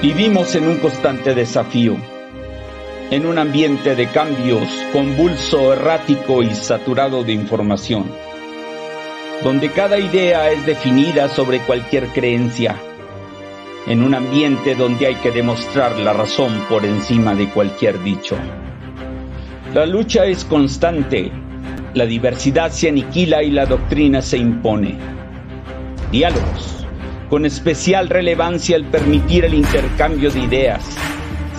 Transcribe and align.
Vivimos 0.00 0.54
en 0.54 0.68
un 0.68 0.76
constante 0.76 1.34
desafío, 1.34 1.96
en 3.10 3.26
un 3.26 3.36
ambiente 3.36 3.96
de 3.96 4.06
cambios 4.06 4.62
convulso, 4.92 5.72
errático 5.72 6.44
y 6.44 6.54
saturado 6.54 7.24
de 7.24 7.32
información, 7.32 8.04
donde 9.42 9.72
cada 9.72 9.98
idea 9.98 10.52
es 10.52 10.64
definida 10.64 11.28
sobre 11.28 11.58
cualquier 11.58 12.06
creencia, 12.10 12.76
en 13.88 14.04
un 14.04 14.14
ambiente 14.14 14.76
donde 14.76 15.08
hay 15.08 15.16
que 15.16 15.32
demostrar 15.32 15.98
la 15.98 16.12
razón 16.12 16.52
por 16.68 16.84
encima 16.84 17.34
de 17.34 17.50
cualquier 17.50 18.00
dicho. 18.04 18.36
La 19.74 19.84
lucha 19.84 20.26
es 20.26 20.44
constante, 20.44 21.32
la 21.94 22.06
diversidad 22.06 22.70
se 22.70 22.88
aniquila 22.88 23.42
y 23.42 23.50
la 23.50 23.66
doctrina 23.66 24.22
se 24.22 24.38
impone. 24.38 24.96
Diálogos 26.12 26.78
con 27.28 27.44
especial 27.44 28.08
relevancia 28.08 28.76
el 28.76 28.86
permitir 28.86 29.44
el 29.44 29.54
intercambio 29.54 30.30
de 30.30 30.40
ideas, 30.40 30.82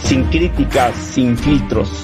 sin 0.04 0.24
críticas, 0.26 0.96
sin 0.96 1.38
filtros, 1.38 2.04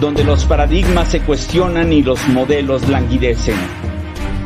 donde 0.00 0.24
los 0.24 0.44
paradigmas 0.44 1.08
se 1.08 1.20
cuestionan 1.20 1.92
y 1.92 2.02
los 2.02 2.26
modelos 2.28 2.88
languidecen, 2.88 3.56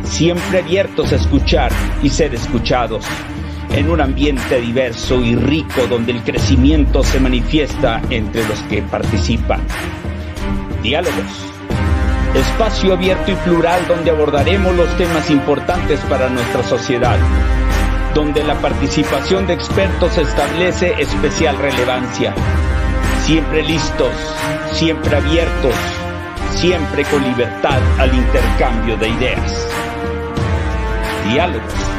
siempre 0.05 0.59
abiertos 0.59 1.12
a 1.12 1.16
escuchar 1.16 1.73
y 2.02 2.11
ser 2.11 2.34
escuchados, 2.34 3.06
en 3.70 3.91
un 3.91 4.01
ambiente 4.01 4.61
diverso 4.61 5.23
y 5.23 5.34
rico 5.34 5.87
donde 5.89 6.12
el 6.12 6.23
crecimiento 6.23 7.03
se 7.03 7.20
manifiesta 7.20 8.03
entre 8.11 8.47
los 8.47 8.59
que 8.62 8.83
participan. 8.83 9.61
Diálogos. 10.83 11.47
Espacio 12.34 12.92
abierto 12.92 13.33
y 13.33 13.34
plural 13.37 13.87
donde 13.89 14.11
abordaremos 14.11 14.75
los 14.77 14.95
temas 14.97 15.30
importantes 15.30 15.98
para 16.09 16.28
nuestra 16.28 16.62
sociedad 16.62 17.19
donde 18.18 18.42
la 18.42 18.60
participación 18.60 19.46
de 19.46 19.52
expertos 19.52 20.18
establece 20.18 20.92
especial 21.00 21.56
relevancia. 21.56 22.34
Siempre 23.24 23.62
listos, 23.62 24.12
siempre 24.72 25.14
abiertos, 25.14 25.75
siempre 26.56 27.05
con 27.05 27.22
libertad 27.22 27.78
al 27.97 28.12
intercambio 28.12 28.97
de 28.97 29.08
ideas. 29.08 29.69
Diálogos 31.30 31.97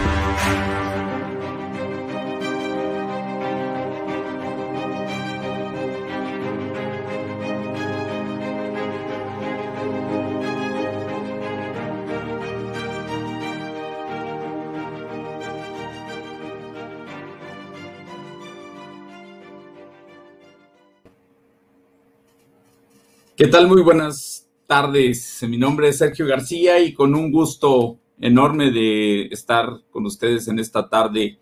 ¿Qué 23.39 23.47
tal? 23.47 23.69
Muy 23.69 23.81
buenas 23.81 24.49
tardes. 24.67 25.41
Mi 25.47 25.55
nombre 25.55 25.87
es 25.87 25.99
Sergio 25.99 26.27
García 26.27 26.81
y 26.81 26.93
con 26.93 27.15
un 27.15 27.31
gusto 27.31 27.97
enorme 28.19 28.69
de 28.69 29.27
estar 29.27 29.79
con 29.91 30.05
ustedes 30.05 30.49
en 30.49 30.59
esta 30.59 30.89
tarde 30.89 31.39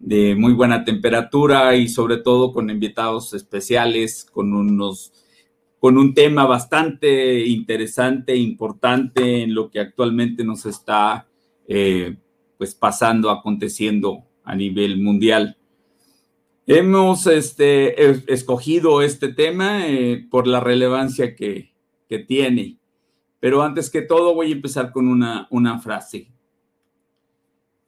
de 0.00 0.34
muy 0.34 0.54
buena 0.54 0.82
temperatura 0.82 1.76
y 1.76 1.86
sobre 1.86 2.16
todo 2.16 2.52
con 2.52 2.68
invitados 2.68 3.32
especiales, 3.32 4.24
con 4.24 4.54
unos 4.54 5.12
con 5.78 5.98
un 5.98 6.14
tema 6.14 6.46
bastante 6.46 7.46
interesante 7.46 8.34
importante 8.34 9.42
en 9.42 9.54
lo 9.54 9.70
que 9.70 9.78
actualmente 9.78 10.42
nos 10.42 10.66
está 10.66 11.28
eh, 11.68 12.16
pues 12.58 12.74
pasando, 12.74 13.30
aconteciendo 13.30 14.24
a 14.42 14.56
nivel 14.56 15.00
mundial. 15.00 15.56
Hemos 16.68 17.28
este, 17.28 18.32
escogido 18.32 19.00
este 19.00 19.32
tema 19.32 19.86
eh, 19.86 20.26
por 20.28 20.48
la 20.48 20.58
relevancia 20.58 21.36
que, 21.36 21.72
tiene, 22.26 22.78
pero 23.38 23.62
antes 23.62 23.88
que 23.88 24.02
todo 24.02 24.34
voy 24.34 24.50
a 24.50 24.54
empezar 24.54 24.90
con 24.90 25.06
una, 25.06 25.78
frase. 25.78 26.32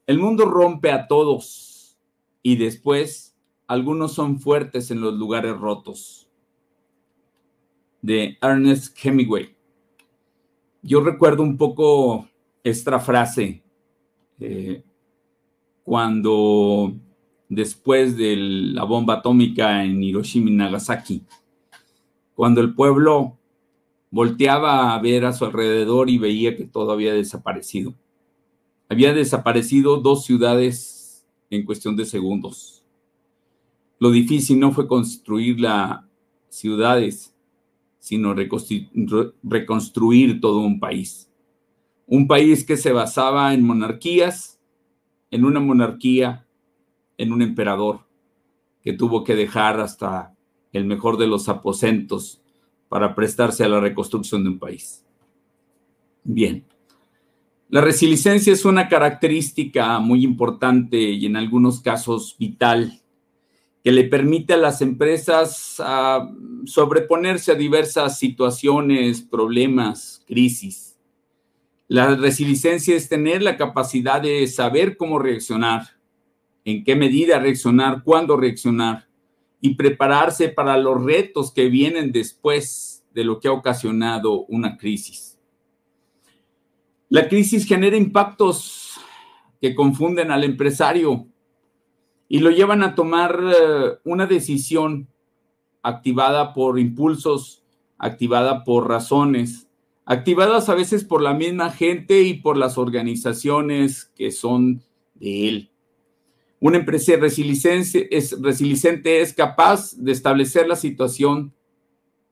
El 0.07 0.19
mundo 0.19 0.45
rompe 0.45 0.91
a 0.91 1.07
todos 1.07 1.97
y 2.41 2.55
después 2.55 3.35
algunos 3.67 4.13
son 4.13 4.39
fuertes 4.39 4.91
en 4.91 5.01
los 5.01 5.13
lugares 5.13 5.57
rotos. 5.57 6.29
De 8.01 8.37
Ernest 8.41 8.97
Hemingway. 9.03 9.57
Yo 10.81 11.01
recuerdo 11.01 11.43
un 11.43 11.57
poco 11.57 12.29
esta 12.63 12.97
frase 12.99 13.61
eh, 14.39 14.83
cuando 15.83 16.93
después 17.49 18.15
de 18.15 18.35
la 18.37 18.83
bomba 18.83 19.15
atómica 19.15 19.83
en 19.83 20.01
Hiroshima 20.01 20.51
y 20.51 20.53
Nagasaki, 20.53 21.23
cuando 22.35 22.61
el 22.61 22.75
pueblo 22.75 23.39
volteaba 24.11 24.93
a 24.93 25.01
ver 25.01 25.25
a 25.25 25.33
su 25.33 25.45
alrededor 25.45 26.09
y 26.09 26.17
veía 26.17 26.55
que 26.55 26.65
todo 26.65 26.91
había 26.91 27.13
desaparecido. 27.13 27.95
Había 28.87 29.13
desaparecido 29.13 29.97
dos 29.97 30.25
ciudades 30.25 31.27
en 31.49 31.65
cuestión 31.65 31.95
de 31.95 32.05
segundos. 32.05 32.83
Lo 33.99 34.11
difícil 34.11 34.59
no 34.59 34.71
fue 34.71 34.87
construir 34.87 35.59
las 35.59 36.01
ciudades, 36.47 37.35
sino 37.99 38.33
reconstruir 38.33 40.39
todo 40.39 40.59
un 40.59 40.79
país. 40.79 41.29
Un 42.07 42.27
país 42.27 42.63
que 42.63 42.77
se 42.77 42.91
basaba 42.91 43.53
en 43.53 43.63
monarquías, 43.63 44.59
en 45.29 45.45
una 45.45 45.59
monarquía 45.59 46.47
en 47.19 47.31
un 47.33 47.43
emperador 47.43 47.99
que 48.81 48.93
tuvo 48.93 49.23
que 49.23 49.35
dejar 49.35 49.79
hasta 49.79 50.33
el 50.71 50.85
mejor 50.85 51.17
de 51.17 51.27
los 51.27 51.49
aposentos 51.49 52.41
para 52.87 53.13
prestarse 53.13 53.63
a 53.63 53.69
la 53.69 53.79
reconstrucción 53.79 54.43
de 54.43 54.49
un 54.49 54.57
país. 54.57 55.05
Bien, 56.23 56.65
la 57.69 57.81
resiliencia 57.81 58.51
es 58.51 58.65
una 58.65 58.87
característica 58.87 59.99
muy 59.99 60.23
importante 60.23 60.97
y 60.97 61.25
en 61.25 61.35
algunos 61.35 61.81
casos 61.81 62.35
vital 62.39 63.01
que 63.83 63.91
le 63.91 64.05
permite 64.05 64.53
a 64.53 64.57
las 64.57 64.81
empresas 64.81 65.75
ah, 65.79 66.31
sobreponerse 66.65 67.51
a 67.51 67.55
diversas 67.55 68.17
situaciones, 68.17 69.21
problemas, 69.21 70.23
crisis. 70.25 70.97
La 71.87 72.15
resiliencia 72.15 72.95
es 72.95 73.09
tener 73.09 73.41
la 73.41 73.57
capacidad 73.57 74.21
de 74.21 74.47
saber 74.47 74.95
cómo 74.95 75.19
reaccionar, 75.19 75.98
en 76.69 76.83
qué 76.83 76.95
medida 76.95 77.39
reaccionar, 77.39 78.03
cuándo 78.03 78.37
reaccionar 78.37 79.07
y 79.61 79.75
prepararse 79.75 80.49
para 80.49 80.77
los 80.77 81.03
retos 81.03 81.51
que 81.51 81.69
vienen 81.69 82.11
después 82.11 83.05
de 83.13 83.23
lo 83.23 83.39
que 83.39 83.47
ha 83.47 83.51
ocasionado 83.51 84.45
una 84.45 84.77
crisis. 84.77 85.37
La 87.09 87.27
crisis 87.27 87.65
genera 87.65 87.97
impactos 87.97 88.99
que 89.59 89.73
confunden 89.73 90.31
al 90.31 90.43
empresario 90.43 91.27
y 92.27 92.39
lo 92.39 92.51
llevan 92.51 92.83
a 92.83 92.93
tomar 92.93 93.39
eh, 93.41 93.97
una 94.03 94.27
decisión 94.27 95.07
activada 95.81 96.53
por 96.53 96.77
impulsos, 96.77 97.63
activada 97.97 98.63
por 98.63 98.87
razones, 98.87 99.67
activadas 100.05 100.69
a 100.69 100.75
veces 100.75 101.03
por 101.03 101.21
la 101.21 101.33
misma 101.33 101.71
gente 101.71 102.21
y 102.21 102.35
por 102.35 102.57
las 102.57 102.77
organizaciones 102.77 104.11
que 104.15 104.31
son 104.31 104.83
de 105.15 105.49
él. 105.49 105.71
Una 106.61 106.77
empresa 106.77 107.13
resiliente 107.15 108.15
es, 108.15 108.33
es 108.33 109.33
capaz 109.33 109.95
de 109.95 110.11
establecer 110.11 110.67
la 110.67 110.75
situación, 110.75 111.53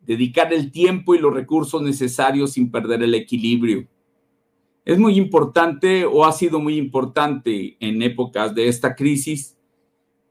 dedicar 0.01 0.51
el 0.53 0.71
tiempo 0.71 1.15
y 1.15 1.19
los 1.19 1.33
recursos 1.33 1.81
necesarios 1.81 2.53
sin 2.53 2.69
perder 2.69 3.03
el 3.03 3.15
equilibrio. 3.15 3.87
Es 4.83 4.97
muy 4.97 5.17
importante 5.17 6.05
o 6.05 6.25
ha 6.25 6.33
sido 6.33 6.59
muy 6.59 6.77
importante 6.77 7.77
en 7.79 8.01
épocas 8.01 8.53
de 8.53 8.67
esta 8.67 8.95
crisis 8.95 9.57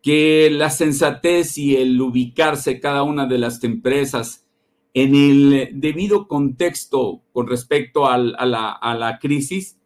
que 0.02 0.50
la 0.50 0.70
sensatez 0.70 1.56
y 1.56 1.76
el 1.76 2.00
ubicarse 2.00 2.80
cada 2.80 3.02
una 3.02 3.26
de 3.26 3.38
las 3.38 3.64
empresas 3.64 4.46
en 4.94 5.14
el 5.14 5.70
debido 5.72 6.28
contexto 6.28 7.22
con 7.32 7.46
respecto 7.48 8.06
a 8.06 8.16
la 8.18 9.18
crisis 9.20 9.78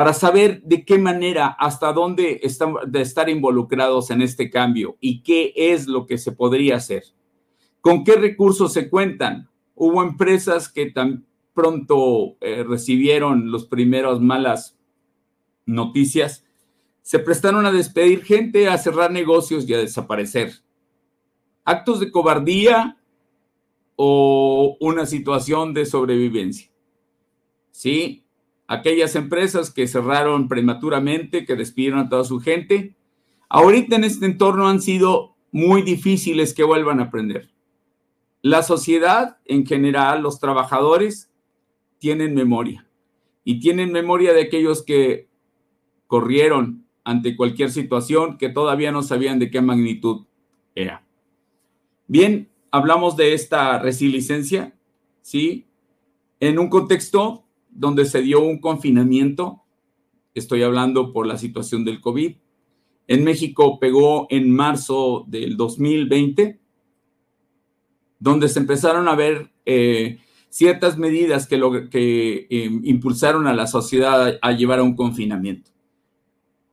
para 0.00 0.14
saber 0.14 0.62
de 0.62 0.82
qué 0.86 0.96
manera, 0.96 1.48
hasta 1.48 1.92
dónde 1.92 2.40
están 2.42 2.72
de 2.86 3.02
estar 3.02 3.28
involucrados 3.28 4.10
en 4.10 4.22
este 4.22 4.48
cambio 4.48 4.96
y 4.98 5.22
qué 5.22 5.52
es 5.54 5.88
lo 5.88 6.06
que 6.06 6.16
se 6.16 6.32
podría 6.32 6.76
hacer. 6.76 7.02
¿Con 7.82 8.02
qué 8.02 8.14
recursos 8.14 8.72
se 8.72 8.88
cuentan? 8.88 9.50
Hubo 9.74 10.02
empresas 10.02 10.70
que 10.70 10.90
tan 10.90 11.26
pronto 11.52 12.38
eh, 12.40 12.64
recibieron 12.66 13.52
las 13.52 13.66
primeras 13.66 14.20
malas 14.20 14.78
noticias, 15.66 16.46
se 17.02 17.18
prestaron 17.18 17.66
a 17.66 17.70
despedir 17.70 18.24
gente, 18.24 18.70
a 18.70 18.78
cerrar 18.78 19.10
negocios 19.10 19.68
y 19.68 19.74
a 19.74 19.78
desaparecer. 19.80 20.62
Actos 21.62 22.00
de 22.00 22.10
cobardía 22.10 22.96
o 23.96 24.78
una 24.80 25.04
situación 25.04 25.74
de 25.74 25.84
sobrevivencia. 25.84 26.70
Sí, 27.70 28.24
aquellas 28.70 29.16
empresas 29.16 29.72
que 29.72 29.88
cerraron 29.88 30.46
prematuramente, 30.46 31.44
que 31.44 31.56
despidieron 31.56 31.98
a 31.98 32.08
toda 32.08 32.22
su 32.22 32.38
gente. 32.38 32.94
Ahorita 33.48 33.96
en 33.96 34.04
este 34.04 34.26
entorno 34.26 34.68
han 34.68 34.80
sido 34.80 35.34
muy 35.50 35.82
difícil 35.82 36.38
es 36.38 36.54
que 36.54 36.62
vuelvan 36.62 37.00
a 37.00 37.04
aprender. 37.04 37.50
La 38.42 38.62
sociedad 38.62 39.38
en 39.44 39.66
general, 39.66 40.22
los 40.22 40.38
trabajadores, 40.38 41.32
tienen 41.98 42.32
memoria 42.32 42.86
y 43.42 43.58
tienen 43.58 43.90
memoria 43.90 44.32
de 44.32 44.42
aquellos 44.42 44.84
que 44.84 45.28
corrieron 46.06 46.86
ante 47.02 47.34
cualquier 47.34 47.72
situación 47.72 48.38
que 48.38 48.50
todavía 48.50 48.92
no 48.92 49.02
sabían 49.02 49.40
de 49.40 49.50
qué 49.50 49.60
magnitud 49.60 50.26
era. 50.76 51.04
Bien, 52.06 52.48
hablamos 52.70 53.16
de 53.16 53.34
esta 53.34 53.80
resiliencia, 53.80 54.78
¿sí? 55.22 55.66
En 56.38 56.60
un 56.60 56.68
contexto 56.68 57.49
donde 57.70 58.04
se 58.04 58.22
dio 58.22 58.40
un 58.40 58.60
confinamiento, 58.60 59.62
estoy 60.34 60.62
hablando 60.62 61.12
por 61.12 61.26
la 61.26 61.38
situación 61.38 61.84
del 61.84 62.00
COVID. 62.00 62.36
En 63.08 63.24
México 63.24 63.78
pegó 63.80 64.26
en 64.30 64.50
marzo 64.54 65.24
del 65.26 65.56
2020, 65.56 66.60
donde 68.18 68.48
se 68.48 68.60
empezaron 68.60 69.08
a 69.08 69.14
ver 69.14 69.50
eh, 69.64 70.18
ciertas 70.48 70.98
medidas 70.98 71.46
que, 71.46 71.88
que 71.90 72.46
eh, 72.50 72.70
impulsaron 72.84 73.46
a 73.46 73.54
la 73.54 73.66
sociedad 73.66 74.38
a 74.40 74.52
llevar 74.52 74.80
a 74.80 74.82
un 74.82 74.94
confinamiento. 74.94 75.70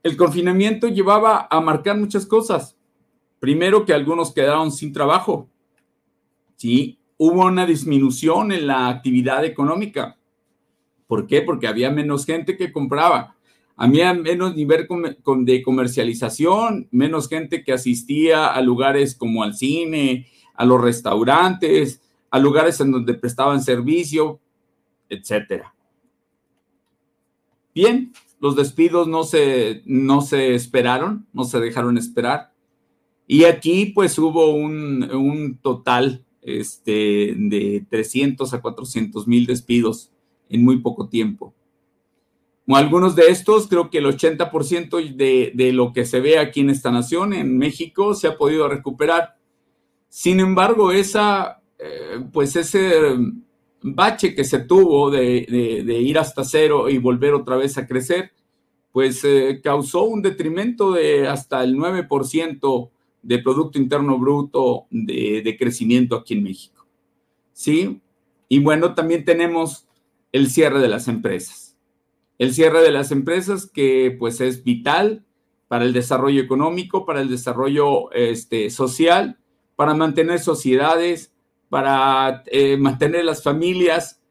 El 0.04 0.18
confinamiento 0.18 0.88
llevaba 0.88 1.48
a 1.50 1.60
marcar 1.62 1.98
muchas 1.98 2.26
cosas. 2.26 2.78
Primero 3.40 3.86
que 3.86 3.94
algunos 3.94 4.34
quedaron 4.34 4.72
sin 4.72 4.94
trabajo. 4.94 5.50
Sí, 6.56 7.00
hubo 7.18 7.46
una 7.46 7.66
disminución 7.66 8.52
en 8.52 8.68
la 8.68 8.88
actividad 8.88 9.46
económica. 9.46 10.18
¿Por 11.08 11.26
qué? 11.26 11.42
Porque 11.42 11.68
había 11.68 11.90
menos 11.90 12.26
gente 12.26 12.58
que 12.58 12.72
compraba. 12.72 13.36
Había 13.76 14.14
menos 14.14 14.56
nivel 14.56 14.88
de 15.40 15.62
comercialización, 15.62 16.88
menos 16.92 17.30
gente 17.30 17.64
que 17.64 17.74
asistía 17.74 18.48
a 18.48 18.62
lugares 18.62 19.16
como 19.16 19.44
al 19.44 19.56
cine, 19.56 20.28
a 20.56 20.66
los 20.66 20.82
restaurantes, 20.82 22.02
a 22.32 22.40
lugares 22.40 22.80
en 22.82 22.92
donde 22.92 23.14
prestaban 23.14 23.62
servicio, 23.62 24.40
etcétera. 25.10 25.74
Bien, 27.74 28.12
los 28.40 28.56
despidos 28.56 29.08
no 29.08 29.24
se, 29.24 29.84
no 29.86 30.22
se 30.22 30.56
esperaron, 30.56 31.28
no 31.32 31.44
se 31.44 31.60
dejaron 31.60 31.98
esperar. 31.98 32.52
Y 33.28 33.44
aquí 33.44 33.88
pues 33.88 34.18
hubo 34.18 34.56
un, 34.56 35.04
un 35.12 35.58
total 35.60 36.26
este, 36.42 37.36
de 37.38 37.86
300 37.90 38.54
a 38.54 38.62
400 38.62 39.28
mil 39.28 39.46
despidos 39.46 40.12
en 40.50 40.64
muy 40.64 40.78
poco 40.78 41.10
tiempo. 41.10 41.54
Algunos 42.68 43.16
de 43.16 43.30
estos, 43.30 43.68
creo 43.68 43.90
que 43.90 44.00
el 44.00 44.06
80% 44.06 45.16
de, 45.16 45.52
de 45.56 45.74
lo 45.74 45.94
que 45.94 46.06
se 46.06 46.20
ve 46.20 46.38
aquí 46.38 46.60
en 46.60 46.70
esta 46.70 46.92
nación, 46.92 47.34
en 47.34 47.58
México, 47.58 48.14
se 48.14 48.28
ha 48.28 48.38
podido 48.38 48.68
recuperar. 48.68 49.38
Sin 50.10 50.40
embargo, 50.40 50.92
esa, 50.92 51.62
eh, 51.80 52.24
pues 52.32 52.56
ese 52.56 52.92
bache 53.82 54.34
que 54.34 54.44
se 54.44 54.60
tuvo 54.60 55.12
de, 55.12 55.46
ir 56.02 56.18
hasta 56.18 56.44
cero 56.44 56.90
y 56.90 56.98
volver 56.98 57.34
otra 57.34 57.56
vez 57.56 57.78
a 57.78 57.88
crecer, 57.88 58.32
pues 58.92 59.24
eh, 59.24 59.62
causó 59.64 60.04
un 60.04 60.22
detrimento 60.22 60.92
de 60.92 61.28
hasta 61.28 61.64
el 61.64 61.76
9% 61.76 62.90
de 63.22 63.40
Producto 63.40 63.78
Interno 63.78 64.18
Bruto 64.18 64.86
de, 64.90 65.56
crecimiento 65.60 66.16
aquí 66.16 66.34
en 66.34 66.44
México. 66.44 66.86
¿Sí? 67.54 68.02
Y 68.50 68.60
bueno, 68.60 68.94
también 68.94 69.26
tenemos 69.26 69.87
el 70.38 70.50
cierre 70.50 70.80
de 70.80 70.88
las 70.88 71.08
empresas. 71.08 71.78
El 72.38 72.54
cierre 72.54 72.82
de 72.82 72.92
las 72.92 73.12
empresas 73.12 73.66
que 73.66 74.16
pues 74.18 74.40
es 74.42 74.64
vital 74.64 75.26
para 75.68 75.84
el 75.84 75.94
desarrollo 75.94 76.42
económico, 76.42 77.06
para 77.06 77.22
el 77.22 77.30
desarrollo 77.30 78.12
este, 78.12 78.70
social, 78.70 79.40
para 79.76 79.94
mantener 79.94 80.40
sociedades, 80.40 81.34
para 81.70 82.44
eh, 82.48 82.78
mantener 82.78 83.26
las 83.26 83.44
familias. 83.44 84.22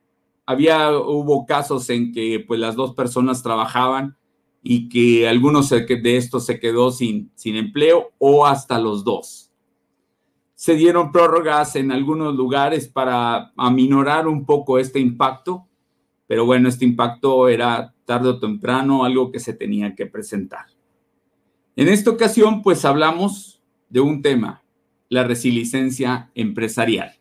Había, 0.47 0.97
hubo 0.97 1.45
casos 1.45 1.91
en 1.91 2.13
que 2.13 2.45
pues 2.47 2.61
las 2.61 2.77
dos 2.77 2.95
personas 2.95 3.43
trabajaban 3.43 4.17
y 4.63 4.89
que 4.89 5.29
algunos 5.29 5.71
de 5.71 6.17
estos 6.17 6.47
se 6.47 6.59
quedó 6.59 6.91
sin, 6.91 7.31
sin 7.35 7.57
empleo 7.57 8.13
o 8.19 8.47
hasta 8.47 8.79
los 8.79 9.05
dos. 9.05 9.51
Se 10.55 10.75
dieron 10.75 11.13
prórrogas 11.13 11.77
en 11.77 11.93
algunos 11.93 12.35
lugares 12.35 12.89
para 12.89 13.53
aminorar 13.57 14.27
un 14.27 14.47
poco 14.47 14.79
este 14.79 15.01
impacto, 15.01 15.66
pero 16.27 16.45
bueno, 16.45 16.69
este 16.69 16.85
impacto 16.85 17.49
era 17.49 17.95
tarde 18.05 18.29
o 18.29 18.41
temprano 18.41 19.05
algo 19.05 19.31
que 19.31 19.41
se 19.41 19.53
tenía 19.53 19.95
que 19.95 20.07
presentar. 20.07 20.67
En 21.77 21.89
esta 21.89 22.11
ocasión, 22.11 22.63
pues 22.63 22.85
hablamos 22.85 23.61
de 23.89 24.01
un 24.01 24.23
tema, 24.23 24.63
la 25.09 25.25
resiliencia 25.25 26.31
empresarial. 26.35 27.13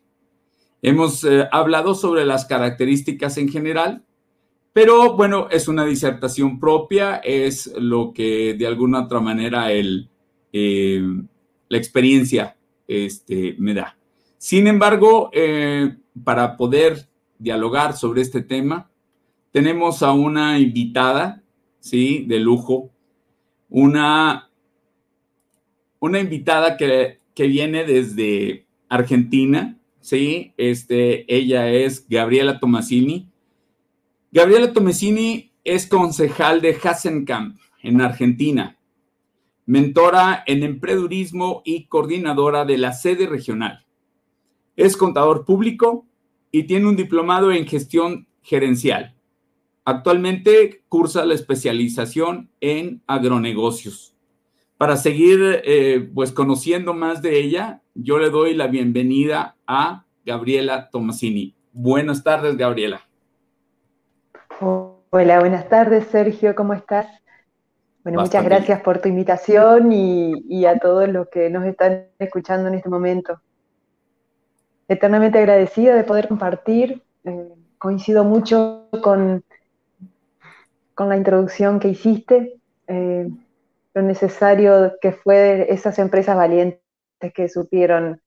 Hemos 0.82 1.24
eh, 1.24 1.46
hablado 1.52 1.94
sobre 1.94 2.24
las 2.24 2.44
características 2.44 3.38
en 3.38 3.48
general, 3.48 4.04
pero 4.72 5.16
bueno, 5.16 5.48
es 5.50 5.68
una 5.68 5.84
disertación 5.84 6.60
propia, 6.60 7.16
es 7.16 7.72
lo 7.78 8.12
que 8.12 8.54
de 8.54 8.66
alguna 8.66 9.04
otra 9.04 9.20
manera 9.20 9.72
el, 9.72 10.10
eh, 10.52 11.02
la 11.68 11.78
experiencia 11.78 12.56
este, 12.86 13.56
me 13.58 13.74
da. 13.74 13.96
Sin 14.38 14.66
embargo, 14.66 15.30
eh, 15.32 15.96
para 16.24 16.56
poder 16.56 17.08
dialogar 17.38 17.96
sobre 17.96 18.22
este 18.22 18.42
tema, 18.42 18.90
tenemos 19.56 20.02
a 20.02 20.12
una 20.12 20.58
invitada, 20.58 21.42
¿sí? 21.80 22.26
De 22.28 22.38
lujo, 22.38 22.90
una, 23.70 24.50
una 25.98 26.20
invitada 26.20 26.76
que, 26.76 27.20
que 27.34 27.46
viene 27.46 27.84
desde 27.84 28.66
Argentina, 28.90 29.78
¿sí? 29.98 30.52
Este, 30.58 31.24
ella 31.34 31.70
es 31.70 32.06
Gabriela 32.06 32.60
Tomasini. 32.60 33.30
Gabriela 34.30 34.74
Tomasini 34.74 35.50
es 35.64 35.86
concejal 35.86 36.60
de 36.60 36.76
Hasenkamp 36.76 37.56
en 37.82 38.02
Argentina, 38.02 38.76
mentora 39.64 40.44
en 40.46 40.64
emprendedurismo 40.64 41.62
y 41.64 41.86
coordinadora 41.86 42.66
de 42.66 42.76
la 42.76 42.92
sede 42.92 43.26
regional. 43.26 43.86
Es 44.76 44.98
contador 44.98 45.46
público 45.46 46.04
y 46.52 46.64
tiene 46.64 46.88
un 46.88 46.96
diplomado 46.96 47.50
en 47.52 47.66
gestión 47.66 48.26
gerencial. 48.42 49.15
Actualmente 49.88 50.82
cursa 50.88 51.24
la 51.24 51.34
especialización 51.34 52.50
en 52.60 53.02
agronegocios. 53.06 54.16
Para 54.78 54.96
seguir 54.96 55.62
eh, 55.64 56.10
pues 56.12 56.32
conociendo 56.32 56.92
más 56.92 57.22
de 57.22 57.38
ella, 57.38 57.82
yo 57.94 58.18
le 58.18 58.30
doy 58.30 58.54
la 58.54 58.66
bienvenida 58.66 59.54
a 59.64 60.04
Gabriela 60.24 60.90
Tomasini. 60.90 61.54
Buenas 61.72 62.24
tardes, 62.24 62.56
Gabriela. 62.56 63.02
Hola, 64.58 65.38
buenas 65.38 65.68
tardes, 65.68 66.08
Sergio, 66.08 66.56
¿cómo 66.56 66.74
estás? 66.74 67.06
Bueno, 68.02 68.22
muchas 68.22 68.44
gracias 68.44 68.80
por 68.80 68.98
tu 68.98 69.08
invitación 69.08 69.92
y, 69.92 70.64
a 70.66 70.80
todos 70.80 71.08
los 71.08 71.28
que 71.28 71.48
nos 71.48 71.64
están 71.64 72.08
escuchando 72.18 72.66
en 72.66 72.74
este 72.74 72.88
momento. 72.88 73.40
Eternamente 74.88 75.38
agradecida 75.38 75.94
de 75.94 76.02
poder 76.02 76.26
compartir. 76.26 77.04
Eh, 77.22 77.52
coincido 77.78 78.24
mucho 78.24 78.88
con, 79.00 79.44
con 80.96 81.10
la 81.10 81.16
introducción 81.16 81.78
que 81.78 81.88
hiciste. 81.88 82.58
Eh, 82.88 83.28
lo 83.94 84.02
necesario 84.02 84.94
que 85.00 85.12
fue 85.12 85.72
esas 85.72 85.98
empresas 85.98 86.36
valientes 86.36 86.80
que 87.34 87.48
supieron 87.48 88.20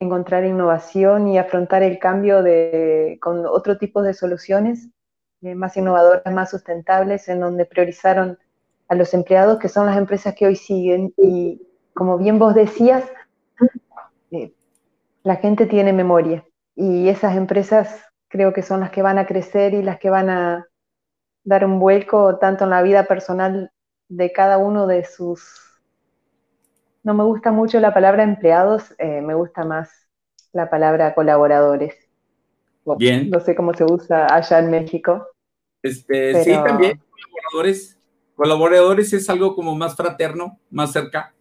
encontrar 0.00 0.44
innovación 0.44 1.28
y 1.28 1.38
afrontar 1.38 1.82
el 1.82 1.98
cambio 1.98 2.42
de, 2.42 3.18
con 3.20 3.46
otro 3.46 3.78
tipo 3.78 4.02
de 4.02 4.14
soluciones 4.14 4.88
eh, 5.42 5.54
más 5.54 5.76
innovadoras, 5.76 6.32
más 6.32 6.50
sustentables, 6.50 7.28
en 7.28 7.40
donde 7.40 7.66
priorizaron 7.66 8.38
a 8.88 8.94
los 8.94 9.12
empleados, 9.14 9.58
que 9.58 9.68
son 9.68 9.86
las 9.86 9.96
empresas 9.96 10.34
que 10.34 10.46
hoy 10.46 10.56
siguen. 10.56 11.12
Y 11.18 11.62
como 11.94 12.16
bien 12.18 12.38
vos 12.38 12.54
decías, 12.54 13.04
eh, 14.30 14.52
la 15.22 15.36
gente 15.36 15.66
tiene 15.66 15.92
memoria 15.92 16.46
y 16.74 17.08
esas 17.08 17.36
empresas 17.36 18.04
creo 18.28 18.54
que 18.54 18.62
son 18.62 18.80
las 18.80 18.90
que 18.90 19.02
van 19.02 19.18
a 19.18 19.26
crecer 19.26 19.74
y 19.74 19.82
las 19.82 19.98
que 19.98 20.10
van 20.10 20.30
a 20.30 20.66
dar 21.46 21.64
un 21.64 21.78
vuelco 21.78 22.36
tanto 22.38 22.64
en 22.64 22.70
la 22.70 22.82
vida 22.82 23.04
personal 23.04 23.70
de 24.08 24.32
cada 24.32 24.58
uno 24.58 24.86
de 24.86 25.04
sus... 25.04 25.62
No 27.02 27.14
me 27.14 27.24
gusta 27.24 27.52
mucho 27.52 27.78
la 27.80 27.94
palabra 27.94 28.24
empleados, 28.24 28.94
eh, 28.98 29.22
me 29.22 29.34
gusta 29.34 29.64
más 29.64 30.08
la 30.52 30.68
palabra 30.68 31.14
colaboradores. 31.14 31.94
Bien. 32.98 33.30
No 33.30 33.40
sé 33.40 33.54
cómo 33.54 33.72
se 33.74 33.84
usa 33.84 34.26
allá 34.26 34.58
en 34.58 34.70
México. 34.70 35.26
Este, 35.82 36.42
Sí, 36.42 36.52
también 36.52 37.00
colaboradores. 37.10 37.98
Colaboradores 38.34 39.12
es 39.12 39.30
algo 39.30 39.54
como 39.54 39.74
más 39.74 39.96
fraterno, 39.96 40.58
más 40.70 40.92
cerca. 40.92 41.32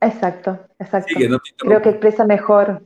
Exacto, 0.00 0.58
exacto. 0.78 1.14
creo 1.58 1.80
que 1.80 1.88
expresa 1.88 2.26
mejor, 2.26 2.82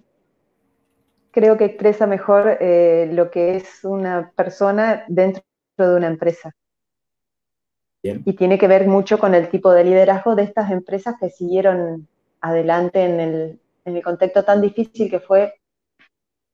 creo 1.38 1.56
que 1.56 1.66
expresa 1.66 2.08
mejor 2.08 2.58
eh, 2.60 3.08
lo 3.12 3.30
que 3.30 3.54
es 3.54 3.84
una 3.84 4.32
persona 4.34 5.04
dentro 5.06 5.44
de 5.76 5.94
una 5.94 6.08
empresa. 6.08 6.52
Y 8.02 8.32
tiene 8.32 8.58
que 8.58 8.66
ver 8.66 8.88
mucho 8.88 9.18
con 9.18 9.34
el 9.34 9.48
tipo 9.48 9.70
de 9.72 9.84
liderazgo 9.84 10.34
de 10.34 10.42
estas 10.42 10.70
empresas 10.72 11.14
que 11.20 11.30
siguieron 11.30 12.08
adelante 12.40 13.04
en 13.04 13.20
el, 13.20 13.60
en 13.84 13.96
el 13.96 14.02
contexto 14.02 14.44
tan 14.44 14.60
difícil 14.60 15.08
que 15.10 15.20
fue 15.20 15.54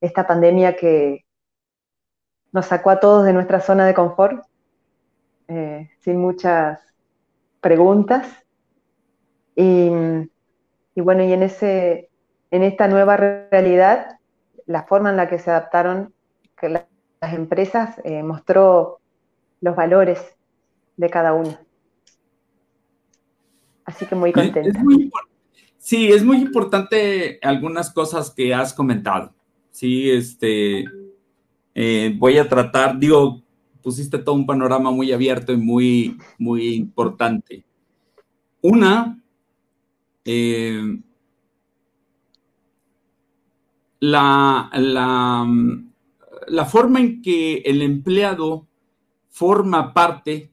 esta 0.00 0.26
pandemia 0.26 0.76
que 0.76 1.24
nos 2.52 2.66
sacó 2.66 2.90
a 2.90 3.00
todos 3.00 3.24
de 3.24 3.32
nuestra 3.32 3.60
zona 3.60 3.86
de 3.86 3.94
confort, 3.94 4.44
eh, 5.48 5.90
sin 6.00 6.18
muchas 6.18 6.78
preguntas. 7.60 8.26
Y, 9.56 9.88
bueno, 10.96 11.24
y 11.24 11.32
en, 11.32 11.42
ese, 11.42 12.10
en 12.50 12.62
esta 12.62 12.86
nueva 12.88 13.16
realidad, 13.16 14.18
la 14.66 14.84
forma 14.84 15.10
en 15.10 15.16
la 15.16 15.28
que 15.28 15.38
se 15.38 15.50
adaptaron 15.50 16.12
que 16.58 16.68
las 16.68 16.84
empresas 17.32 18.00
eh, 18.04 18.22
mostró 18.22 19.00
los 19.60 19.76
valores 19.76 20.20
de 20.96 21.10
cada 21.10 21.32
uno. 21.32 21.58
Así 23.84 24.06
que 24.06 24.14
muy 24.14 24.32
contenta. 24.32 24.82
sí, 25.78 26.08
es 26.08 26.24
muy 26.24 26.38
importante 26.38 27.38
algunas 27.42 27.90
cosas 27.92 28.30
que 28.30 28.54
has 28.54 28.72
comentado. 28.72 29.34
Sí, 29.70 30.10
este, 30.10 30.84
eh, 31.74 32.14
voy 32.16 32.38
a 32.38 32.48
tratar, 32.48 32.98
digo, 32.98 33.42
pusiste 33.82 34.18
todo 34.18 34.34
un 34.34 34.46
panorama 34.46 34.90
muy 34.90 35.12
abierto 35.12 35.52
y 35.52 35.56
muy, 35.56 36.16
muy 36.38 36.74
importante. 36.74 37.64
Una, 38.62 39.20
eh, 40.24 40.98
la, 44.04 44.70
la, 46.48 46.64
forma 46.66 47.00
en 47.00 47.22
que 47.22 47.58
el 47.64 47.80
empleado 47.80 48.66
forma 49.30 49.94
parte 49.94 50.52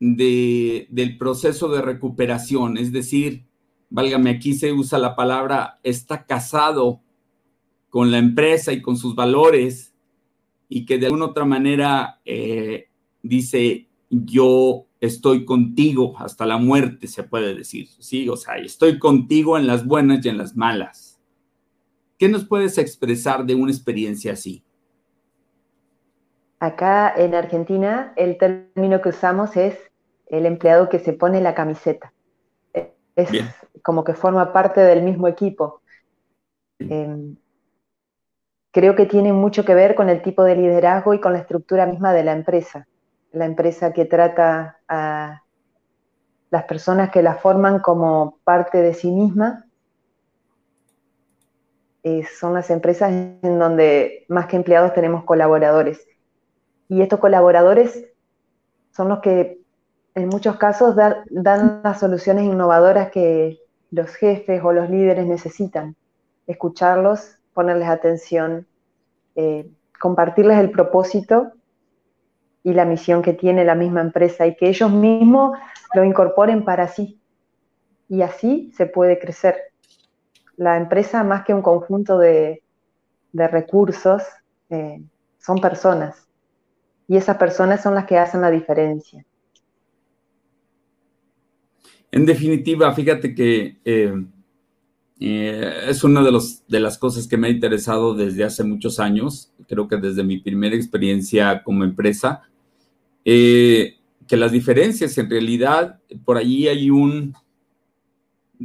de, 0.00 0.88
del 0.90 1.16
proceso 1.16 1.68
de 1.68 1.80
recuperación, 1.80 2.76
es 2.76 2.90
decir, 2.92 3.44
válgame, 3.88 4.30
aquí 4.30 4.54
se 4.54 4.72
usa 4.72 4.98
la 4.98 5.14
palabra, 5.14 5.78
está 5.84 6.26
casado 6.26 7.00
con 7.88 8.10
la 8.10 8.18
empresa 8.18 8.72
y 8.72 8.82
con 8.82 8.96
sus 8.96 9.14
valores 9.14 9.94
y 10.68 10.84
que 10.84 10.98
de 10.98 11.06
alguna 11.06 11.26
otra 11.26 11.44
manera 11.44 12.20
eh, 12.24 12.88
dice, 13.22 13.88
yo 14.10 14.86
estoy 15.00 15.44
contigo 15.44 16.18
hasta 16.18 16.46
la 16.46 16.56
muerte, 16.56 17.06
se 17.06 17.22
puede 17.22 17.54
decir, 17.54 17.88
¿sí? 17.98 18.28
O 18.28 18.36
sea, 18.36 18.56
estoy 18.56 18.98
contigo 18.98 19.56
en 19.56 19.66
las 19.66 19.86
buenas 19.86 20.24
y 20.24 20.28
en 20.30 20.38
las 20.38 20.56
malas. 20.56 21.11
¿Qué 22.22 22.28
nos 22.28 22.44
puedes 22.44 22.78
expresar 22.78 23.44
de 23.44 23.56
una 23.56 23.72
experiencia 23.72 24.34
así? 24.34 24.64
Acá 26.60 27.12
en 27.16 27.34
Argentina 27.34 28.12
el 28.14 28.38
término 28.38 29.02
que 29.02 29.08
usamos 29.08 29.56
es 29.56 29.76
el 30.28 30.46
empleado 30.46 30.88
que 30.88 31.00
se 31.00 31.14
pone 31.14 31.40
la 31.40 31.56
camiseta. 31.56 32.12
Es 33.16 33.28
como 33.82 34.04
que 34.04 34.14
forma 34.14 34.52
parte 34.52 34.80
del 34.82 35.02
mismo 35.02 35.26
equipo 35.26 35.82
creo 38.70 38.94
que 38.94 39.06
tiene 39.06 39.32
mucho 39.32 39.64
que 39.64 39.74
ver 39.74 39.96
con 39.96 40.08
el 40.08 40.22
tipo 40.22 40.44
de 40.44 40.54
liderazgo 40.54 41.14
y 41.14 41.20
con 41.20 41.32
la 41.32 41.40
estructura 41.40 41.86
misma 41.86 42.12
de 42.12 42.22
la 42.22 42.34
empresa. 42.34 42.86
La 43.32 43.46
empresa 43.46 43.92
que 43.92 44.04
trata 44.04 44.78
a 44.86 45.42
las 46.50 46.64
personas 46.66 47.10
que 47.10 47.20
la 47.20 47.34
forman 47.34 47.80
como 47.80 48.38
parte 48.44 48.80
de 48.80 48.94
sí 48.94 49.10
misma. 49.10 49.66
Eh, 52.04 52.24
son 52.24 52.54
las 52.54 52.70
empresas 52.70 53.12
en 53.12 53.58
donde 53.58 54.24
más 54.28 54.46
que 54.46 54.56
empleados 54.56 54.92
tenemos 54.92 55.24
colaboradores. 55.24 56.06
Y 56.88 57.02
estos 57.02 57.20
colaboradores 57.20 58.06
son 58.90 59.08
los 59.08 59.20
que 59.20 59.60
en 60.14 60.28
muchos 60.28 60.56
casos 60.56 60.94
dan 60.96 61.80
las 61.82 62.00
soluciones 62.00 62.44
innovadoras 62.44 63.10
que 63.10 63.60
los 63.90 64.10
jefes 64.14 64.62
o 64.62 64.72
los 64.72 64.90
líderes 64.90 65.26
necesitan. 65.26 65.96
Escucharlos 66.46 67.38
ponerles 67.52 67.88
atención, 67.88 68.66
eh, 69.36 69.70
compartirles 70.00 70.58
el 70.58 70.70
propósito 70.70 71.52
y 72.62 72.72
la 72.72 72.84
misión 72.84 73.22
que 73.22 73.32
tiene 73.32 73.64
la 73.64 73.74
misma 73.74 74.00
empresa 74.00 74.46
y 74.46 74.56
que 74.56 74.68
ellos 74.68 74.90
mismos 74.90 75.58
lo 75.94 76.04
incorporen 76.04 76.64
para 76.64 76.88
sí. 76.88 77.20
Y 78.08 78.22
así 78.22 78.72
se 78.76 78.86
puede 78.86 79.18
crecer. 79.18 79.71
La 80.56 80.76
empresa, 80.76 81.24
más 81.24 81.44
que 81.44 81.54
un 81.54 81.62
conjunto 81.62 82.18
de, 82.18 82.62
recursos, 83.32 84.22
eh, 84.70 85.02
son 85.38 85.58
personas. 85.58 86.26
Y 87.08 87.16
esas 87.16 87.36
personas 87.36 87.82
son 87.82 87.94
las 87.94 88.06
que 88.06 88.18
hacen 88.18 88.40
la 88.40 88.50
diferencia. 88.50 89.24
En 92.10 92.26
definitiva, 92.26 92.92
fíjate 92.92 93.34
que 93.34 93.78
eh, 93.84 94.14
eh, 95.18 95.84
es 95.88 96.04
una 96.04 96.22
de, 96.22 96.30
los, 96.30 96.66
de 96.68 96.80
las 96.80 96.98
cosas 96.98 97.26
que 97.26 97.36
me 97.36 97.48
ha 97.48 97.50
interesado 97.50 98.14
desde 98.14 98.44
hace 98.44 98.62
muchos 98.64 99.00
años, 99.00 99.52
creo 99.66 99.88
que 99.88 99.96
desde 99.96 100.22
mi 100.22 100.38
primera 100.38 100.76
experiencia 100.76 101.62
como 101.62 101.84
empresa, 101.84 102.42
que 103.24 104.36
las 104.36 104.52
diferencias 104.52 105.16
en 105.18 105.30
realidad, 105.30 106.00
por 106.24 106.36
allí 106.36 106.68
hay 106.68 106.90
un, 106.90 107.34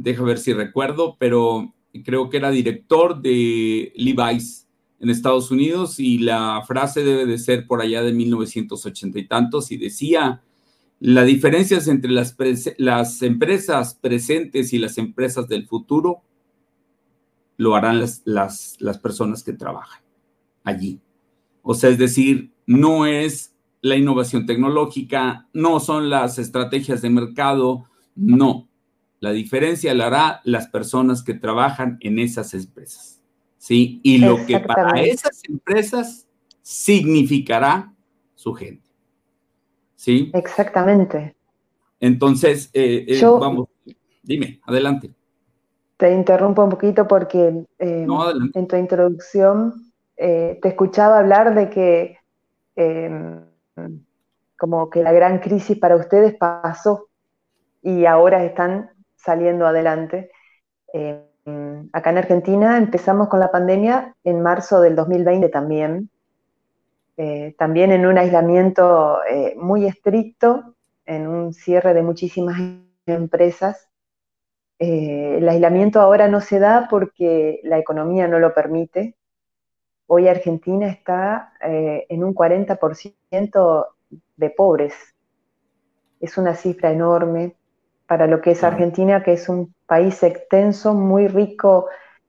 deja 0.02 0.22
ver 0.22 0.38
si 0.38 0.52
recuerdo, 0.52 1.16
pero 1.18 1.74
creo 2.02 2.30
que 2.30 2.36
era 2.38 2.50
director 2.50 3.20
de 3.20 3.92
Levi's 3.96 4.66
en 5.00 5.10
Estados 5.10 5.50
Unidos 5.50 6.00
y 6.00 6.18
la 6.18 6.62
frase 6.66 7.04
debe 7.04 7.26
de 7.26 7.38
ser 7.38 7.66
por 7.66 7.80
allá 7.80 8.02
de 8.02 8.12
1980 8.12 9.18
y 9.18 9.26
tantos 9.26 9.70
y 9.70 9.76
decía, 9.76 10.42
la 11.00 11.22
diferencia 11.24 11.78
entre 11.86 12.10
las, 12.10 12.36
las 12.78 13.22
empresas 13.22 13.94
presentes 13.94 14.72
y 14.72 14.78
las 14.78 14.98
empresas 14.98 15.46
del 15.46 15.66
futuro 15.66 16.22
lo 17.56 17.74
harán 17.74 18.00
las, 18.00 18.22
las, 18.24 18.98
personas 18.98 19.42
que 19.42 19.52
trabajan 19.52 20.02
allí. 20.64 21.00
O 21.62 21.74
sea, 21.74 21.90
es 21.90 21.98
decir, 21.98 22.52
no 22.66 23.06
es 23.06 23.54
la 23.82 23.96
innovación 23.96 24.46
tecnológica, 24.46 25.48
no 25.52 25.78
son 25.80 26.10
las 26.10 26.38
estrategias 26.38 27.02
de 27.02 27.10
mercado, 27.10 27.84
no. 28.14 28.67
La 29.20 29.30
diferencia 29.32 29.94
la 29.94 30.06
hará 30.06 30.40
las 30.44 30.68
personas 30.68 31.22
que 31.22 31.34
trabajan 31.34 31.98
en 32.00 32.18
esas 32.18 32.54
empresas. 32.54 33.20
¿Sí? 33.56 34.00
Y 34.04 34.18
lo 34.18 34.46
que 34.46 34.60
para 34.60 35.00
esas 35.02 35.42
empresas 35.48 36.26
significará 36.62 37.92
su 38.34 38.54
gente. 38.54 38.88
¿Sí? 39.96 40.30
Exactamente. 40.32 41.34
Entonces, 41.98 42.70
eh, 42.72 43.04
eh, 43.08 43.20
vamos, 43.22 43.68
dime, 44.22 44.60
adelante. 44.64 45.10
Te 45.96 46.14
interrumpo 46.14 46.62
un 46.62 46.70
poquito 46.70 47.08
porque 47.08 47.64
eh, 47.80 48.06
en 48.54 48.68
tu 48.68 48.76
introducción 48.76 49.92
eh, 50.16 50.58
te 50.62 50.68
escuchaba 50.68 51.18
hablar 51.18 51.54
de 51.54 51.70
que 51.70 52.18
em, 52.76 53.40
como 54.56 54.90
que 54.90 55.02
la 55.02 55.12
gran 55.12 55.38
crisis 55.38 55.76
para 55.78 55.96
ustedes 55.96 56.34
pasó 56.34 57.08
y 57.82 58.04
ahora 58.04 58.44
están 58.44 58.90
saliendo 59.18 59.66
adelante. 59.66 60.30
Em, 60.94 61.88
acá 61.92 62.10
en 62.10 62.18
Argentina 62.18 62.78
empezamos 62.78 63.28
con 63.28 63.40
la 63.40 63.50
pandemia 63.50 64.14
en 64.24 64.40
marzo 64.40 64.80
del 64.80 64.96
2020 64.96 65.48
también, 65.50 66.10
eh, 67.18 67.54
también 67.58 67.92
en 67.92 68.06
un 68.06 68.16
aislamiento 68.16 69.18
muy 69.56 69.86
estricto, 69.86 70.74
en 71.04 71.26
un 71.26 71.52
cierre 71.52 71.92
de 71.94 72.02
muchísimas 72.02 72.58
empresas 73.06 73.88
eh, 74.78 75.38
el 75.38 75.48
aislamiento 75.48 76.00
ahora 76.00 76.28
no 76.28 76.40
se 76.40 76.60
da 76.60 76.86
porque 76.88 77.60
la 77.64 77.78
economía 77.78 78.28
no 78.28 78.38
lo 78.38 78.54
permite. 78.54 79.16
Hoy 80.06 80.28
Argentina 80.28 80.88
está 80.88 81.52
eh, 81.60 82.06
en 82.08 82.24
un 82.24 82.34
40% 82.34 83.86
de 84.36 84.50
pobres. 84.50 84.94
Es 86.20 86.38
una 86.38 86.54
cifra 86.54 86.92
enorme 86.92 87.56
para 88.08 88.26
lo 88.26 88.40
que 88.40 88.52
es 88.52 88.64
Argentina, 88.64 89.22
que 89.22 89.34
es 89.34 89.48
un 89.48 89.74
país 89.86 90.22
extenso, 90.22 90.94
muy 90.94 91.28
rico 91.28 91.88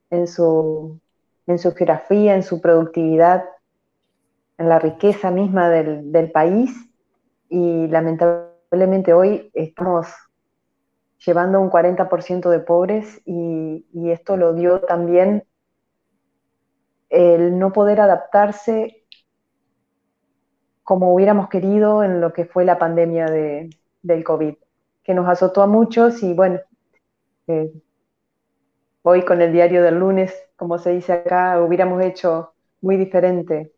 en 0.09 0.27
su, 0.27 0.99
en 1.47 1.57
su 1.57 1.73
geografía, 1.73 2.35
en 2.35 2.43
su 2.43 2.59
productividad, 2.59 3.45
en 4.57 4.67
la 4.67 4.77
riqueza 4.77 5.31
misma 5.31 5.69
del, 5.69 6.11
del 6.11 6.31
país. 6.31 6.69
Y 7.47 7.87
lamentablemente 7.87 9.13
hoy 9.13 9.49
estamos 9.53 10.07
llevando 11.25 11.61
un 11.61 11.69
40% 11.69 12.49
de 12.49 12.59
pobres 12.59 13.21
y, 13.25 13.85
esto 14.11 14.37
lo 14.37 14.53
dio 14.53 14.81
también 14.81 15.45
el 17.09 17.57
no 17.57 17.71
poder 17.71 18.01
adaptarse 18.01 19.05
como 20.83 21.13
hubiéramos 21.13 21.47
querido 21.47 22.03
en 22.03 22.21
lo 22.21 22.33
que 22.33 22.45
fue 22.45 22.65
la 22.65 22.79
pandemia 22.79 23.27
de, 23.27 23.69
del 24.01 24.23
COVID, 24.23 24.55
que 25.09 25.15
nos 25.15 25.27
azotó 25.27 25.63
a 25.63 25.65
muchos 25.65 26.21
y 26.21 26.33
bueno, 26.33 26.59
eh, 27.47 27.73
hoy 29.01 29.25
con 29.25 29.41
el 29.41 29.51
diario 29.51 29.81
del 29.81 29.97
lunes, 29.97 30.31
como 30.55 30.77
se 30.77 30.91
dice 30.91 31.13
acá, 31.13 31.59
hubiéramos 31.59 32.03
hecho 32.03 32.53
muy 32.79 32.95
diferente 32.95 33.71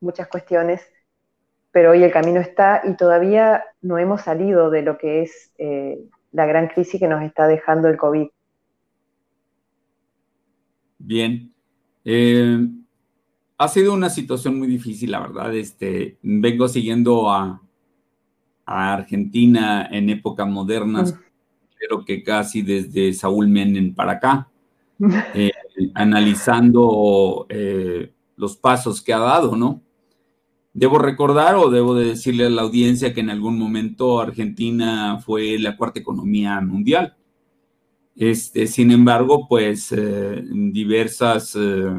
muchas 0.00 0.26
cuestiones, 0.26 0.80
pero 1.70 1.92
hoy 1.92 2.02
el 2.02 2.10
camino 2.10 2.40
está 2.40 2.82
y 2.82 2.96
todavía 2.96 3.62
no 3.82 3.98
hemos 3.98 4.22
salido 4.22 4.68
de 4.68 4.82
lo 4.82 4.98
que 4.98 5.22
es 5.22 5.52
eh, 5.58 6.00
la 6.32 6.44
gran 6.44 6.66
crisis 6.66 6.98
que 6.98 7.06
nos 7.06 7.22
está 7.22 7.46
dejando 7.46 7.86
el 7.86 7.96
COVID. 7.96 8.26
Bien. 10.98 11.52
Eh, 12.04 12.66
ha 13.58 13.68
sido 13.68 13.94
una 13.94 14.10
situación 14.10 14.58
muy 14.58 14.66
difícil, 14.66 15.12
la 15.12 15.20
verdad. 15.20 15.54
Este, 15.54 16.18
vengo 16.20 16.66
siguiendo 16.66 17.30
a, 17.30 17.62
Argentina 18.64 19.88
en 19.90 20.10
épocas 20.10 20.48
modernas, 20.48 21.14
creo 21.78 22.04
que 22.04 22.22
casi 22.22 22.62
desde 22.62 23.12
Saúl 23.12 23.48
Menem 23.48 23.94
para 23.94 24.12
acá, 24.12 24.48
eh, 25.34 25.50
analizando 25.94 27.46
eh, 27.48 28.12
los 28.36 28.56
pasos 28.56 29.02
que 29.02 29.12
ha 29.12 29.18
dado, 29.18 29.56
¿no? 29.56 29.82
Debo 30.74 30.98
recordar 30.98 31.56
o 31.56 31.70
debo 31.70 31.94
de 31.94 32.06
decirle 32.06 32.46
a 32.46 32.50
la 32.50 32.62
audiencia 32.62 33.12
que 33.12 33.20
en 33.20 33.30
algún 33.30 33.58
momento 33.58 34.20
Argentina 34.20 35.18
fue 35.18 35.58
la 35.58 35.76
cuarta 35.76 36.00
economía 36.00 36.60
mundial. 36.60 37.16
Este, 38.14 38.66
sin 38.66 38.90
embargo, 38.90 39.46
pues 39.48 39.92
eh, 39.92 40.42
diversas 40.50 41.56
eh, 41.56 41.90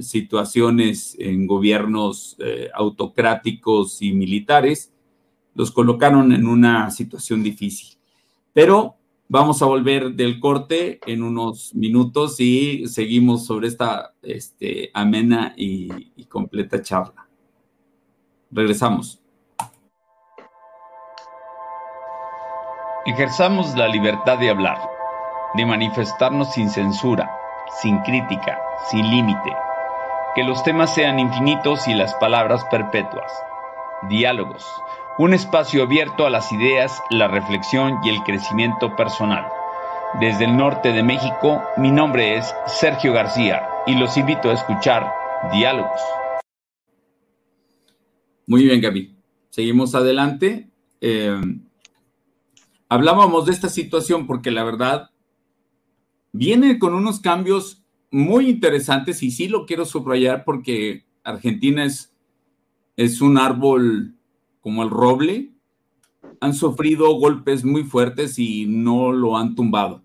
situaciones 0.00 1.16
en 1.18 1.46
gobiernos 1.46 2.36
autocráticos 2.74 4.00
y 4.00 4.12
militares 4.12 4.92
los 5.56 5.72
colocaron 5.72 6.32
en 6.32 6.46
una 6.46 6.90
situación 6.90 7.42
difícil. 7.42 7.98
Pero 8.52 8.96
vamos 9.28 9.60
a 9.62 9.66
volver 9.66 10.12
del 10.12 10.38
corte 10.38 11.00
en 11.06 11.22
unos 11.22 11.74
minutos 11.74 12.38
y 12.38 12.86
seguimos 12.86 13.46
sobre 13.46 13.68
esta 13.68 14.14
este, 14.22 14.90
amena 14.94 15.54
y, 15.56 16.12
y 16.14 16.24
completa 16.26 16.80
charla. 16.82 17.26
Regresamos. 18.50 19.20
Ejerzamos 23.06 23.76
la 23.76 23.88
libertad 23.88 24.38
de 24.38 24.50
hablar 24.50 24.96
de 25.54 25.64
manifestarnos 25.64 26.52
sin 26.52 26.68
censura, 26.68 27.30
sin 27.80 27.98
crítica, 28.00 28.60
sin 28.90 29.08
límite. 29.08 29.56
Que 30.34 30.44
los 30.44 30.62
temas 30.62 30.94
sean 30.94 31.18
infinitos 31.18 31.88
y 31.88 31.94
las 31.94 32.14
palabras 32.16 32.64
perpetuas. 32.70 33.32
Diálogos, 34.08 34.66
un 35.18 35.32
espacio 35.32 35.82
abierto 35.82 36.26
a 36.26 36.30
las 36.30 36.52
ideas, 36.52 37.02
la 37.10 37.26
reflexión 37.26 37.98
y 38.04 38.10
el 38.10 38.22
crecimiento 38.22 38.94
personal. 38.96 39.46
Desde 40.20 40.44
el 40.44 40.56
norte 40.56 40.92
de 40.92 41.02
México, 41.02 41.62
mi 41.78 41.90
nombre 41.90 42.36
es 42.36 42.54
Sergio 42.66 43.14
García 43.14 43.66
y 43.86 43.94
los 43.94 44.16
invito 44.16 44.50
a 44.50 44.54
escuchar 44.54 45.10
Diálogos. 45.52 46.00
Muy 48.46 48.64
bien, 48.64 48.80
Gaby. 48.80 49.16
Seguimos 49.48 49.94
adelante. 49.94 50.70
Eh, 51.00 51.40
hablábamos 52.88 53.46
de 53.46 53.52
esta 53.52 53.70
situación 53.70 54.26
porque 54.26 54.50
la 54.50 54.64
verdad 54.64 55.10
viene 56.32 56.78
con 56.78 56.94
unos 56.94 57.20
cambios 57.20 57.82
muy 58.10 58.50
interesantes 58.50 59.22
y 59.22 59.30
sí 59.30 59.48
lo 59.48 59.64
quiero 59.64 59.86
subrayar 59.86 60.44
porque 60.44 61.06
Argentina 61.24 61.84
es, 61.84 62.14
es 62.96 63.22
un 63.22 63.38
árbol 63.38 64.15
como 64.66 64.82
el 64.82 64.90
roble. 64.90 65.52
Han 66.40 66.52
sufrido 66.52 67.14
golpes 67.20 67.64
muy 67.64 67.84
fuertes 67.84 68.36
y 68.36 68.66
no 68.66 69.12
lo 69.12 69.36
han 69.36 69.54
tumbado. 69.54 70.02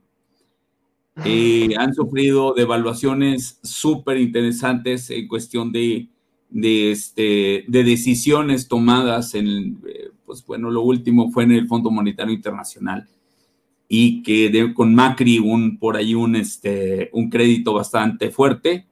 Eh, 1.25 1.73
han 1.79 1.95
sufrido 1.95 2.53
devaluaciones 2.53 3.59
súper 3.63 4.19
interesantes 4.19 5.09
en 5.09 5.27
cuestión 5.27 5.71
de, 5.71 6.09
de, 6.51 6.91
este, 6.91 7.65
de 7.67 7.83
decisiones 7.83 8.67
tomadas 8.67 9.33
en, 9.33 9.81
eh, 9.87 10.11
pues 10.27 10.45
bueno, 10.45 10.69
lo 10.69 10.83
último 10.83 11.31
fue 11.31 11.45
en 11.45 11.53
el 11.53 11.67
Fondo 11.67 11.89
Monetario 11.89 12.35
Internacional 12.35 13.09
y 13.87 14.21
que 14.21 14.75
con 14.75 14.93
Macri 14.93 15.39
un, 15.39 15.79
por 15.79 15.97
ahí 15.97 16.13
un, 16.13 16.35
este, 16.35 17.09
un 17.13 17.31
crédito 17.31 17.73
bastante 17.73 18.29
fuerte. 18.29 18.85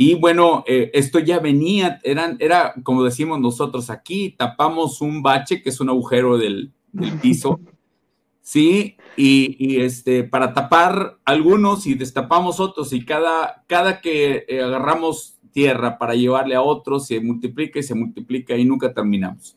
Y 0.00 0.14
bueno, 0.14 0.62
eh, 0.68 0.92
esto 0.94 1.18
ya 1.18 1.40
venía, 1.40 1.98
eran, 2.04 2.36
era 2.38 2.72
como 2.84 3.02
decimos 3.02 3.40
nosotros 3.40 3.90
aquí, 3.90 4.30
tapamos 4.30 5.00
un 5.00 5.24
bache 5.24 5.60
que 5.60 5.70
es 5.70 5.80
un 5.80 5.88
agujero 5.88 6.38
del, 6.38 6.72
piso, 7.20 7.58
¿sí? 8.40 8.96
Y, 9.16 9.80
este, 9.80 10.22
para 10.22 10.54
tapar 10.54 11.18
algunos 11.24 11.84
y 11.88 11.94
destapamos 11.94 12.60
otros 12.60 12.92
y 12.92 13.04
cada, 13.04 13.64
cada 13.66 14.00
que 14.00 14.44
eh, 14.46 14.62
agarramos 14.62 15.36
tierra 15.50 15.98
para 15.98 16.14
llevarle 16.14 16.54
a 16.54 16.62
otros 16.62 17.08
se 17.08 17.18
multiplica 17.18 17.80
y 17.80 17.82
se 17.82 17.96
multiplica 17.96 18.56
y 18.56 18.64
nunca 18.64 18.94
terminamos. 18.94 19.56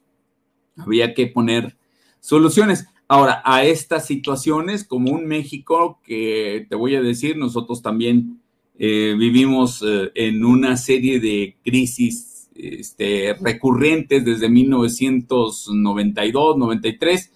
Había 0.76 1.14
que 1.14 1.28
poner 1.28 1.78
soluciones. 2.20 2.88
Ahora, 3.08 3.44
a 3.46 3.64
estas 3.64 4.08
situaciones, 4.08 4.86
como 4.86 5.12
un 5.12 5.28
México 5.28 6.00
que 6.04 6.66
te 6.68 6.76
voy 6.76 6.96
a 6.96 7.02
decir, 7.04 7.38
nosotros 7.38 7.84
también 7.84 8.41
eh, 8.84 9.14
vivimos 9.16 9.84
eh, 9.84 10.12
en 10.16 10.44
una 10.44 10.76
serie 10.76 11.20
de 11.20 11.56
crisis 11.64 12.50
este, 12.56 13.36
recurrentes 13.40 14.26
desde 14.26 14.50
1992, 14.50 16.58
93, 16.58 17.32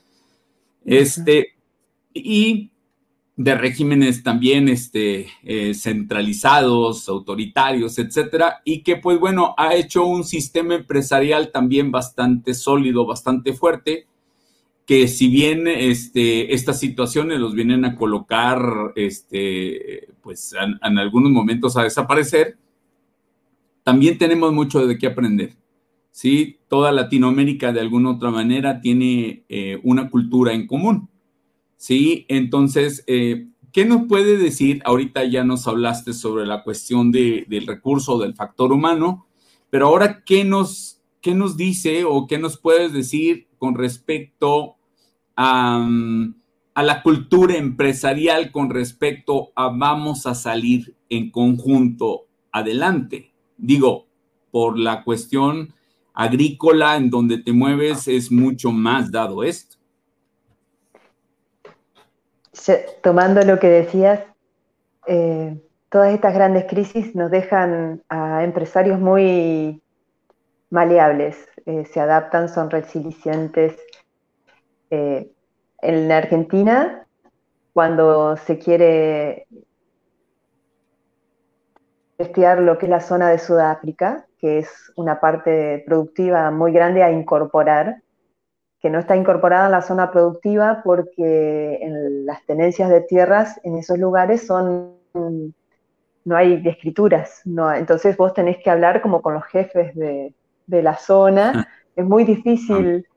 este, 0.85 1.49
y 2.15 2.71
de 3.35 3.53
regímenes 3.53 4.23
también 4.23 4.69
este, 4.69 5.27
eh, 5.43 5.75
centralizados, 5.75 7.07
autoritarios, 7.09 7.99
etcétera, 7.99 8.63
y 8.65 8.81
que, 8.81 8.97
pues 8.97 9.19
bueno, 9.19 9.53
ha 9.55 9.75
hecho 9.75 10.03
un 10.03 10.23
sistema 10.23 10.73
empresarial 10.73 11.51
también 11.51 11.91
bastante 11.91 12.55
sólido, 12.55 13.05
bastante 13.05 13.53
fuerte 13.53 14.07
que 14.85 15.07
si 15.07 15.27
bien 15.27 15.67
este, 15.67 16.53
estas 16.53 16.79
situaciones 16.79 17.39
los 17.39 17.55
vienen 17.55 17.85
a 17.85 17.95
colocar, 17.95 18.93
este, 18.95 20.09
pues 20.21 20.53
en, 20.53 20.97
algunos 20.97 21.31
momentos 21.31 21.75
a 21.75 21.83
desaparecer, 21.83 22.57
también 23.83 24.17
tenemos 24.17 24.53
mucho 24.53 24.85
de 24.85 24.97
qué 24.97 25.07
aprender. 25.07 25.55
¿sí? 26.11 26.59
Toda 26.67 26.91
Latinoamérica 26.91 27.73
de 27.73 27.81
alguna 27.81 28.11
otra 28.11 28.29
manera 28.29 28.79
tiene 28.79 29.43
eh, 29.49 29.79
una 29.83 30.09
cultura 30.11 30.53
en 30.53 30.67
común. 30.67 31.09
¿sí? 31.77 32.25
Entonces, 32.29 33.03
eh, 33.07 33.47
¿qué 33.71 33.85
nos 33.85 34.07
puede 34.07 34.37
decir? 34.37 34.81
Ahorita 34.85 35.23
ya 35.25 35.43
nos 35.43 35.67
hablaste 35.67 36.13
sobre 36.13 36.45
la 36.45 36.63
cuestión 36.63 37.11
del 37.11 37.65
recurso, 37.65 38.19
del 38.19 38.35
factor 38.35 38.71
humano, 38.71 39.25
pero 39.71 39.87
ahora, 39.87 40.23
¿qué 40.23 40.43
nos, 40.43 41.01
qué 41.21 41.33
nos 41.33 41.57
dice 41.57 42.03
o 42.05 42.27
qué 42.27 42.37
nos 42.37 42.59
puedes 42.59 42.93
decir 42.93 43.44
con 43.65 43.73
respecto 43.73 44.75
a, 45.35 45.83
la 46.75 47.01
cultura 47.01 47.55
empresarial, 47.55 48.51
con 48.51 48.69
respecto 48.69 49.51
a 49.55 49.69
vamos 49.69 50.27
a 50.27 50.35
salir 50.35 50.93
en 51.09 51.31
conjunto 51.31 52.27
adelante. 52.51 53.31
Digo, 53.57 54.05
por 54.51 54.77
la 54.77 55.03
cuestión 55.03 55.73
agrícola 56.13 56.95
en 56.95 57.09
donde 57.09 57.39
te 57.39 57.53
mueves 57.53 58.07
es 58.07 58.31
mucho 58.31 58.71
más 58.71 59.11
dado 59.11 59.43
esto. 59.43 59.77
Tomando 63.01 63.41
lo 63.41 63.57
que 63.57 63.67
decías, 63.67 64.19
eh, 65.07 65.59
todas 65.89 66.13
estas 66.13 66.35
grandes 66.35 66.65
crisis 66.65 67.15
nos 67.15 67.31
dejan 67.31 68.03
a 68.09 68.43
empresarios 68.43 68.99
muy 68.99 69.81
maleables, 70.69 71.47
eh, 71.65 71.85
se 71.85 71.99
adaptan, 71.99 72.49
son 72.49 72.69
resilientes. 72.69 73.75
Eh, 74.91 75.31
en 75.81 76.11
Argentina, 76.11 77.07
cuando 77.73 78.37
se 78.37 78.59
quiere 78.59 79.47
investigar 82.17 82.59
lo 82.59 82.77
que 82.77 82.85
es 82.85 82.89
la 82.89 83.01
zona 83.01 83.29
de 83.29 83.39
Sudáfrica, 83.39 84.25
que 84.39 84.59
es 84.59 84.91
una 84.95 85.19
parte 85.19 85.83
productiva 85.85 86.51
muy 86.51 86.71
grande 86.71 87.03
a 87.03 87.11
incorporar, 87.11 88.01
que 88.79 88.89
no 88.89 88.99
está 88.99 89.15
incorporada 89.15 89.65
en 89.65 89.71
la 89.71 89.81
zona 89.81 90.11
productiva 90.11 90.81
porque 90.83 91.79
en 91.81 92.25
las 92.25 92.45
tenencias 92.45 92.89
de 92.89 93.01
tierras 93.01 93.59
en 93.63 93.77
esos 93.77 93.97
lugares 93.97 94.45
son 94.45 94.95
no 96.25 96.35
hay 96.35 96.61
escrituras, 96.65 97.41
no, 97.45 97.71
entonces 97.73 98.17
vos 98.17 98.33
tenés 98.33 98.57
que 98.57 98.69
hablar 98.69 99.01
como 99.01 99.21
con 99.21 99.35
los 99.35 99.45
jefes 99.45 99.93
de, 99.95 100.33
de 100.67 100.83
la 100.83 100.97
zona. 100.97 101.67
Es 101.95 102.05
muy 102.05 102.23
difícil 102.23 103.07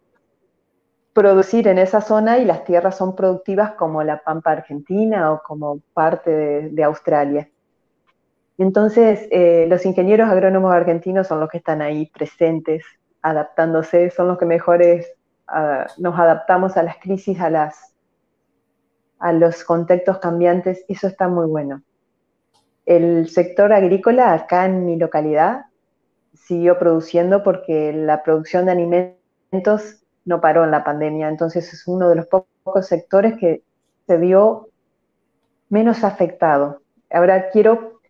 producir 1.13 1.67
en 1.67 1.79
esa 1.79 2.01
zona 2.01 2.39
y 2.39 2.45
las 2.45 2.65
tierras 2.65 2.97
son 2.97 3.17
productivas 3.17 3.73
como 3.73 4.05
la 4.05 4.23
pampa 4.23 4.53
argentina 4.53 5.33
o 5.33 5.43
como 5.43 5.81
parte 5.93 6.31
de, 6.71 6.85
Australia. 6.85 7.49
Entonces, 8.57 9.27
eh, 9.33 9.67
los 9.69 9.85
ingenieros 9.85 10.31
agrónomos 10.31 10.73
argentinos 10.73 11.27
son 11.27 11.41
los 11.41 11.49
que 11.49 11.59
están 11.59 11.83
ahí 11.83 12.07
presentes, 12.07 12.85
adaptándose, 13.21 14.11
son 14.11 14.29
los 14.29 14.39
que 14.39 14.47
mejores 14.47 15.13
ah, 15.49 15.87
nos 15.97 16.17
adaptamos 16.17 16.77
a 16.77 16.85
las 16.85 16.99
crisis, 16.99 17.41
a, 17.41 17.51
las, 17.51 17.95
a 19.19 19.33
los 19.33 19.65
contextos 19.65 20.19
cambiantes, 20.19 20.85
eso 20.89 21.09
está 21.09 21.27
muy 21.27 21.47
bueno. 21.47 21.83
El 22.87 23.29
sector 23.29 23.73
agrícola 23.73 24.33
acá 24.33 24.67
en 24.67 24.87
mi 24.87 24.97
localidad 24.97 25.67
siguió 26.47 26.79
produciendo 26.79 27.43
porque 27.43 27.93
la 27.93 28.23
producción 28.23 28.67
de 28.67 28.73
alimentos 28.73 30.05
no 30.25 30.41
paró 30.41 30.65
en 30.65 30.71
la 30.71 30.85
pandemia, 30.85 31.29
entonces 31.29 31.73
es 31.73 31.87
uno 31.87 32.09
de 32.09 32.17
los 32.17 32.27
pocos 32.27 32.87
sectores 32.87 33.39
que 33.39 33.63
se 34.07 34.17
vio 34.17 34.69
menos 35.69 36.05
afectado. 36.05 36.81
Ahora 37.11 37.51
quiero 37.51 38.01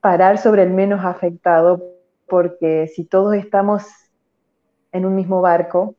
parar 0.00 0.38
sobre 0.38 0.62
el 0.62 0.70
menos 0.70 1.04
afectado 1.04 1.82
porque 2.28 2.88
si 2.88 3.04
todos 3.04 3.34
estamos 3.34 3.84
en 4.92 5.06
un 5.06 5.14
mismo 5.14 5.40
barco 5.40 5.94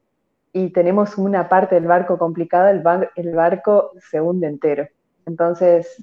y 0.52 0.70
tenemos 0.70 1.18
una 1.18 1.50
parte 1.50 1.76
del 1.76 1.88
barco 1.88 2.18
complicada, 2.18 2.70
el, 2.72 3.34
barco 3.34 3.92
se 4.10 4.22
hunde 4.22 4.48
entero. 4.48 4.88
Entonces, 5.26 5.98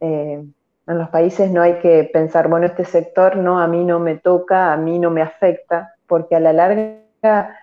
eh, 0.00 0.44
en 0.90 0.98
los 0.98 1.08
países 1.10 1.50
no 1.50 1.62
hay 1.62 1.78
que 1.78 2.10
pensar, 2.12 2.48
bueno, 2.48 2.66
este 2.66 2.84
sector 2.84 3.36
no, 3.36 3.60
a 3.60 3.68
mí 3.68 3.84
no 3.84 4.00
me 4.00 4.16
toca, 4.16 4.72
a 4.72 4.76
mí 4.76 4.98
no 4.98 5.10
me 5.10 5.22
afecta, 5.22 5.94
porque 6.06 6.34
a 6.34 6.40
la 6.40 6.52
larga 6.52 7.56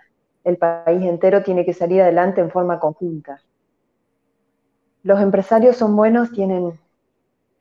el 0.43 0.57
país 0.57 1.03
entero 1.03 1.43
tiene 1.43 1.65
que 1.65 1.73
salir 1.73 2.01
adelante 2.01 2.39
en 2.39 2.49
forma 2.49 2.79
conjunta. 2.79 3.41
Los 5.03 5.19
empresarios 5.21 5.75
son 5.75 5.95
buenos, 5.95 6.31
tienen, 6.31 6.79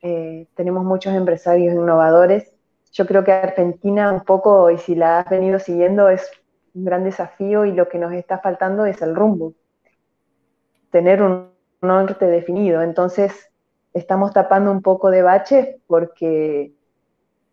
eh, 0.01 0.47
tenemos 0.55 0.85
muchos 0.85 1.13
empresarios 1.13 1.73
innovadores. 1.73 2.51
Yo 2.93 3.05
creo 3.05 3.25
que 3.25 3.33
Argentina 3.33 4.11
un 4.11 4.21
poco, 4.21 4.71
y 4.71 4.77
si 4.77 4.95
la 4.95 5.19
has 5.19 5.29
venido 5.29 5.59
siguiendo, 5.59 6.07
es 6.07 6.31
un 6.73 6.85
gran 6.85 7.03
desafío 7.03 7.65
y 7.65 7.73
lo 7.73 7.89
que 7.89 7.99
nos 7.99 8.13
está 8.13 8.39
faltando 8.39 8.85
es 8.85 9.01
el 9.01 9.15
rumbo. 9.15 9.53
Tener 10.91 11.21
un 11.21 11.49
norte 11.81 12.25
definido. 12.25 12.81
Entonces, 12.81 13.46
estamos 13.97 14.33
tapando 14.33 14.71
un 14.71 14.81
poco 14.81 15.09
de 15.09 15.21
baches 15.21 15.75
porque 15.87 16.73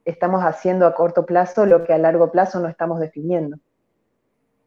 estamos 0.05 0.43
haciendo 0.43 0.87
a 0.87 0.95
corto 0.95 1.25
plazo 1.25 1.67
lo 1.67 1.85
que 1.85 1.93
a 1.93 1.99
largo 1.99 2.31
plazo 2.31 2.61
no 2.61 2.69
estamos 2.69 3.01
definiendo. 3.01 3.57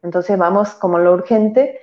Entonces 0.01 0.37
vamos 0.37 0.73
como 0.75 0.99
lo 0.99 1.13
urgente 1.13 1.79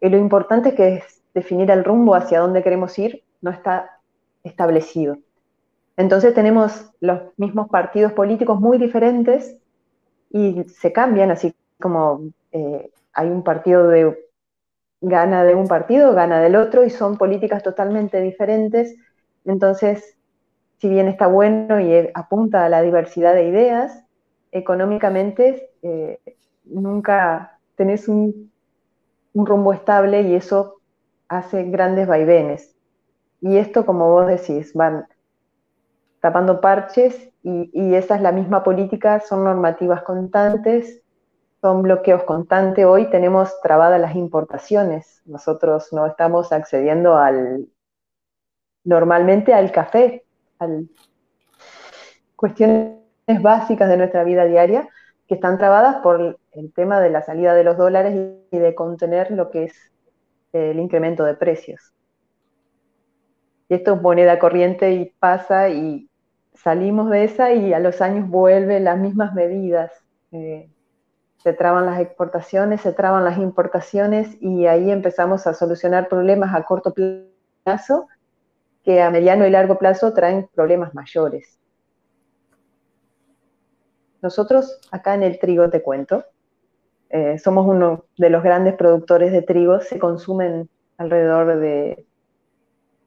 y 0.00 0.08
lo 0.08 0.18
importante 0.18 0.74
que 0.74 0.96
es 0.96 1.22
definir 1.34 1.70
el 1.70 1.84
rumbo 1.84 2.14
hacia 2.14 2.40
dónde 2.40 2.62
queremos 2.62 2.98
ir 2.98 3.24
no 3.40 3.50
está 3.50 4.00
establecido. 4.44 5.18
Entonces 5.96 6.34
tenemos 6.34 6.90
los 7.00 7.20
mismos 7.36 7.68
partidos 7.68 8.12
políticos 8.12 8.60
muy 8.60 8.78
diferentes 8.78 9.56
y 10.30 10.64
se 10.64 10.92
cambian, 10.92 11.30
así 11.30 11.54
como 11.80 12.22
eh, 12.52 12.90
hay 13.12 13.28
un 13.28 13.42
partido 13.42 13.88
de 13.88 14.21
gana 15.02 15.44
de 15.44 15.54
un 15.54 15.66
partido, 15.66 16.14
gana 16.14 16.40
del 16.40 16.56
otro 16.56 16.84
y 16.84 16.90
son 16.90 17.18
políticas 17.18 17.62
totalmente 17.62 18.20
diferentes. 18.20 18.96
Entonces, 19.44 20.16
si 20.78 20.88
bien 20.88 21.08
está 21.08 21.26
bueno 21.26 21.80
y 21.80 22.08
apunta 22.14 22.64
a 22.64 22.68
la 22.68 22.82
diversidad 22.82 23.34
de 23.34 23.48
ideas, 23.48 24.04
económicamente 24.52 25.70
eh, 25.82 26.18
nunca 26.64 27.58
tenés 27.74 28.08
un, 28.08 28.50
rumbo 29.34 29.72
estable 29.72 30.22
y 30.22 30.34
eso 30.34 30.76
hace 31.28 31.64
grandes 31.64 32.06
vaivenes. 32.06 32.76
Y 33.40 33.56
esto, 33.56 33.84
como 33.86 34.10
vos 34.10 34.26
decís, 34.26 34.72
van 34.74 35.06
tapando 36.20 36.60
parches 36.60 37.30
y, 37.42 37.70
y, 37.72 37.94
esa 37.94 38.14
es 38.16 38.22
la 38.22 38.30
misma 38.30 38.62
política, 38.62 39.20
son 39.20 39.42
normativas 39.42 40.02
constantes, 40.02 41.01
son 41.62 41.82
bloqueos 41.82 42.24
constantes. 42.24 42.84
Hoy 42.84 43.08
tenemos 43.08 43.58
trabadas 43.62 44.00
las 44.00 44.16
importaciones, 44.16 45.22
nosotros 45.24 45.92
no 45.92 46.04
estamos 46.06 46.52
accediendo 46.52 47.16
al, 47.16 47.68
normalmente 48.84 49.54
al 49.54 49.70
café, 49.70 50.24
a 50.58 50.66
cuestiones 52.34 52.98
básicas 53.40 53.88
de 53.88 53.96
nuestra 53.96 54.24
vida 54.24 54.44
diaria, 54.44 54.88
que 55.28 55.34
están 55.34 55.56
trabadas 55.56 56.02
por 56.02 56.40
el 56.50 56.72
tema 56.72 57.00
de 57.00 57.10
la 57.10 57.22
salida 57.22 57.54
de 57.54 57.62
los 57.62 57.78
dólares 57.78 58.34
y 58.50 58.58
de 58.58 58.74
contener 58.74 59.30
lo 59.30 59.50
que 59.50 59.64
es 59.64 59.92
el 60.52 60.80
incremento 60.80 61.24
de 61.24 61.34
precios. 61.34 61.94
Y 63.68 63.74
esto 63.74 63.94
es 63.94 64.02
moneda 64.02 64.40
corriente 64.40 64.92
y 64.94 65.14
pasa 65.20 65.68
y 65.68 66.10
salimos 66.54 67.08
de 67.08 67.22
esa 67.22 67.52
y 67.52 67.72
a 67.72 67.78
los 67.78 68.02
años 68.02 68.28
vuelven 68.28 68.82
las 68.82 68.98
mismas 68.98 69.32
medidas. 69.32 69.92
Eh, 70.32 70.68
se 71.42 71.52
traban 71.52 71.86
las 71.86 72.00
exportaciones, 72.00 72.80
se 72.80 72.92
traban 72.92 73.24
las 73.24 73.38
importaciones 73.38 74.36
y 74.40 74.66
ahí 74.66 74.90
empezamos 74.90 75.46
a 75.46 75.54
solucionar 75.54 76.08
problemas 76.08 76.54
a 76.54 76.62
corto 76.62 76.94
plazo 77.64 78.06
que 78.84 79.02
a 79.02 79.10
mediano 79.10 79.46
y 79.46 79.50
largo 79.50 79.78
plazo 79.78 80.12
traen 80.12 80.48
problemas 80.54 80.94
mayores. 80.94 81.58
Nosotros 84.20 84.80
acá 84.92 85.14
en 85.14 85.24
el 85.24 85.40
trigo 85.40 85.68
te 85.68 85.82
cuento, 85.82 86.24
eh, 87.10 87.38
somos 87.38 87.66
uno 87.66 88.04
de 88.16 88.30
los 88.30 88.42
grandes 88.42 88.74
productores 88.74 89.32
de 89.32 89.42
trigo, 89.42 89.80
se 89.80 89.98
consumen 89.98 90.70
alrededor 90.96 91.58
de, 91.58 92.06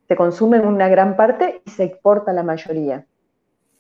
se 0.10 0.16
consumen 0.18 0.68
una 0.68 0.90
gran 0.90 1.16
parte 1.16 1.62
y 1.66 1.70
se 1.70 1.86
exporta 1.86 2.34
la 2.34 2.44
mayoría. 2.44 3.08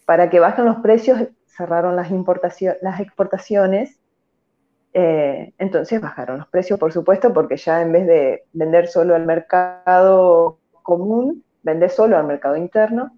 Para 0.06 0.30
que 0.30 0.39
bajen 0.39 0.65
los 0.65 0.78
precios 0.78 1.20
cerraron 1.46 1.96
las, 1.96 2.10
las 2.82 3.00
exportaciones, 3.00 4.00
eh, 4.95 5.53
entonces 5.58 6.01
bajaron 6.01 6.39
los 6.39 6.47
precios, 6.47 6.79
por 6.79 6.91
supuesto, 6.91 7.34
porque 7.34 7.58
ya 7.58 7.81
en 7.81 7.91
vez 7.91 8.08
de 8.08 8.45
vender 8.53 8.88
solo 8.88 9.13
al 9.13 9.25
mercado 9.25 10.60
común, 10.81 11.43
vende 11.62 11.89
solo 11.89 12.17
al 12.17 12.25
mercado 12.25 12.55
interno 12.55 13.12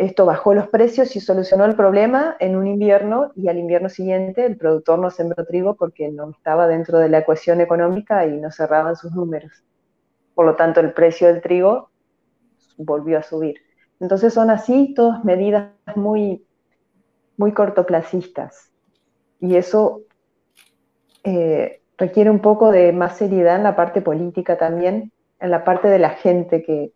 esto 0.00 0.24
bajó 0.24 0.54
los 0.54 0.66
precios 0.68 1.14
y 1.14 1.20
solucionó 1.20 1.66
el 1.66 1.76
problema 1.76 2.34
en 2.40 2.56
un 2.56 2.66
invierno 2.66 3.32
y 3.36 3.48
al 3.48 3.58
invierno 3.58 3.90
siguiente 3.90 4.46
el 4.46 4.56
productor 4.56 4.98
no 4.98 5.10
sembró 5.10 5.44
trigo 5.44 5.74
porque 5.74 6.10
no 6.10 6.30
estaba 6.30 6.66
dentro 6.66 6.96
de 6.96 7.10
la 7.10 7.18
ecuación 7.18 7.60
económica 7.60 8.24
y 8.24 8.40
no 8.40 8.50
cerraban 8.50 8.96
sus 8.96 9.12
números. 9.12 9.62
Por 10.34 10.46
lo 10.46 10.56
tanto, 10.56 10.80
el 10.80 10.94
precio 10.94 11.26
del 11.26 11.42
trigo 11.42 11.90
volvió 12.78 13.18
a 13.18 13.22
subir. 13.22 13.56
Entonces 14.00 14.32
son 14.32 14.48
así 14.48 14.94
todas 14.94 15.22
medidas 15.22 15.72
muy, 15.94 16.46
muy 17.36 17.52
cortoplacistas. 17.52 18.72
Y 19.38 19.56
eso 19.56 20.00
eh, 21.24 21.80
requiere 21.98 22.30
un 22.30 22.40
poco 22.40 22.70
de 22.70 22.92
más 22.92 23.18
seriedad 23.18 23.56
en 23.56 23.62
la 23.62 23.76
parte 23.76 24.00
política 24.00 24.56
también, 24.56 25.12
en 25.38 25.50
la 25.50 25.64
parte 25.64 25.88
de 25.88 25.98
la 25.98 26.10
gente 26.10 26.62
que... 26.62 26.92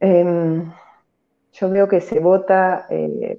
Em, 0.00 0.72
yo 1.52 1.70
veo 1.70 1.86
que 1.86 2.00
se 2.00 2.18
vota, 2.18 2.86
eh, 2.88 3.38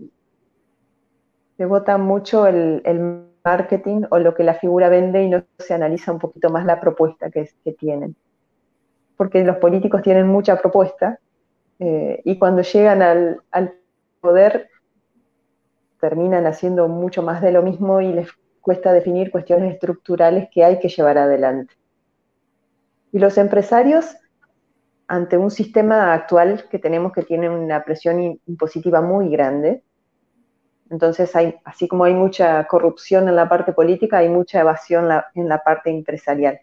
se 1.58 1.66
vota 1.66 1.98
mucho 1.98 2.46
el, 2.48 3.30
marketing 3.46 4.04
o 4.10 4.20
lo 4.20 4.34
que 4.36 4.44
la 4.46 4.54
figura 4.54 4.88
vende 4.88 5.22
y 5.22 5.30
no 5.30 5.44
se 5.60 5.74
analiza 5.74 6.14
un 6.14 6.20
poquito 6.20 6.50
más 6.50 6.66
la 6.66 6.80
propuesta 6.80 7.30
que, 7.30 7.50
tienen. 7.78 8.16
Porque 9.18 9.44
los 9.44 9.58
políticos 9.58 10.02
tienen 10.02 10.28
mucha 10.28 10.56
propuesta 10.62 11.20
eh, 11.80 12.22
y 12.24 12.40
cuando 12.40 12.62
llegan 12.62 13.02
al 13.02 13.74
poder 14.22 14.70
terminan 16.00 16.46
haciendo 16.48 16.88
mucho 16.88 17.22
más 17.22 17.42
de 17.42 17.52
lo 17.52 17.64
mismo 17.64 18.00
y 18.00 18.14
les 18.14 18.30
cuesta 18.64 18.94
definir 18.94 19.30
cuestiones 19.30 19.74
estructurales 19.74 20.48
que 20.50 20.64
hay 20.64 20.80
que 20.80 20.88
llevar 20.88 21.18
adelante. 21.18 21.76
Y 23.12 23.20
los 23.20 23.38
empresarios 23.38 24.16
ante 25.08 25.38
un 25.38 25.52
sistema 25.52 26.14
actual 26.14 26.66
que 26.70 26.80
tenemos 26.80 27.12
que 27.12 27.24
tiene 27.24 27.50
una 27.50 27.84
presión 27.84 28.40
impositiva 28.48 29.02
muy 29.02 29.30
grande. 29.30 29.84
Entonces, 30.90 31.36
hay, 31.36 31.56
así 31.66 31.88
como 31.88 32.06
hay 32.06 32.14
mucha 32.14 32.66
corrupción 32.66 33.28
en 33.28 33.36
la 33.36 33.50
parte 33.50 33.74
política, 33.74 34.20
hay 34.20 34.30
mucha 34.30 34.62
evasión 34.62 35.10
en 35.36 35.50
la 35.50 35.62
parte 35.62 35.90
empresarial. 35.90 36.62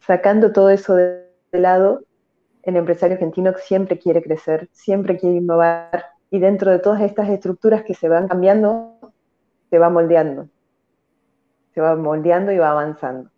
Sacando 0.00 0.52
todo 0.52 0.70
eso 0.70 0.94
de, 0.94 1.24
lado, 1.52 2.02
el 2.62 2.76
empresario 2.76 3.14
argentino 3.14 3.54
siempre 3.56 3.98
quiere 3.98 4.22
crecer, 4.22 4.68
siempre 4.72 5.16
quiere 5.16 5.36
innovar 5.36 6.04
y 6.30 6.38
dentro 6.38 6.70
de 6.70 6.80
todas 6.80 7.00
estas 7.00 7.30
estructuras 7.30 7.82
que 7.82 7.94
se 7.94 8.08
van 8.08 8.28
cambiando, 8.28 8.95
se 9.76 9.80
va 9.80 9.90
moldeando. 9.90 10.48
Se 11.74 11.82
va 11.82 11.94
moldeando 11.96 12.50
y 12.50 12.56
va 12.56 12.70
avanzando. 12.70 13.28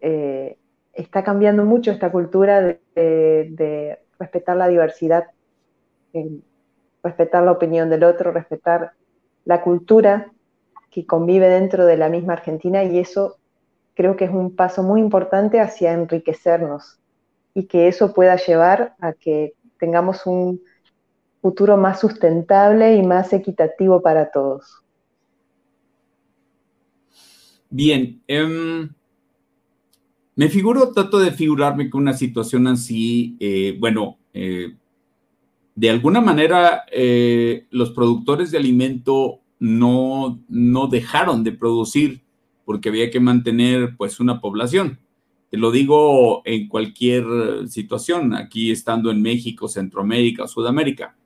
Eh, 0.00 0.56
está 0.92 1.24
cambiando 1.24 1.64
mucho 1.64 1.90
esta 1.90 2.12
cultura 2.12 2.60
de, 2.94 3.98
respetar 4.16 4.56
la 4.56 4.68
diversidad, 4.68 5.24
respetar 7.02 7.42
la 7.42 7.50
opinión 7.50 7.90
del 7.90 8.04
otro, 8.04 8.30
respetar 8.30 8.92
la 9.44 9.60
cultura 9.60 10.30
que 10.92 11.04
convive 11.04 11.48
dentro 11.48 11.84
de 11.84 11.96
la 11.96 12.08
misma 12.08 12.34
Argentina 12.34 12.84
y 12.84 13.00
eso 13.00 13.38
creo 13.94 14.14
que 14.16 14.26
es 14.26 14.30
un 14.30 14.54
paso 14.54 14.84
muy 14.84 15.00
importante 15.00 15.58
hacia 15.58 15.92
enriquecernos 15.92 17.00
y 17.54 17.66
que 17.66 17.88
eso 17.88 18.14
pueda 18.14 18.36
llevar 18.36 18.94
a 19.00 19.14
que 19.14 19.54
tengamos 19.80 20.26
un 20.26 20.60
futuro 21.40 21.76
más 21.76 22.00
sustentable 22.00 22.96
y 22.96 23.02
más 23.02 23.32
equitativo 23.32 24.02
para 24.02 24.30
todos. 24.30 24.82
Bien, 27.70 28.20
em, 28.26 28.90
me 30.34 30.48
figuro, 30.48 30.92
trato 30.92 31.18
de 31.18 31.30
figurarme 31.30 31.88
con 31.88 32.02
una 32.02 32.14
situación 32.14 32.66
así, 32.66 33.36
eh, 33.40 33.76
bueno, 33.78 34.18
eh, 34.34 34.74
de 35.74 35.90
alguna 35.90 36.20
manera 36.20 36.84
eh, 36.90 37.66
los 37.70 37.92
productores 37.92 38.50
de 38.50 38.58
alimento 38.58 39.40
no, 39.60 40.40
no 40.48 40.88
dejaron 40.88 41.44
de 41.44 41.52
producir 41.52 42.22
porque 42.64 42.88
había 42.88 43.10
que 43.10 43.20
mantener 43.20 43.96
pues 43.96 44.18
una 44.18 44.40
población. 44.40 44.98
Te 45.50 45.56
lo 45.56 45.70
digo 45.70 46.42
en 46.44 46.68
cualquier 46.68 47.68
situación, 47.68 48.34
aquí 48.34 48.70
estando 48.70 49.10
en 49.10 49.22
México, 49.22 49.68
Centroamérica, 49.68 50.46
Sudamérica. 50.46 51.16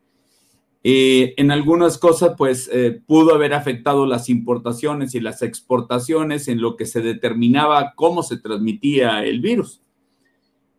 Eh, 0.87 1.33
en 1.38 1.51
algunas 1.51 1.97
cosas, 1.97 2.35
pues 2.37 2.68
eh, 2.70 3.01
pudo 3.07 3.35
haber 3.35 3.55
afectado 3.55 4.05
las 4.05 4.29
importaciones 4.29 5.14
y 5.14 5.20
las 5.20 5.40
exportaciones 5.40 6.47
en 6.47 6.61
lo 6.61 6.77
que 6.77 6.85
se 6.85 7.01
determinaba 7.01 7.94
cómo 7.97 8.23
se 8.23 8.37
transmitía 8.37 9.25
el 9.25 9.40
virus. 9.40 9.81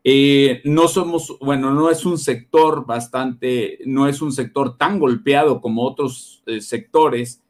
Eh, 0.04 0.62
no 0.64 0.88
somos, 0.88 1.36
bueno, 1.42 1.74
no 1.74 1.90
es 1.90 2.06
un 2.06 2.20
sector 2.20 2.86
bastante, 2.86 3.80
no 3.88 4.08
es 4.08 4.22
un 4.22 4.32
sector 4.32 4.78
tan 4.78 5.00
golpeado 5.00 5.60
como 5.60 5.82
otros 5.82 6.44
sectores, 6.60 7.42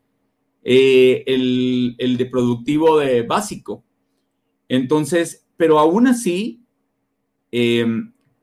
el, 0.64 1.96
el, 1.98 2.16
de 2.16 2.26
productivo 2.26 2.98
de 2.98 3.24
básico. 3.24 3.84
Entonces, 4.70 5.46
pero 5.58 5.78
aún 5.78 6.08
así, 6.08 6.64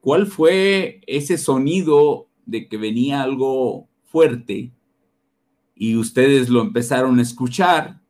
¿cuál 0.00 0.26
fue 0.26 1.00
ese 1.06 1.38
sonido 1.38 2.28
de 2.44 2.68
que 2.68 2.76
venía 2.76 3.22
algo 3.22 3.88
fuerte 4.12 4.70
y 5.74 5.96
ustedes 5.96 6.48
lo 6.48 6.60
empezaron 6.60 7.18
a 7.18 7.22
escuchar? 7.22 8.00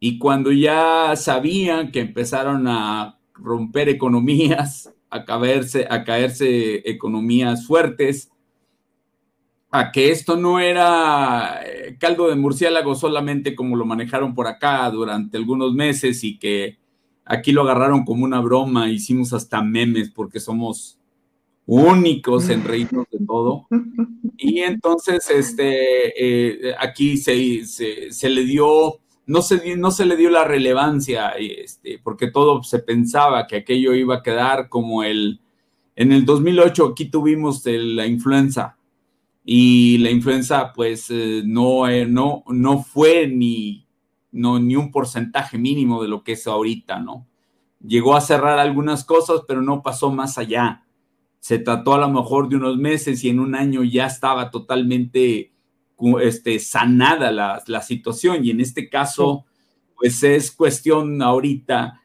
Y 0.00 0.18
cuando 0.18 0.50
ya 0.50 1.14
sabían 1.14 1.92
que 1.92 2.00
empezaron 2.00 2.66
a 2.66 3.20
romper 3.34 3.88
economías, 3.88 4.92
a 5.10 5.24
caerse, 5.24 5.86
a 5.88 6.02
caerse 6.04 6.88
economías 6.90 7.66
fuertes, 7.66 8.32
a 9.70 9.92
que 9.92 10.10
esto 10.10 10.36
no 10.36 10.58
era 10.58 11.60
eh, 11.64 11.96
caldo 12.00 12.28
de 12.28 12.34
murciélago 12.34 12.96
solamente 12.96 13.54
como 13.54 13.76
lo 13.76 13.84
manejaron 13.84 14.34
por 14.34 14.48
acá 14.48 14.90
durante 14.90 15.36
algunos 15.36 15.74
meses 15.74 16.24
y 16.24 16.38
que 16.38 16.80
Aquí 17.30 17.52
lo 17.52 17.62
agarraron 17.62 18.04
como 18.04 18.24
una 18.24 18.40
broma, 18.40 18.90
hicimos 18.90 19.32
hasta 19.32 19.62
memes 19.62 20.10
porque 20.10 20.40
somos 20.40 20.98
únicos 21.70 22.48
en 22.48 22.64
reírnos 22.64 23.06
de 23.10 23.24
todo. 23.24 23.66
Y 24.42 24.60
entonces, 24.60 25.28
este, 25.28 26.70
eh, 26.70 26.74
aquí 26.80 27.18
se, 27.18 27.66
se, 27.66 28.30
le 28.30 28.44
dio, 28.44 28.98
no 29.26 29.42
se, 29.42 29.76
no 29.76 29.90
se 29.90 30.06
le 30.06 30.16
dio 30.16 30.30
la 30.30 30.44
relevancia, 30.44 31.32
este, 31.32 32.00
porque 32.02 32.30
todo 32.30 32.62
se 32.62 32.78
pensaba 32.78 33.46
que 33.46 33.56
aquello 33.56 33.92
iba 33.92 34.16
a 34.16 34.22
quedar 34.22 34.70
como 34.70 35.02
el, 35.02 35.42
en 35.94 36.12
el 36.12 36.24
2008 36.24 36.86
aquí 36.86 37.10
tuvimos 37.10 37.62
la 37.66 38.06
influenza 38.06 38.78
y 39.44 39.98
la 39.98 40.10
influenza 40.10 40.72
pues 40.72 41.10
eh, 41.10 41.42
no, 41.44 41.86
eh, 41.86 42.06
no, 42.06 42.42
no 42.48 42.82
fue 42.82 43.26
ni 43.26 43.86
no, 44.32 44.58
ni 44.58 44.74
un 44.74 44.90
porcentaje 44.90 45.58
mínimo 45.58 46.02
de 46.02 46.08
lo 46.08 46.22
que 46.24 46.32
es 46.32 46.46
ahorita, 46.46 46.98
¿no? 47.00 47.26
Llegó 47.86 48.16
a 48.16 48.22
cerrar 48.22 48.58
algunas 48.58 49.04
cosas, 49.04 49.42
pero 49.46 49.60
no 49.60 49.82
pasó 49.82 50.10
más 50.10 50.38
allá. 50.38 50.84
Se 51.40 51.58
trató 51.58 51.94
a 51.94 51.98
lo 51.98 52.08
mejor 52.08 52.48
de 52.48 52.56
unos 52.56 52.76
meses 52.76 53.24
y 53.24 53.28
en 53.28 53.40
un 53.40 53.54
año 53.54 53.82
ya 53.82 54.06
estaba 54.06 54.50
totalmente 54.50 55.52
este, 56.22 56.58
sanada 56.58 57.32
la, 57.32 57.62
la 57.66 57.82
situación. 57.82 58.44
Y 58.44 58.50
en 58.50 58.60
este 58.60 58.88
caso, 58.88 59.46
pues 59.96 60.22
es 60.22 60.52
cuestión 60.52 61.20
ahorita 61.20 62.00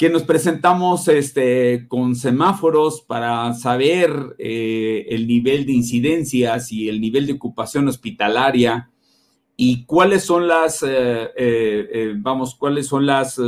que 0.00 0.08
nos 0.08 0.22
presentamos 0.22 1.08
este, 1.08 1.86
con 1.86 2.16
semáforos 2.16 3.02
para 3.02 3.52
saber 3.52 4.34
eh, 4.38 5.04
el 5.10 5.26
nivel 5.26 5.66
de 5.66 5.72
incidencias 5.72 6.72
y 6.72 6.88
el 6.88 7.02
nivel 7.02 7.26
de 7.26 7.34
ocupación 7.34 7.86
hospitalaria 7.86 8.90
y 9.58 9.84
cuáles 9.84 10.24
son 10.24 10.48
las, 10.48 10.82
eh, 10.82 11.28
eh, 11.36 12.14
vamos, 12.16 12.54
cuáles 12.54 12.86
son 12.86 13.04
las 13.04 13.38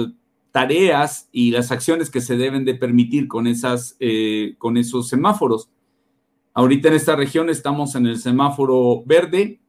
tareas 0.52 1.28
y 1.32 1.50
las 1.50 1.72
acciones 1.72 2.10
que 2.10 2.20
se 2.20 2.36
deben 2.36 2.64
de 2.64 2.74
permitir 2.74 3.26
con, 3.26 3.46
esas, 3.46 3.96
con 4.58 4.76
esos 4.76 5.08
semáforos. 5.08 5.70
Ahorita 6.54 6.88
en 6.88 6.94
esta 6.94 7.16
región 7.16 7.48
estamos 7.48 7.94
en 7.94 8.06
el 8.06 8.18
semáforo 8.18 9.02
verde 9.06 9.60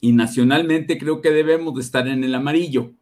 y 0.00 0.12
nacionalmente 0.12 0.98
creo 0.98 1.20
que 1.20 1.30
debemos 1.30 1.74
de 1.74 1.82
estar 1.82 2.08
en 2.08 2.24
el 2.24 2.34
amarillo, 2.34 2.92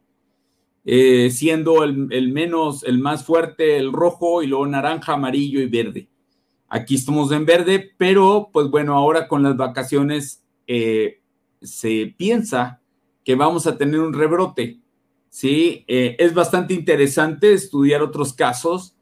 siendo 0.84 1.84
el, 1.84 2.08
el, 2.10 2.32
menos, 2.32 2.82
el 2.82 2.98
más 2.98 3.24
fuerte 3.24 3.76
el 3.76 3.92
rojo 3.92 4.42
y 4.42 4.48
luego 4.48 4.66
naranja, 4.66 5.14
amarillo 5.14 5.60
y 5.60 5.66
verde. 5.66 6.08
Aquí 6.68 6.96
estamos 6.96 7.30
en 7.30 7.46
verde, 7.46 7.92
pero 7.96 8.50
pues 8.52 8.68
bueno, 8.68 8.94
ahora 8.94 9.28
con 9.28 9.44
las 9.44 9.56
vacaciones 9.56 10.44
se 10.66 12.14
piensa 12.16 12.80
que 13.24 13.36
vamos 13.36 13.66
a 13.66 13.78
tener 13.78 14.00
un 14.00 14.12
rebrote. 14.12 14.80
¿Sí? 15.28 15.84
Eh, 15.88 16.16
es 16.18 16.34
bastante 16.34 16.74
interesante 16.74 17.52
estudiar 17.52 18.02
otros 18.02 18.32
casos, 18.32 18.94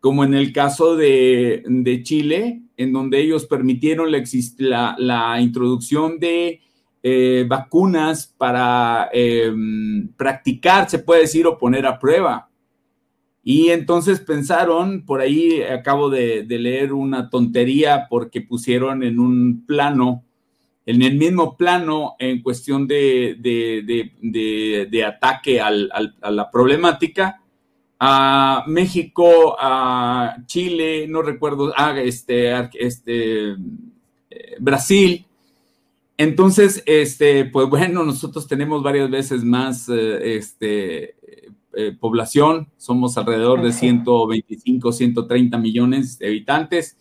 como 0.00 0.24
en 0.24 0.34
el 0.34 0.52
caso 0.52 0.96
de, 0.96 2.00
Chile, 2.02 2.62
en 2.76 2.92
donde 2.92 3.20
ellos 3.20 3.46
permitieron 3.46 4.10
la, 4.10 5.40
introducción 5.40 6.18
de 6.18 6.60
eh, 7.02 7.46
vacunas 7.48 8.26
para 8.36 9.08
em, 9.12 10.08
practicar, 10.16 10.90
se 10.90 10.98
puede 10.98 11.22
decir, 11.22 11.46
o 11.46 11.58
poner 11.58 11.86
a 11.86 11.98
prueba. 11.98 12.50
Y 13.42 13.70
entonces 13.70 14.20
pensaron, 14.20 15.04
por 15.04 15.20
ahí 15.20 15.62
acabo 15.62 16.10
de 16.10 16.46
leer 16.48 16.92
una 16.92 17.30
tontería 17.30 18.06
porque 18.08 18.40
pusieron 18.40 19.02
en 19.02 19.18
un 19.18 19.64
plano 19.66 20.23
en 20.86 21.02
el 21.02 21.16
mismo 21.16 21.56
plano 21.56 22.16
en 22.18 22.42
cuestión 22.42 22.86
de, 22.86 24.12
ataque 25.06 25.60
a 25.60 25.70
la 25.70 26.50
problemática. 26.50 27.40
A 28.06 28.64
México, 28.66 29.56
a 29.58 30.36
Chile, 30.46 31.06
no 31.08 31.22
recuerdo, 31.22 31.72
a 31.74 31.98
este, 32.00 32.52
este, 32.74 33.52
eh, 33.52 34.56
Brasil. 34.58 35.24
Entonces, 36.18 36.82
este, 36.86 37.46
pues 37.46 37.68
bueno, 37.68 38.04
nosotros 38.04 38.46
tenemos 38.46 38.82
varias 38.82 39.08
veces 39.10 39.42
más 39.42 39.88
eh, 39.88 40.36
este, 40.36 41.16
eh, 41.72 41.92
población, 41.98 42.68
somos 42.76 43.16
alrededor 43.16 43.62
de 43.62 43.72
125, 43.72 44.92
130 44.92 45.56
millones 45.58 46.18
de 46.18 46.26
habitantes 46.26 46.98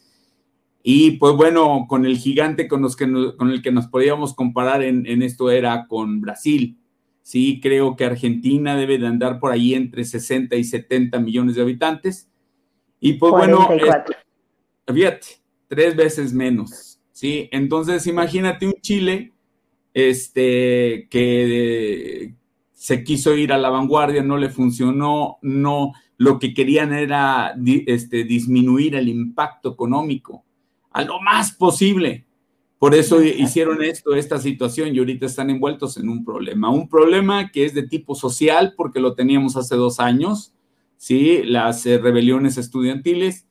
y 0.86 1.12
pues 1.12 1.34
bueno, 1.36 1.86
con 1.88 2.06
el 2.06 2.18
gigante 2.18 2.68
con, 2.68 2.82
los 2.82 2.98
que 2.98 3.06
con 3.38 3.50
el 3.50 3.62
que 3.62 3.72
nos 3.72 3.88
podíamos 3.88 4.34
comparar 4.34 4.84
en, 4.84 5.22
esto 5.22 5.50
era 5.50 5.88
con 5.88 6.20
Brasil. 6.20 6.78
Sí, 7.22 7.62
creo 7.62 7.96
que 7.96 8.04
Argentina 8.04 8.76
debe 8.76 8.98
de 8.98 9.08
andar 9.08 9.40
por 9.40 9.54
ahí 9.54 9.76
entre 9.76 10.04
60 10.04 10.58
y 10.58 10.66
70 10.66 11.20
millones 11.20 11.56
de 11.56 11.62
habitantes. 11.62 12.30
Y 13.00 13.14
pues 13.14 13.32
bueno, 13.32 13.70
fíjate, 14.86 15.28
tres 15.70 15.96
veces 15.96 16.34
menos. 16.34 17.00
Sí, 17.14 17.48
entonces 17.54 18.06
imagínate 18.06 18.68
un 18.68 18.76
Chile 18.82 19.32
este, 19.94 21.08
que 21.10 22.34
se 22.74 23.06
quiso 23.06 23.38
ir 23.38 23.54
a 23.54 23.58
la 23.58 23.70
vanguardia, 23.70 24.22
no 24.22 24.38
le 24.38 24.50
funcionó, 24.50 25.38
no, 25.42 25.94
lo 26.18 26.40
que 26.40 26.54
querían 26.54 26.92
era 26.92 27.56
este, 27.86 28.26
disminuir 28.26 28.96
el 28.96 29.08
impacto 29.08 29.72
económico 29.72 30.44
a 30.94 31.04
lo 31.04 31.20
más 31.20 31.52
posible. 31.52 32.26
Por 32.80 32.94
eso 32.94 33.22
hicieron 33.24 33.82
esto, 33.82 34.14
esta 34.14 34.40
situación, 34.40 34.94
y 34.94 35.00
ahorita 35.00 35.26
están 35.26 35.50
envueltos 35.50 35.98
en 35.98 36.10
un 36.10 36.26
problema. 36.26 36.70
Un 36.70 36.90
problema 36.90 37.50
que 37.50 37.66
es 37.66 37.74
de 37.74 37.88
tipo 37.88 38.14
social, 38.14 38.74
porque 38.76 39.00
lo 39.00 39.16
teníamos 39.16 39.56
hace 39.56 39.76
dos 39.76 40.00
años, 40.00 40.54
¿sí? 40.98 41.44
Las 41.44 41.86
eh, 41.86 41.98
rebeliones 41.98 42.58
estudiantiles. 42.58 43.48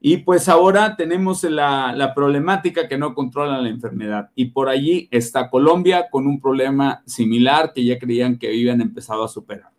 Y 0.00 0.18
pues 0.18 0.48
ahora 0.48 0.96
tenemos 0.96 1.44
la, 1.44 1.94
la, 1.94 2.14
problemática 2.14 2.88
que 2.88 2.98
no 2.98 3.14
controla 3.14 3.60
la 3.60 3.68
enfermedad. 3.68 4.30
Y 4.34 4.46
por 4.46 4.68
allí 4.68 5.08
está 5.10 5.50
Colombia 5.50 6.08
con 6.10 6.26
un 6.26 6.40
problema 6.40 7.02
similar 7.06 7.72
que 7.74 7.84
ya 7.84 7.98
creían 7.98 8.38
que 8.38 8.48
habían 8.48 8.80
empezado 8.80 9.24
a 9.24 9.28
superar. 9.28 9.70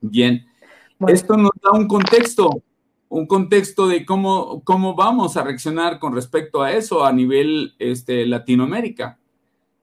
Bien, 0.00 0.46
esto 1.06 1.36
nos 1.36 1.52
da 1.62 1.72
un 1.72 1.86
contexto 1.86 2.62
un 3.08 3.26
contexto 3.26 3.86
de 3.86 4.04
cómo, 4.04 4.62
cómo 4.64 4.94
vamos 4.94 5.36
a 5.36 5.42
reaccionar 5.42 5.98
con 5.98 6.14
respecto 6.14 6.62
a 6.62 6.72
eso 6.72 7.04
a 7.04 7.12
nivel 7.12 7.74
este, 7.78 8.26
Latinoamérica. 8.26 9.18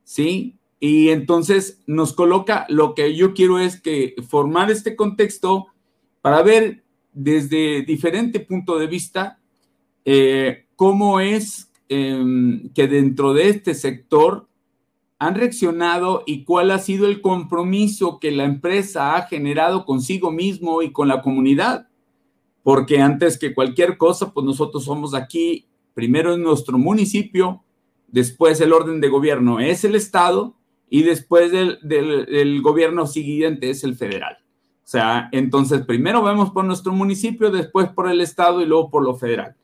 ¿Sí? 0.04 0.58
Y 0.80 1.10
entonces 1.10 1.82
nos 1.88 2.14
coloca, 2.14 2.66
lo 2.70 2.94
que 2.94 3.16
yo 3.16 3.34
quiero 3.34 3.60
es 3.60 3.82
que 3.82 4.14
formar 4.28 4.70
este 4.70 4.96
contexto 4.96 5.68
para 6.22 6.44
ver 6.44 6.84
desde 7.14 7.82
diferente 7.84 8.40
punto 8.40 8.78
de 8.78 8.88
vista 8.88 9.40
eh, 10.04 10.66
cómo 10.76 11.20
es 11.20 11.72
em, 11.90 12.70
que 12.74 12.88
dentro 12.88 13.34
de 13.34 13.50
este 13.50 13.74
sector 13.74 14.48
han 15.18 15.36
reaccionado 15.36 16.24
y 16.26 16.44
cuál 16.44 16.72
ha 16.72 16.80
sido 16.80 17.08
el 17.08 17.22
compromiso 17.22 18.20
que 18.20 18.32
la 18.32 18.44
empresa 18.44 19.16
ha 19.16 19.24
generado 19.24 19.86
consigo 19.86 20.30
mismo 20.30 20.82
y 20.82 20.92
con 20.92 21.08
la 21.08 21.22
comunidad 21.22 21.88
porque 22.66 23.00
antes 23.00 23.38
que 23.38 23.54
cualquier 23.54 23.96
cosa, 23.96 24.34
pues 24.34 24.44
nosotros 24.44 24.86
somos 24.86 25.14
aquí, 25.14 25.68
primero 25.94 26.34
en 26.34 26.42
nuestro 26.42 26.80
municipio, 26.80 27.64
después 28.08 28.60
el 28.60 28.74
orden 28.74 29.00
de 29.00 29.08
gobierno 29.08 29.60
es 29.60 29.84
el 29.84 29.94
Estado 29.94 30.56
y 30.90 31.04
después 31.04 31.52
del, 31.52 31.78
del, 31.84 32.64
gobierno 32.64 33.06
siguiente 33.06 33.70
es 33.70 33.84
el 33.84 33.94
federal. 33.96 34.40
O 34.84 34.88
sea, 34.88 35.30
entonces 35.32 35.86
primero 35.86 36.24
vemos 36.24 36.50
por 36.50 36.66
nuestro 36.66 36.92
municipio, 36.92 37.52
después 37.52 37.90
por 37.90 38.10
el 38.10 38.20
estado 38.20 38.64
y 38.64 38.66
luego 38.66 38.90
por 38.90 39.04
lo 39.04 39.14
federal. 39.14 39.56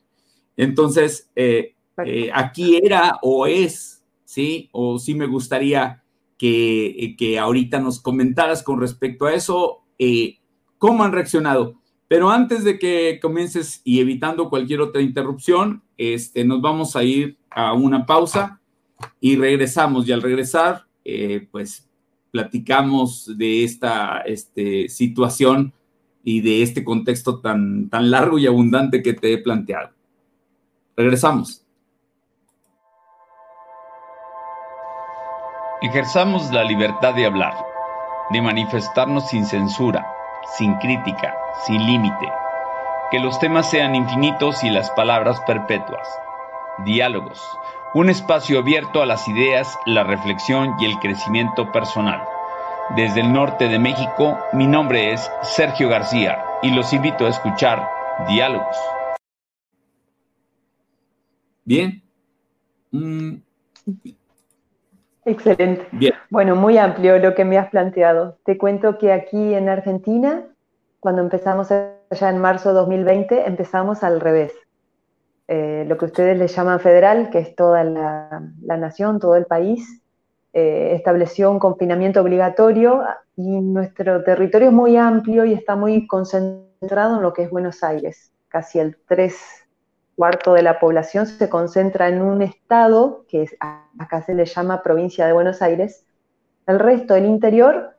Entonces, 0.55 1.27
eh, 1.35 1.73
eh, 2.05 2.29
aquí 2.31 2.79
era 2.83 3.17
o 3.23 3.47
es, 3.47 4.03
¿sí? 4.25 4.69
O 4.73 4.99
sí 4.99 5.15
me 5.15 5.25
gustaría 5.25 6.03
que, 6.37 7.15
que 7.17 7.39
ahorita 7.39 7.79
nos 7.79 7.99
comentaras 7.99 8.61
con 8.61 8.79
respecto 8.79 9.25
a 9.25 9.33
eso, 9.33 9.79
eh, 9.97 10.37
cómo 10.77 11.03
han 11.03 11.13
reaccionado. 11.13 11.80
Pero 12.11 12.29
antes 12.29 12.65
de 12.65 12.77
que 12.77 13.19
comiences 13.21 13.79
y 13.85 14.01
evitando 14.01 14.49
cualquier 14.49 14.81
otra 14.81 15.01
interrupción, 15.01 15.81
este, 15.95 16.43
nos 16.43 16.61
vamos 16.61 16.97
a 16.97 17.05
ir 17.05 17.37
a 17.49 17.71
una 17.71 18.05
pausa 18.05 18.59
y 19.21 19.37
regresamos. 19.37 20.05
Y 20.05 20.11
al 20.11 20.21
regresar, 20.21 20.87
pues 21.51 21.89
platicamos 22.29 23.37
de 23.37 23.63
esta 23.63 24.23
este, 24.25 24.89
situación 24.89 25.71
y 26.21 26.41
de 26.41 26.63
este 26.63 26.83
contexto 26.83 27.39
tan, 27.39 27.89
tan 27.89 28.11
largo 28.11 28.37
y 28.37 28.45
abundante 28.45 29.01
que 29.01 29.13
te 29.13 29.31
he 29.31 29.37
planteado. 29.37 29.91
Regresamos. 30.97 31.65
Ejerzamos 35.81 36.51
la 36.51 36.65
libertad 36.65 37.15
de 37.15 37.25
hablar, 37.25 37.53
de 38.31 38.41
manifestarnos 38.41 39.29
sin 39.29 39.45
censura, 39.45 40.05
sin 40.57 40.75
crítica, 40.75 41.40
sin 41.65 41.85
límite. 41.85 42.31
Que 43.11 43.19
los 43.19 43.39
temas 43.39 43.69
sean 43.69 43.95
infinitos 43.95 44.63
y 44.63 44.69
las 44.69 44.89
palabras 44.91 45.39
perpetuas. 45.41 46.07
Diálogos 46.85 47.41
un 47.93 48.09
espacio 48.09 48.59
abierto 48.59 49.01
a 49.01 49.05
las 49.05 49.27
ideas, 49.27 49.77
la 49.85 50.03
reflexión 50.03 50.75
y 50.79 50.85
el 50.85 50.97
crecimiento 50.99 51.71
personal. 51.73 52.21
Desde 52.95 53.19
el 53.19 53.33
norte 53.33 53.67
de 53.67 53.79
México, 53.79 54.37
mi 54.53 54.65
nombre 54.65 55.11
es 55.11 55.29
Sergio 55.41 55.89
García 55.89 56.41
y 56.61 56.71
los 56.71 56.93
invito 56.93 57.25
a 57.25 57.29
escuchar 57.29 57.85
Diálogos. 58.29 58.77
Bien. 61.65 62.01
Mm. 62.91 63.35
Excelente. 65.25 65.87
Bien. 65.91 66.13
Bueno, 66.29 66.55
muy 66.55 66.77
amplio 66.77 67.19
lo 67.19 67.35
que 67.35 67.43
me 67.43 67.57
has 67.57 67.69
planteado. 67.69 68.37
Te 68.45 68.57
cuento 68.57 68.97
que 68.97 69.11
aquí 69.11 69.53
en 69.53 69.67
Argentina, 69.67 70.45
cuando 71.01 71.23
empezamos 71.23 71.71
allá 71.71 72.29
en 72.29 72.37
marzo 72.37 72.69
de 72.69 72.75
2020, 72.75 73.47
empezamos 73.47 74.03
al 74.03 74.21
revés. 74.21 74.53
Eh, 75.47 75.83
lo 75.87 75.97
que 75.97 76.05
ustedes 76.05 76.37
le 76.37 76.47
llaman 76.47 76.79
federal, 76.79 77.31
que 77.31 77.39
es 77.39 77.55
toda 77.55 77.83
la, 77.83 78.77
nación, 78.77 79.19
todo 79.19 79.35
el 79.35 79.47
país, 79.47 80.03
eh, 80.53 80.93
estableció 80.93 81.49
un 81.49 81.57
confinamiento 81.57 82.21
obligatorio 82.21 83.01
y 83.35 83.61
nuestro 83.61 84.23
territorio 84.23 84.67
es 84.67 84.73
muy 84.73 84.95
amplio 84.95 85.43
y 85.43 85.53
está 85.53 85.75
muy 85.75 86.05
concentrado 86.05 87.17
en 87.17 87.23
lo 87.23 87.33
que 87.33 87.43
es 87.43 87.49
Buenos 87.49 87.83
Aires. 87.83 88.31
Casi 88.47 88.79
el 88.79 88.95
tres 89.07 89.65
cuarto 90.15 90.53
de 90.53 90.61
la 90.61 90.79
población 90.79 91.25
se 91.25 91.49
concentra 91.49 92.09
en 92.09 92.21
un 92.21 92.43
estado, 92.43 93.25
que 93.27 93.49
acá 93.97 94.21
se 94.21 94.35
le 94.35 94.45
llama 94.45 94.83
provincia 94.83 95.25
de 95.25 95.33
Buenos 95.33 95.63
Aires. 95.63 96.05
El 96.67 96.77
resto 96.77 97.15
del 97.15 97.25
interior, 97.25 97.97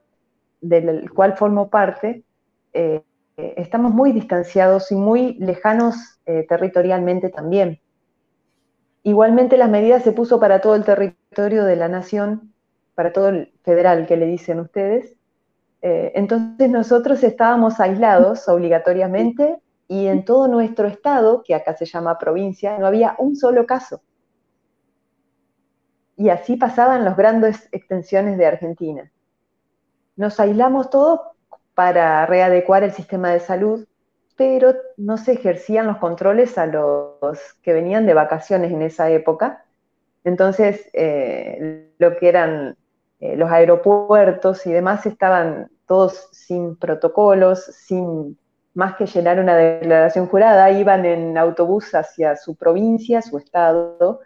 del 0.60 1.10
cual 1.10 1.36
formo 1.36 1.68
parte, 1.68 2.22
eh, 2.72 3.02
estamos 3.36 3.92
muy 3.92 4.12
distanciados 4.12 4.92
y 4.92 4.94
muy 4.94 5.34
lejanos 5.34 6.20
eh, 6.26 6.46
territorialmente 6.48 7.28
también. 7.28 7.80
Igualmente 9.02 9.56
las 9.56 9.68
medidas 9.68 10.04
se 10.04 10.12
puso 10.12 10.38
para 10.38 10.60
todo 10.60 10.74
el 10.74 10.84
territorio 10.84 11.64
de 11.64 11.76
la 11.76 11.88
nación, 11.88 12.52
para 12.94 13.12
todo 13.12 13.28
el 13.28 13.52
federal 13.64 14.06
que 14.06 14.16
le 14.16 14.26
dicen 14.26 14.60
ustedes. 14.60 15.16
Eh, 15.80 16.12
entonces 16.14 16.70
nosotros 16.70 17.22
estábamos 17.24 17.80
aislados 17.80 18.48
obligatoriamente 18.48 19.58
y 19.88 20.06
en 20.06 20.24
todo 20.24 20.46
nuestro 20.46 20.86
estado, 20.86 21.42
que 21.44 21.54
acá 21.54 21.76
se 21.76 21.84
llama 21.84 22.18
provincia, 22.18 22.78
no 22.78 22.86
había 22.86 23.16
un 23.18 23.34
solo 23.36 23.66
caso. 23.66 24.00
Y 26.16 26.28
así 26.28 26.56
pasaban 26.56 27.04
las 27.04 27.16
grandes 27.16 27.68
extensiones 27.72 28.38
de 28.38 28.46
Argentina. 28.46 29.10
Nos 30.14 30.38
aislamos 30.38 30.90
todos 30.90 31.20
para 31.74 32.26
readecuar 32.26 32.82
el 32.82 32.92
sistema 32.92 33.30
de 33.30 33.40
salud, 33.40 33.86
pero 34.36 34.74
no 34.96 35.16
se 35.16 35.32
ejercían 35.32 35.86
los 35.86 35.98
controles 35.98 36.58
a 36.58 36.66
los 36.66 37.18
que 37.62 37.72
venían 37.72 38.06
de 38.06 38.14
vacaciones 38.14 38.72
en 38.72 38.82
esa 38.82 39.10
época. 39.10 39.64
Entonces, 40.24 40.88
eh, 40.92 41.92
lo 41.98 42.16
que 42.16 42.28
eran 42.28 42.76
eh, 43.20 43.36
los 43.36 43.50
aeropuertos 43.50 44.66
y 44.66 44.72
demás 44.72 45.06
estaban 45.06 45.70
todos 45.86 46.28
sin 46.32 46.76
protocolos, 46.76 47.64
sin 47.64 48.36
más 48.74 48.96
que 48.96 49.06
llenar 49.06 49.38
una 49.38 49.56
declaración 49.56 50.26
jurada, 50.26 50.70
iban 50.70 51.04
en 51.04 51.38
autobús 51.38 51.94
hacia 51.94 52.36
su 52.36 52.56
provincia, 52.56 53.22
su 53.22 53.38
estado, 53.38 54.20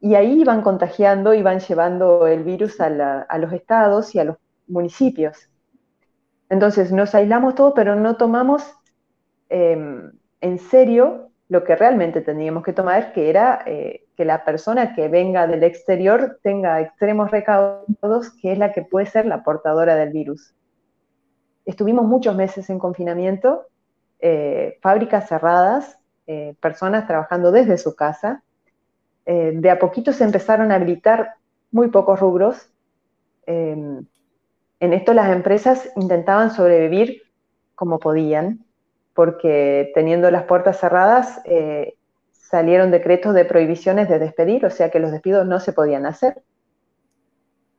y 0.00 0.14
ahí 0.14 0.40
iban 0.40 0.62
contagiando, 0.62 1.34
iban 1.34 1.60
llevando 1.60 2.26
el 2.26 2.44
virus 2.44 2.80
a 2.80 3.36
los 3.38 3.52
estados 3.52 4.14
y 4.14 4.20
a 4.20 4.24
los 4.24 4.36
municipios. 4.68 5.49
Entonces 6.50 6.90
nos 6.92 7.14
aislamos 7.14 7.54
todos, 7.54 7.72
pero 7.74 7.94
no 7.94 8.16
tomamos 8.16 8.62
em, 9.48 10.12
en 10.40 10.58
serio 10.58 11.30
lo 11.48 11.64
que 11.64 11.76
realmente 11.76 12.20
teníamos 12.20 12.64
que 12.64 12.72
tomar, 12.72 13.12
que 13.12 13.30
era 13.30 13.62
eh, 13.66 14.04
que 14.16 14.24
la 14.24 14.44
persona 14.44 14.94
que 14.94 15.08
venga 15.08 15.46
del 15.46 15.62
exterior 15.62 16.38
tenga 16.42 16.80
extremos 16.80 17.30
recaudos, 17.30 18.30
que 18.40 18.52
es 18.52 18.58
la 18.58 18.72
que 18.72 18.82
puede 18.82 19.06
ser 19.06 19.26
la 19.26 19.42
portadora 19.42 19.94
del 19.94 20.10
virus. 20.10 20.54
Estuvimos 21.64 22.06
muchos 22.06 22.36
meses 22.36 22.68
en 22.68 22.78
confinamiento, 22.78 23.66
eh, 24.18 24.78
fábricas 24.82 25.28
cerradas, 25.28 25.98
eh, 26.26 26.54
personas 26.60 27.06
trabajando 27.06 27.52
desde 27.52 27.78
su 27.78 27.94
casa. 27.94 28.42
de 29.26 29.70
a 29.70 29.78
poquito 29.78 30.12
se 30.12 30.24
empezaron 30.24 30.72
a 30.72 30.74
habilitar 30.74 31.34
muy 31.70 31.88
pocos 31.88 32.18
rubros. 32.18 32.68
En 34.80 34.94
esto 34.94 35.12
las 35.12 35.30
empresas 35.30 35.90
intentaban 35.96 36.50
sobrevivir 36.50 37.22
como 37.74 37.98
podían, 37.98 38.64
porque 39.14 39.92
teniendo 39.94 40.30
las 40.30 40.44
puertas 40.44 40.80
cerradas 40.80 41.40
eh, 41.44 41.94
salieron 42.32 42.90
decretos 42.90 43.34
de 43.34 43.44
prohibiciones 43.44 44.08
de 44.08 44.18
despedir, 44.18 44.64
o 44.64 44.70
sea 44.70 44.90
que 44.90 44.98
los 44.98 45.12
despidos 45.12 45.46
no 45.46 45.60
se 45.60 45.72
podían 45.72 46.06
hacer. 46.06 46.42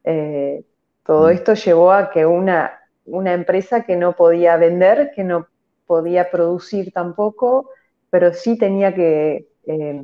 Eh, 0.04 0.64
todo 1.04 1.28
mm. 1.28 1.32
esto 1.32 1.54
llevó 1.56 1.92
a 1.92 2.12
que 2.12 2.26
una, 2.26 2.80
una 3.06 3.34
empresa 3.34 3.84
que 3.84 3.96
no 3.96 4.16
podía 4.16 4.58
vender, 4.58 5.12
que 5.16 5.24
no 5.24 5.48
podía 5.88 6.30
producir 6.32 6.92
tampoco, 6.94 7.70
pero 8.10 8.34
sí 8.34 8.58
tenía 8.58 8.94
que 8.94 9.48
eh, 9.66 10.02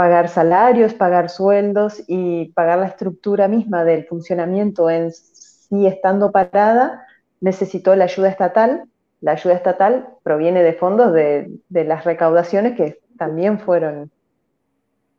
pagar 0.00 0.30
salarios, 0.30 0.94
pagar 0.94 1.28
sueldos 1.28 2.02
y 2.08 2.52
pagar 2.52 2.78
la 2.78 2.86
estructura 2.86 3.48
misma 3.48 3.84
del 3.84 4.06
funcionamiento 4.06 4.88
en 4.88 5.12
sí 5.12 5.86
estando 5.86 6.32
parada, 6.32 7.06
necesitó 7.42 7.94
la 7.94 8.04
ayuda 8.04 8.30
estatal. 8.30 8.84
La 9.20 9.32
ayuda 9.32 9.52
estatal 9.52 10.08
proviene 10.22 10.62
de 10.62 10.72
fondos 10.72 11.12
de, 11.12 11.60
las 11.68 12.04
recaudaciones 12.04 12.78
que 12.78 12.98
también 13.18 13.60
fueron 13.60 14.10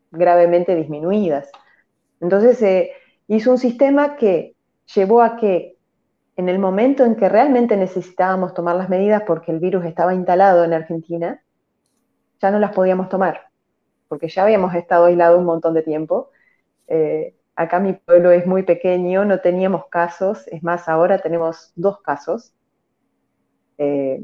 gravemente 0.10 0.74
disminuidas. 0.74 1.52
Entonces 2.20 2.58
se 2.58 2.94
hizo 3.28 3.52
un 3.52 3.60
sistema 3.60 4.16
que 4.16 4.56
llevó 4.96 5.22
a 5.22 5.38
que 5.38 5.78
en 6.38 6.50
el 6.50 6.58
momento 6.58 7.06
en 7.06 7.16
que 7.16 7.30
realmente 7.30 7.78
necesitábamos 7.78 8.56
tomar 8.56 8.78
las 8.78 8.90
medidas 8.90 9.22
porque 9.28 9.52
el 9.52 9.60
virus 9.60 9.86
estaba 9.86 10.16
instalado 10.16 10.64
en 10.64 10.74
Argentina, 10.74 11.40
ya 12.42 12.50
no 12.50 12.58
las 12.58 12.72
podíamos 12.72 13.10
tomar 13.10 13.51
porque 14.12 14.28
ya 14.28 14.44
habíamos 14.44 14.76
estado 14.76 15.06
aislados 15.06 15.40
un 15.40 15.46
montón 15.46 15.74
de 15.74 15.84
tiempo. 15.84 16.32
Eh, 16.90 17.34
acá 17.56 17.80
mi 17.80 17.94
pueblo 17.94 18.30
es 18.32 18.46
muy 18.46 18.64
pequeño, 18.64 19.24
no 19.24 19.40
teníamos 19.40 19.86
casos, 19.88 20.46
es 20.50 20.62
más, 20.64 20.90
ahora 20.90 21.20
tenemos 21.20 21.72
dos 21.78 22.02
casos 22.02 22.52
eh, 23.78 24.22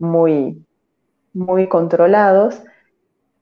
muy, 0.00 0.66
muy 1.32 1.68
controlados. 1.68 2.60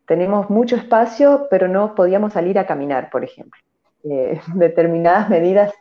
Tenemos 0.04 0.50
mucho 0.50 0.76
espacio, 0.76 1.46
pero 1.48 1.68
no 1.68 1.94
podíamos 1.94 2.34
salir 2.34 2.58
a 2.58 2.66
caminar, 2.66 3.08
por 3.08 3.24
ejemplo. 3.24 3.58
Eh, 4.04 4.42
determinadas 4.54 5.30
medidas 5.30 5.72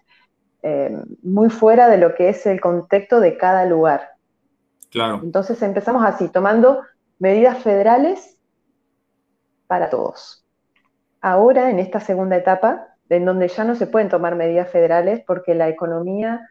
muy 1.22 1.50
fuera 1.50 1.90
de 1.90 1.98
lo 1.98 2.16
que 2.16 2.30
es 2.30 2.46
el 2.46 2.62
contexto 2.62 3.20
de 3.20 3.36
cada 3.36 3.66
lugar. 3.66 4.12
Claro. 4.90 5.20
Entonces 5.22 5.62
empezamos 5.62 6.06
así, 6.06 6.30
tomando 6.30 6.82
medidas 7.20 7.58
federales 7.58 8.38
para 9.72 9.90
todos. 9.90 10.46
Ahora, 11.22 11.70
en 11.70 11.80
esta 11.80 12.02
segunda 12.02 12.36
etapa, 12.36 12.88
en 13.08 13.24
donde 13.24 13.48
ya 13.48 13.64
no 13.64 13.76
se 13.76 13.88
pueden 13.88 14.10
tomar 14.10 14.36
medidas 14.36 14.70
federales 14.70 15.24
porque 15.26 15.56
la 15.56 15.70
economía 15.70 16.46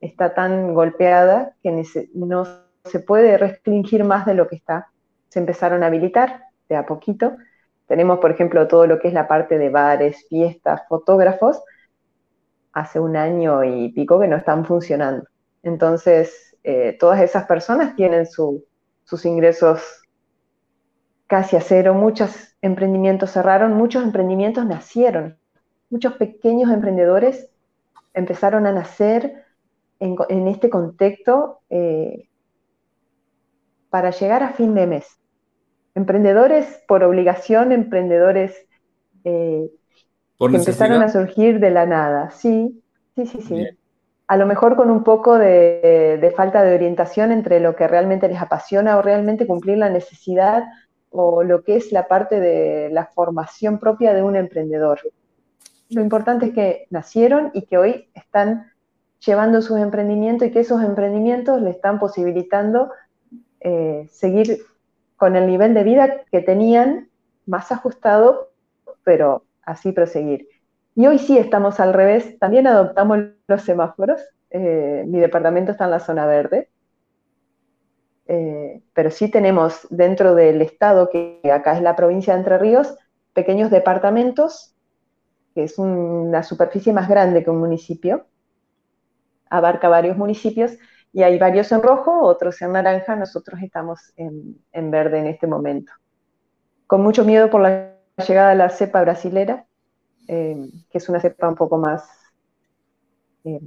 está 0.00 0.34
tan 0.34 0.74
golpeada 0.74 1.54
que 1.62 1.84
no 2.14 2.44
se 2.84 2.98
puede 2.98 3.38
restringir 3.38 4.02
más 4.02 4.26
de 4.26 4.34
lo 4.34 4.48
que 4.48 4.56
está. 4.56 4.88
Se 5.28 5.38
empezaron 5.38 5.84
a 5.84 5.86
habilitar 5.86 6.42
de 6.68 6.74
a 6.74 6.86
poquito. 6.86 7.36
Tenemos, 7.86 8.18
por 8.18 8.32
ejemplo, 8.32 8.66
todo 8.66 8.88
lo 8.88 8.98
que 8.98 9.06
es 9.06 9.14
la 9.14 9.28
parte 9.28 9.58
de 9.58 9.68
bares, 9.68 10.26
fiestas, 10.28 10.82
fotógrafos, 10.88 11.62
hace 12.72 12.98
un 12.98 13.16
año 13.16 13.62
y 13.62 13.92
pico 13.92 14.18
que 14.18 14.26
no 14.26 14.34
están 14.34 14.64
funcionando. 14.64 15.28
Entonces, 15.62 16.56
eh, 16.64 16.96
todas 16.98 17.20
esas 17.20 17.46
personas 17.46 17.94
tienen 17.94 18.26
sus 18.26 19.24
ingresos 19.24 20.02
casi 21.28 21.56
a 21.56 21.60
cero, 21.60 21.94
muchos 21.94 22.55
emprendimientos 22.66 23.30
cerraron, 23.30 23.74
muchos 23.74 24.02
emprendimientos 24.02 24.66
nacieron, 24.66 25.38
muchos 25.90 26.14
pequeños 26.14 26.70
emprendedores 26.70 27.48
empezaron 28.14 28.66
a 28.66 28.72
nacer 28.72 29.44
en, 30.00 30.48
este 30.48 30.70
contexto 30.70 31.60
eh, 31.70 32.28
para 33.90 34.10
llegar 34.10 34.42
a 34.42 34.50
fin 34.50 34.74
de 34.74 34.86
mes. 34.86 35.18
Emprendedores 35.94 36.82
por 36.86 37.02
obligación, 37.02 37.72
emprendedores 37.72 38.66
eh, 39.24 39.70
que 40.38 40.56
empezaron 40.56 41.02
a 41.02 41.08
surgir 41.08 41.60
de 41.60 41.70
la 41.70 41.86
nada, 41.86 42.30
sí, 42.30 42.82
sí, 43.14 43.26
sí, 43.26 43.40
sí. 43.40 43.66
A 44.28 44.36
lo 44.36 44.46
mejor 44.46 44.76
con 44.76 44.90
un 44.90 45.04
poco 45.04 45.38
de, 45.38 46.32
falta 46.36 46.62
de 46.62 46.74
orientación 46.74 47.32
entre 47.32 47.60
lo 47.60 47.76
que 47.76 47.86
realmente 47.86 48.28
les 48.28 48.40
apasiona 48.40 48.98
o 48.98 49.02
realmente 49.02 49.46
cumplir 49.46 49.78
la 49.78 49.88
necesidad 49.88 50.64
o 51.16 51.42
lo 51.42 51.62
que 51.64 51.76
es 51.76 51.92
la 51.92 52.08
parte 52.08 52.40
de 52.40 52.90
la 52.90 53.06
formación 53.06 53.78
propia 53.78 54.12
de 54.12 54.22
un 54.22 54.36
emprendedor. 54.36 55.00
Lo 55.88 56.00
importante 56.00 56.46
es 56.46 56.52
que 56.52 56.86
nacieron 56.90 57.50
y 57.54 57.62
que 57.62 57.78
hoy 57.78 58.08
están 58.14 58.72
llevando 59.24 59.62
sus 59.62 59.78
emprendimientos 59.78 60.48
y 60.48 60.50
que 60.50 60.60
esos 60.60 60.82
emprendimientos 60.82 61.62
le 61.62 61.70
están 61.70 61.98
posibilitando 61.98 62.90
eh, 63.60 64.06
seguir 64.10 64.58
con 65.16 65.36
el 65.36 65.46
nivel 65.46 65.74
de 65.74 65.84
vida 65.84 66.24
que 66.30 66.40
tenían 66.40 67.08
más 67.46 67.72
ajustado, 67.72 68.50
pero 69.04 69.44
así 69.62 69.92
proseguir. 69.92 70.48
Y 70.94 71.06
hoy 71.06 71.18
sí 71.18 71.38
estamos 71.38 71.80
al 71.80 71.94
revés, 71.94 72.38
también 72.38 72.66
adoptamos 72.66 73.18
los 73.46 73.62
semáforos, 73.62 74.20
eh, 74.50 75.04
mi 75.06 75.18
departamento 75.18 75.72
está 75.72 75.84
en 75.84 75.90
la 75.92 76.00
zona 76.00 76.26
verde, 76.26 76.68
eh, 78.28 78.82
pero 78.92 79.10
sí 79.10 79.30
tenemos 79.30 79.86
dentro 79.90 80.34
del 80.34 80.60
estado, 80.62 81.08
que 81.10 81.40
acá 81.52 81.76
es 81.76 81.82
la 81.82 81.94
provincia 81.94 82.32
de 82.32 82.40
Entre 82.40 82.58
Ríos, 82.58 82.96
pequeños 83.32 83.70
departamentos, 83.70 84.74
que 85.54 85.64
es 85.64 85.78
una 85.78 86.42
superficie 86.42 86.92
más 86.92 87.08
grande 87.08 87.44
que 87.44 87.50
un 87.50 87.58
municipio, 87.58 88.26
abarca 89.48 89.88
varios 89.88 90.16
municipios, 90.16 90.72
y 91.12 91.22
hay 91.22 91.38
varios 91.38 91.72
en 91.72 91.82
rojo, 91.82 92.20
otros 92.22 92.60
en 92.60 92.72
naranja, 92.72 93.16
nosotros 93.16 93.60
estamos 93.62 94.12
en, 94.16 94.90
verde 94.90 95.18
en 95.18 95.28
este 95.28 95.46
momento. 95.46 95.92
Con 96.86 97.02
mucho 97.02 97.24
miedo 97.24 97.48
por 97.48 97.62
la 97.62 97.94
llegada 98.26 98.50
de 98.50 98.56
la 98.56 98.68
cepa 98.68 99.00
brasilera, 99.00 99.64
eh, 100.28 100.68
que 100.90 100.98
es 100.98 101.08
una 101.08 101.20
cepa 101.20 101.48
un 101.48 101.54
poco 101.54 101.78
más, 101.78 102.06
eh, 103.44 103.60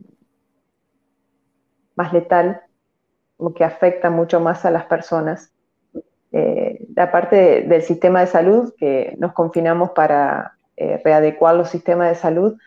más 1.96 2.14
letal, 2.14 2.62
que 3.56 3.64
afecta 3.64 4.10
mucho 4.10 4.40
más 4.40 4.66
a 4.66 4.72
las 4.72 4.86
personas. 4.86 5.52
Eh, 6.32 6.86
la 6.96 7.12
parte 7.12 7.64
del 7.64 7.82
sistema 7.82 8.22
de 8.22 8.28
salud, 8.28 8.74
que 8.78 9.16
nos 9.18 9.34
confinamos 9.34 9.92
para 9.92 10.56
readecuar 11.04 11.56
los 11.56 11.70
sistemas 11.70 12.08
de 12.08 12.16
salud, 12.16 12.58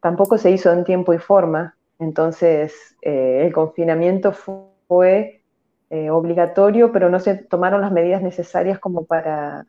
tampoco 0.00 0.38
se 0.38 0.50
hizo 0.50 0.72
en 0.72 0.84
tiempo 0.84 1.12
y 1.12 1.18
forma. 1.18 1.76
Entonces, 1.98 2.96
eh, 3.02 3.42
el 3.44 3.52
confinamiento 3.52 4.32
fue 4.32 5.42
eh, 5.90 6.10
obligatorio, 6.10 6.92
pero 6.92 7.10
no 7.10 7.20
se 7.20 7.34
tomaron 7.34 7.82
las 7.82 7.92
medidas 7.92 8.22
necesarias 8.22 8.78
como 8.78 9.04
para 9.04 9.66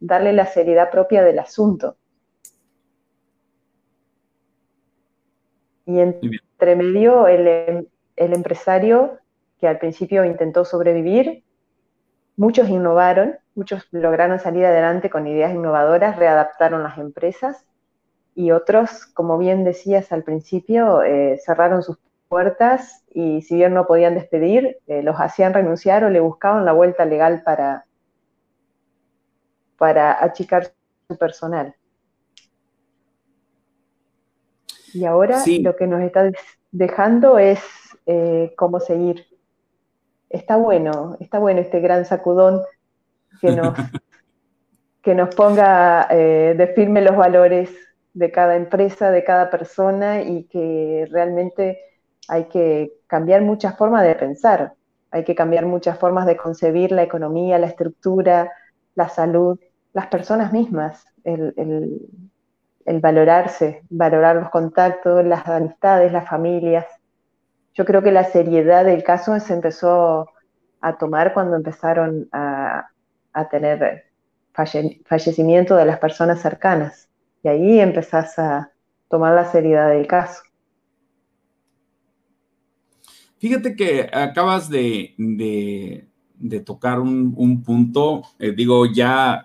darle 0.00 0.32
la 0.32 0.46
seriedad 0.46 0.90
propia 0.90 1.22
del 1.22 1.38
asunto. 1.38 1.96
Y 5.86 6.00
entre 6.00 6.76
medio, 6.76 7.26
el, 7.26 7.88
el 8.16 8.32
empresario 8.34 9.18
que 9.62 9.68
al 9.68 9.78
principio 9.78 10.24
intentó 10.24 10.64
sobrevivir, 10.64 11.44
muchos 12.36 12.68
innovaron, 12.68 13.38
muchos 13.54 13.86
lograron 13.92 14.40
salir 14.40 14.66
adelante 14.66 15.08
con 15.08 15.28
ideas 15.28 15.54
innovadoras, 15.54 16.16
readaptaron 16.16 16.82
las 16.82 16.98
empresas 16.98 17.64
y 18.34 18.50
otros, 18.50 19.06
como 19.06 19.38
bien 19.38 19.62
decías 19.62 20.10
al 20.10 20.24
principio, 20.24 21.04
eh, 21.04 21.38
cerraron 21.44 21.84
sus 21.84 21.96
puertas 22.26 23.04
y 23.08 23.42
si 23.42 23.54
bien 23.54 23.72
no 23.72 23.86
podían 23.86 24.16
despedir, 24.16 24.78
eh, 24.88 25.04
los 25.04 25.14
hacían 25.20 25.54
renunciar 25.54 26.02
o 26.02 26.10
le 26.10 26.18
buscaban 26.18 26.64
la 26.64 26.72
vuelta 26.72 27.04
legal 27.04 27.44
para, 27.44 27.86
para 29.78 30.24
achicar 30.24 30.72
su 31.06 31.16
personal. 31.16 31.76
Y 34.92 35.04
ahora 35.04 35.40
lo 35.60 35.76
que 35.76 35.86
nos 35.86 36.02
está 36.02 36.32
dejando 36.72 37.38
es 37.38 37.60
eh, 38.06 38.54
cómo 38.56 38.80
seguir. 38.80 39.31
Está 40.32 40.56
bueno, 40.56 41.16
está 41.20 41.38
bueno 41.38 41.60
este 41.60 41.80
gran 41.80 42.04
sacudón 42.04 42.60
que 43.40 43.52
nos, 43.52 43.74
que 45.02 45.14
nos 45.14 45.34
ponga 45.34 46.08
de 46.08 46.72
firme 46.74 47.02
los 47.02 47.16
valores 47.16 47.70
de 48.14 48.30
cada 48.30 48.56
empresa, 48.56 49.10
de 49.10 49.24
cada 49.24 49.50
persona 49.50 50.22
y 50.22 50.44
que 50.44 51.06
realmente 51.10 51.78
hay 52.28 52.44
que 52.44 52.92
cambiar 53.06 53.42
muchas 53.42 53.76
formas 53.76 54.04
de 54.04 54.14
pensar, 54.14 54.74
hay 55.10 55.24
que 55.24 55.34
cambiar 55.34 55.66
muchas 55.66 55.98
formas 55.98 56.26
de 56.26 56.36
concebir 56.36 56.92
la 56.92 57.02
economía, 57.02 57.58
la 57.58 57.66
estructura, 57.66 58.50
la 58.94 59.08
salud, 59.08 59.58
las 59.92 60.06
personas 60.06 60.52
mismas, 60.52 61.04
el, 61.24 62.08
valorarse, 63.00 63.82
valorar 63.90 64.36
los 64.36 64.50
contactos, 64.50 65.24
las 65.24 65.46
amistades, 65.46 66.12
las 66.12 66.28
familias. 66.28 66.86
Yo 67.74 67.84
creo 67.84 68.02
que 68.02 68.12
la 68.12 68.24
seriedad 68.24 68.84
del 68.84 69.02
caso 69.02 69.38
se 69.40 69.54
empezó 69.54 70.28
a 70.80 70.98
tomar 70.98 71.32
cuando 71.32 71.56
empezaron 71.56 72.28
a, 72.32 72.88
tener 73.50 74.04
fallecimiento 74.52 75.76
de 75.76 75.86
las 75.86 75.98
personas 75.98 76.42
cercanas. 76.42 77.08
Y 77.42 77.48
ahí 77.48 77.80
empezás 77.80 78.38
a 78.38 78.70
tomar 79.08 79.34
la 79.34 79.50
seriedad 79.50 79.88
del 79.90 80.06
caso. 80.06 80.42
Fíjate 83.38 83.74
que 83.74 84.08
acabas 84.12 84.68
de, 84.68 85.14
tocar 86.64 87.00
un, 87.00 87.62
punto, 87.64 88.22
eh, 88.38 88.52
digo, 88.52 88.86
ya 88.86 89.44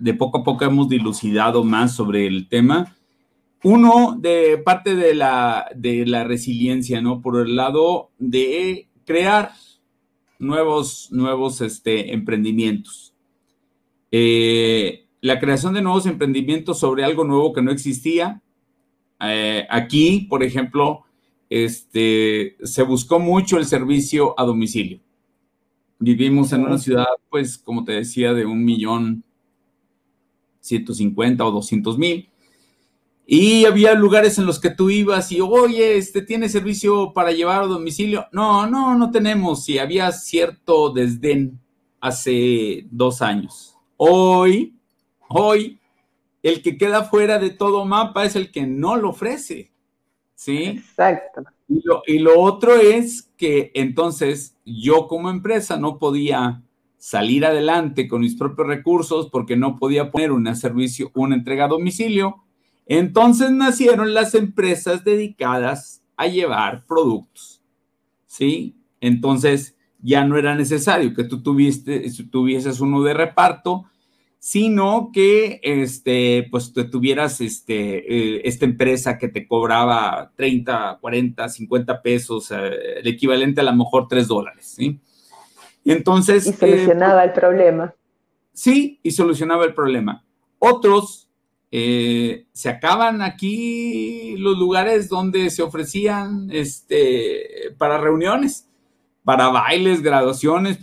de 0.00 0.14
poco 0.14 0.38
a 0.38 0.44
poco 0.44 0.64
hemos 0.64 0.88
dilucidado 0.88 1.64
más 1.64 1.94
sobre 1.94 2.26
el 2.26 2.48
tema. 2.48 2.96
Uno, 3.62 4.16
de 4.18 4.56
parte 4.58 4.94
de 4.94 5.14
la, 5.14 5.70
de 5.74 6.06
la 6.06 6.24
resiliencia, 6.24 7.02
¿no? 7.02 7.20
Por 7.20 7.40
el 7.46 7.56
lado 7.56 8.10
de 8.18 8.88
crear 9.04 9.52
nuevos, 10.38 11.08
nuevos 11.12 11.60
este, 11.60 12.14
emprendimientos. 12.14 13.12
Eh, 14.10 15.06
la 15.20 15.38
creación 15.38 15.74
de 15.74 15.82
nuevos 15.82 16.06
emprendimientos 16.06 16.78
sobre 16.78 17.04
algo 17.04 17.24
nuevo 17.24 17.52
que 17.52 17.60
no 17.60 17.70
existía. 17.70 18.40
Eh, 19.20 19.66
aquí, 19.68 20.26
por 20.30 20.42
ejemplo, 20.42 21.04
este, 21.50 22.56
se 22.62 22.82
buscó 22.82 23.18
mucho 23.18 23.58
el 23.58 23.66
servicio 23.66 24.34
a 24.40 24.44
domicilio. 24.44 25.00
Vivimos 25.98 26.54
en 26.54 26.62
una 26.62 26.78
ciudad, 26.78 27.04
pues, 27.28 27.58
como 27.58 27.84
te 27.84 27.92
decía, 27.92 28.32
de 28.32 28.46
un 28.46 28.64
millón 28.64 29.22
ciento 30.60 30.94
cincuenta 30.94 31.44
o 31.44 31.50
doscientos 31.50 31.98
mil. 31.98 32.29
Y 33.32 33.64
había 33.64 33.94
lugares 33.94 34.38
en 34.38 34.46
los 34.46 34.58
que 34.58 34.70
tú 34.70 34.90
ibas 34.90 35.30
y, 35.30 35.40
oye, 35.40 35.96
este 35.96 36.22
tiene 36.22 36.48
servicio 36.48 37.12
para 37.12 37.30
llevar 37.30 37.62
a 37.62 37.66
domicilio. 37.66 38.26
No, 38.32 38.66
no, 38.66 38.96
no 38.96 39.10
tenemos. 39.12 39.68
Y 39.68 39.78
había 39.78 40.10
cierto 40.10 40.90
desdén 40.90 41.60
hace 42.00 42.86
dos 42.90 43.22
años. 43.22 43.76
Hoy 43.96 44.74
Hoy, 45.32 45.78
el 46.42 46.60
que 46.60 46.76
queda 46.76 47.04
fuera 47.04 47.38
de 47.38 47.50
todo 47.50 47.84
mapa 47.84 48.24
es 48.24 48.34
el 48.34 48.50
que 48.50 48.66
no 48.66 48.96
lo 48.96 49.10
ofrece. 49.10 49.70
¿Sí? 50.34 50.64
Exacto. 50.64 51.44
Y 52.06 52.18
lo, 52.18 52.40
otro 52.40 52.74
es 52.74 53.30
que 53.36 53.70
entonces 53.74 54.56
yo 54.64 55.06
como 55.06 55.30
empresa 55.30 55.76
no 55.76 55.98
podía 55.98 56.62
salir 56.98 57.46
adelante 57.46 58.08
con 58.08 58.22
mis 58.22 58.34
propios 58.34 58.66
recursos 58.66 59.30
porque 59.30 59.56
no 59.56 59.78
podía 59.78 60.10
poner 60.10 60.32
un 60.32 60.52
servicio, 60.56 61.12
una 61.14 61.36
entrega 61.36 61.66
a 61.66 61.68
domicilio. 61.68 62.42
Entonces 62.90 63.52
nacieron 63.52 64.14
las 64.14 64.34
empresas 64.34 65.04
dedicadas 65.04 66.02
a 66.16 66.26
llevar 66.26 66.86
productos. 66.86 67.62
¿Sí? 68.26 68.74
Entonces 69.00 69.76
ya 70.00 70.24
no 70.24 70.36
era 70.36 70.56
necesario 70.56 71.14
que 71.14 71.22
tú 71.22 71.40
tuviste, 71.40 72.04
tuvieses 72.32 72.80
uno 72.80 73.04
de 73.04 73.14
reparto, 73.14 73.84
sino 74.40 75.10
que 75.12 75.60
este, 75.62 76.48
pues 76.50 76.72
te 76.72 76.82
tuvieras 76.82 77.40
este, 77.40 78.38
eh, 78.38 78.42
esta 78.44 78.64
empresa 78.64 79.18
que 79.18 79.28
te 79.28 79.46
cobraba 79.46 80.32
30, 80.34 80.98
40, 81.00 81.48
50 81.48 82.02
pesos, 82.02 82.50
eh, 82.50 82.98
el 82.98 83.06
equivalente 83.06 83.60
a 83.60 83.64
lo 83.64 83.76
mejor 83.76 84.08
3 84.08 84.26
dólares, 84.26 84.66
¿sí? 84.66 84.98
Entonces... 85.84 86.44
Y 86.44 86.52
solucionaba 86.54 87.22
eh, 87.22 87.26
el 87.26 87.32
problema. 87.34 87.94
Sí, 88.52 88.98
y 89.04 89.12
solucionaba 89.12 89.64
el 89.64 89.74
problema. 89.74 90.24
Otros 90.58 91.29
eh, 91.72 92.46
se 92.52 92.68
acaban 92.68 93.22
aquí 93.22 94.34
los 94.38 94.58
lugares 94.58 95.08
donde 95.08 95.50
se 95.50 95.62
ofrecían 95.62 96.48
este, 96.50 97.74
para 97.78 97.98
reuniones, 97.98 98.68
para 99.24 99.48
bailes, 99.48 100.02
graduaciones, 100.02 100.78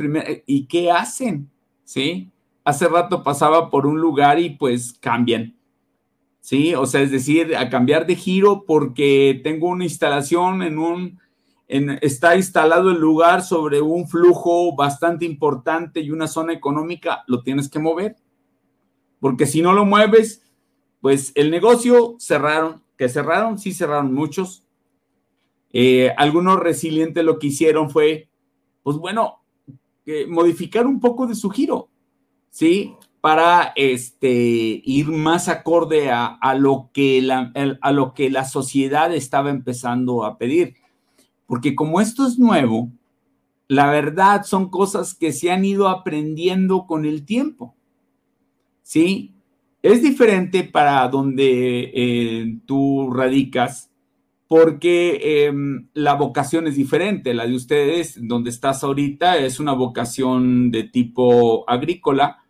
¿y 0.45 0.65
qué 0.67 0.91
hacen? 0.91 1.49
¿Sí? 1.83 2.31
Hace 2.63 2.87
rato 2.87 3.23
pasaba 3.23 3.69
por 3.69 3.85
un 3.85 3.99
lugar 3.99 4.39
y 4.39 4.51
pues 4.51 4.93
cambian. 4.93 5.55
¿Sí? 6.39 6.73
O 6.75 6.85
sea, 6.85 7.01
es 7.01 7.11
decir, 7.11 7.57
a 7.57 7.69
cambiar 7.69 8.07
de 8.07 8.15
giro 8.15 8.63
porque 8.65 9.41
tengo 9.43 9.67
una 9.67 9.83
instalación 9.83 10.61
en 10.61 10.79
un, 10.79 11.19
está 11.67 12.37
instalado 12.37 12.91
el 12.91 12.99
lugar 12.99 13.41
sobre 13.41 13.81
un 13.81 14.07
flujo 14.07 14.73
bastante 14.73 15.25
importante 15.25 15.99
y 15.99 16.11
una 16.11 16.27
zona 16.27 16.53
económica, 16.53 17.25
lo 17.27 17.41
tienes 17.43 17.67
que 17.69 17.79
mover. 17.79 18.15
Porque 19.19 19.45
si 19.45 19.61
no 19.61 19.73
lo 19.73 19.83
mueves, 19.83 20.46
pues 21.01 21.31
el 21.35 21.51
negocio 21.51 22.15
cerraron, 22.19 22.81
que 22.97 23.09
cerraron, 23.09 23.59
sí 23.59 23.73
cerraron 23.73 24.13
muchos. 24.13 24.63
Eh, 25.71 26.13
algunos 26.17 26.59
resilientes 26.59 27.23
lo 27.23 27.39
que 27.39 27.47
hicieron 27.47 27.89
fue, 27.89 28.29
pues 28.83 28.97
bueno, 28.97 29.41
modificar 30.27 30.87
un 30.87 30.99
poco 30.99 31.27
de 31.27 31.35
su 31.35 31.49
giro, 31.49 31.89
¿sí? 32.49 32.95
Para 33.19 33.73
este, 33.75 34.81
ir 34.85 35.09
más 35.09 35.49
acorde 35.49 36.09
a, 36.11 36.55
lo 36.57 36.89
que 36.93 37.21
la, 37.21 37.51
a 37.81 37.91
lo 37.91 38.13
que 38.13 38.29
la 38.29 38.45
sociedad 38.45 39.13
estaba 39.13 39.49
empezando 39.49 40.23
a 40.23 40.37
pedir. 40.37 40.75
Porque 41.45 41.75
como 41.75 41.99
esto 41.99 42.25
es 42.25 42.39
nuevo, 42.39 42.89
la 43.67 43.91
verdad 43.91 44.43
son 44.43 44.69
cosas 44.69 45.13
que 45.13 45.33
se 45.33 45.51
han 45.51 45.65
ido 45.65 45.89
aprendiendo 45.89 46.85
con 46.85 47.05
el 47.05 47.25
tiempo. 47.25 47.75
¿Sí? 48.81 49.33
Es 49.81 50.01
diferente 50.01 50.63
para 50.63 51.07
donde 51.07 51.91
eh, 51.93 52.59
tú 52.65 53.11
radicas 53.11 53.91
porque 54.47 55.45
em, 55.45 55.89
la 55.93 56.15
vocación 56.15 56.67
es 56.67 56.75
diferente. 56.75 57.33
La 57.33 57.45
de 57.45 57.55
ustedes, 57.55 58.17
donde 58.21 58.49
estás 58.49 58.83
ahorita, 58.83 59.37
es 59.37 59.59
una 59.59 59.73
vocación 59.73 60.71
de 60.71 60.83
tipo 60.83 61.69
agrícola 61.69 62.43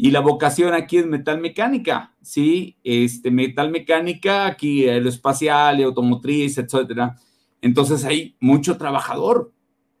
y 0.00 0.12
la 0.12 0.20
vocación 0.20 0.74
aquí 0.74 0.98
es 0.98 1.06
metal 1.06 1.40
mecánica, 1.40 2.14
¿sí? 2.22 2.76
Este, 2.84 3.32
metal 3.32 3.70
mecánica, 3.70 4.46
aquí 4.46 4.88
aeroespacial, 4.88 5.82
automotriz, 5.82 6.56
etcétera. 6.58 7.16
Entonces 7.60 8.04
hay 8.04 8.36
mucho 8.38 8.78
trabajador, 8.78 9.52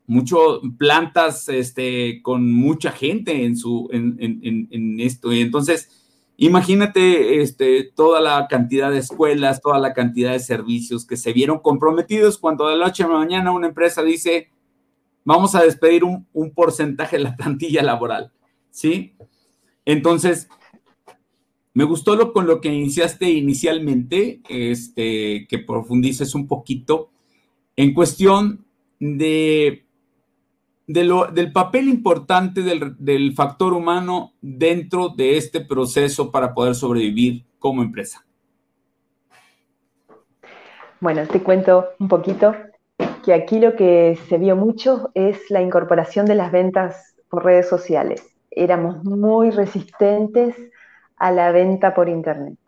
mucho 0.06 0.60
plantas 0.78 1.48
este, 1.48 2.22
con 2.22 2.52
mucha 2.52 2.92
gente 2.92 3.44
en, 3.44 3.56
su, 3.56 3.88
en, 3.92 5.00
esto. 5.00 5.32
Y 5.32 5.40
entonces, 5.40 5.97
Imagínate 6.40 7.42
este, 7.42 7.82
toda 7.82 8.20
la 8.20 8.46
cantidad 8.46 8.92
de 8.92 8.98
escuelas, 8.98 9.60
toda 9.60 9.80
la 9.80 9.92
cantidad 9.92 10.30
de 10.30 10.38
servicios 10.38 11.04
que 11.04 11.16
se 11.16 11.32
vieron 11.32 11.58
comprometidos 11.58 12.38
cuando 12.38 12.68
de 12.68 12.76
la 12.76 12.86
noche 12.86 13.02
a 13.02 13.08
la 13.08 13.18
mañana 13.18 13.50
una 13.50 13.66
empresa 13.66 14.04
dice, 14.04 14.48
vamos 15.24 15.56
a 15.56 15.64
despedir 15.64 16.04
un, 16.04 16.24
porcentaje 16.54 17.16
de 17.16 17.24
la 17.24 17.34
plantilla 17.36 17.82
laboral, 17.82 18.30
¿sí? 18.70 19.16
Entonces, 19.84 20.48
me 21.74 21.82
gustó 21.82 22.14
lo 22.14 22.32
con 22.32 22.46
lo 22.46 22.60
que 22.60 22.72
iniciaste 22.72 23.28
inicialmente, 23.28 24.40
este, 24.48 25.44
que 25.48 25.58
profundices 25.58 26.36
un 26.36 26.46
poquito 26.46 27.10
en 27.74 27.94
cuestión 27.94 28.64
de 29.00 29.87
del 30.88 31.52
papel 31.52 31.86
importante 31.86 32.62
del, 32.62 33.34
factor 33.34 33.74
humano 33.74 34.32
dentro 34.40 35.10
de 35.10 35.36
este 35.36 35.60
proceso 35.60 36.32
para 36.32 36.54
poder 36.54 36.74
sobrevivir 36.74 37.44
como 37.58 37.82
empresa. 37.82 38.24
Bueno, 41.00 41.26
te 41.28 41.42
cuento 41.42 41.90
un 42.00 42.08
poquito 42.08 42.56
que 43.22 43.34
aquí 43.34 43.60
lo 43.60 43.76
que 43.76 44.18
se 44.28 44.38
vio 44.38 44.56
mucho 44.56 45.10
es 45.14 45.50
la 45.50 45.60
incorporación 45.60 46.24
de 46.24 46.34
las 46.34 46.50
ventas 46.50 47.14
por 47.28 47.44
redes 47.44 47.68
sociales. 47.68 48.26
Éramos 48.50 49.04
muy 49.04 49.50
resistentes 49.50 50.56
a 51.16 51.30
la 51.30 51.52
venta 51.52 51.94
por 51.94 52.08
internet. 52.08 52.58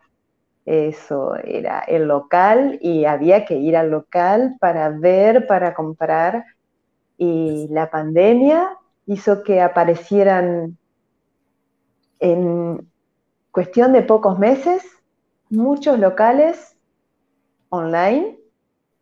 Eso 0.66 1.37
era 1.43 1.81
el 1.81 2.07
local 2.07 2.79
y 2.83 3.07
había 3.07 3.47
que 3.47 3.55
ir 3.55 3.79
al 3.79 3.91
local 3.91 4.57
para 4.61 4.91
ver, 4.91 5.47
para 5.47 5.73
comprar 5.73 6.45
y 7.23 7.68
la 7.68 7.91
pandemia 7.91 8.79
hizo 9.05 9.43
que 9.43 9.61
aparecieran 9.61 10.79
en 12.18 12.91
cuestión 13.51 13.93
de 13.93 14.01
pocos 14.01 14.39
meses 14.39 14.83
muchos 15.51 15.99
locales 15.99 16.79
online 17.68 18.39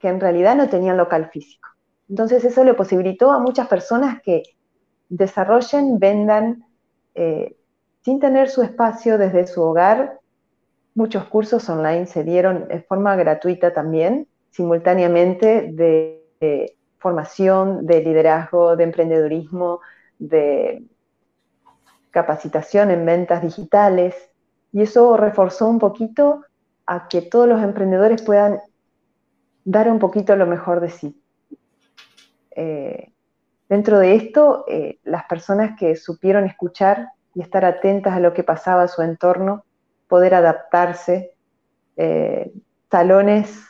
que 0.00 0.08
en 0.08 0.18
realidad 0.18 0.56
no 0.56 0.68
tenían 0.68 0.96
local 0.96 1.30
físico. 1.32 1.68
Entonces 2.08 2.44
eso 2.44 2.64
le 2.64 2.74
posibilitó 2.74 3.30
a 3.30 3.38
muchas 3.38 3.68
personas 3.68 4.20
que 4.22 4.42
desarrollen, 5.08 6.00
vendan, 6.00 6.64
eh, 7.14 7.56
sin 8.02 8.18
tener 8.18 8.48
su 8.48 8.62
espacio 8.62 9.16
desde 9.16 9.46
su 9.46 9.62
hogar. 9.62 10.18
Muchos 10.96 11.24
cursos 11.26 11.68
online 11.68 12.06
se 12.06 12.24
dieron 12.24 12.66
de 12.66 12.82
forma 12.82 13.14
gratuita 13.14 13.72
también, 13.72 14.26
simultáneamente 14.50 15.70
de 15.70 16.74
formación, 16.98 17.86
de 17.86 18.02
liderazgo, 18.02 18.76
de 18.76 18.84
emprendedurismo, 18.84 19.80
de 20.18 20.84
capacitación 22.10 22.90
en 22.90 23.06
ventas 23.06 23.42
digitales. 23.42 24.14
Y 24.72 24.82
eso 24.82 25.16
reforzó 25.16 25.68
un 25.68 25.78
poquito 25.78 26.44
a 26.86 27.08
que 27.08 27.22
todos 27.22 27.48
los 27.48 27.62
emprendedores 27.62 28.22
puedan 28.22 28.60
dar 29.64 29.90
un 29.90 29.98
poquito 29.98 30.34
lo 30.36 30.46
mejor 30.46 30.80
de 30.80 30.90
sí. 30.90 31.22
Eh, 32.52 33.12
dentro 33.68 33.98
de 33.98 34.16
esto, 34.16 34.64
eh, 34.66 34.98
las 35.04 35.24
personas 35.24 35.78
que 35.78 35.94
supieron 35.94 36.44
escuchar 36.44 37.10
y 37.34 37.42
estar 37.42 37.64
atentas 37.64 38.14
a 38.14 38.20
lo 38.20 38.32
que 38.32 38.42
pasaba 38.42 38.82
a 38.82 38.88
su 38.88 39.02
entorno, 39.02 39.64
poder 40.08 40.34
adaptarse, 40.34 41.34
eh, 41.96 42.50
salones 42.90 43.62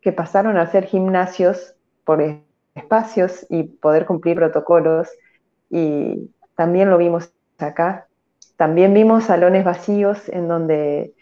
que 0.00 0.12
pasaron 0.12 0.58
a 0.58 0.66
ser 0.66 0.84
gimnasios 0.84 1.74
por 2.04 2.20
espacios 2.76 3.46
y 3.50 3.64
poder 3.64 4.06
cumplir 4.06 4.36
protocolos. 4.36 5.08
Y 5.68 6.30
también 6.54 6.90
lo 6.90 6.98
vimos 6.98 7.32
acá. 7.58 8.06
También 8.56 8.94
vimos 8.94 9.24
salones 9.24 9.64
vacíos 9.64 10.28
en 10.28 10.46
donde 10.46 11.14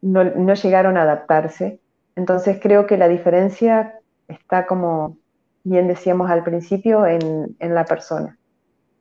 no, 0.00 0.54
llegaron 0.54 0.96
a 0.96 1.02
adaptarse. 1.02 1.80
Entonces 2.16 2.58
creo 2.62 2.86
que 2.86 2.96
la 2.96 3.08
diferencia 3.08 3.98
está 4.28 4.66
como 4.66 5.18
bien 5.64 5.88
decíamos 5.88 6.30
al 6.30 6.44
principio 6.44 7.06
en, 7.06 7.56
en 7.58 7.74
la 7.74 7.84
persona. 7.84 8.38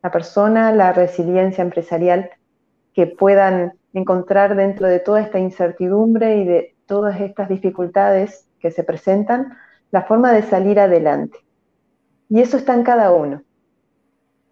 La 0.01 0.11
persona, 0.11 0.71
la 0.71 0.93
resiliencia 0.93 1.61
empresarial 1.61 2.29
que 2.93 3.07
puedan 3.07 3.73
encontrar 3.93 4.55
dentro 4.55 4.87
de 4.87 4.99
toda 4.99 5.21
esta 5.21 5.39
incertidumbre 5.39 6.37
y 6.37 6.45
de 6.45 6.75
todas 6.85 7.19
estas 7.21 7.49
dificultades 7.49 8.47
que 8.59 8.71
se 8.71 8.83
presentan, 8.83 9.57
la 9.93 10.01
forma 10.01 10.33
de 10.33 10.41
salir 10.41 10.79
adelante. 10.79 11.37
Y 12.27 12.41
eso 12.41 12.57
está 12.57 12.73
en 12.73 12.81
cada 12.81 13.11
uno. 13.11 13.43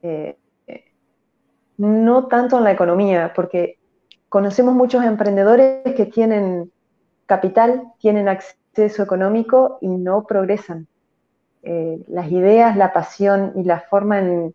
Eh, 0.04 0.38
no 1.78 2.28
tanto 2.28 2.60
en 2.60 2.64
la 2.64 2.72
economía, 2.72 3.34
porque 3.36 3.80
conocemos 4.30 4.76
muchos 4.76 5.04
emprendedores 5.04 5.96
que 5.96 6.06
tienen 6.06 6.72
capital, 7.26 7.92
tienen 7.98 8.30
acceso 8.30 9.02
económico 9.02 9.80
y 9.82 9.88
no 9.88 10.28
progresan. 10.28 10.88
Eh, 11.64 12.00
las 12.08 12.32
ideas, 12.32 12.78
la 12.78 12.94
pasión 12.94 13.54
y 13.56 13.64
la 13.64 13.80
forma 13.80 14.20
en, 14.20 14.54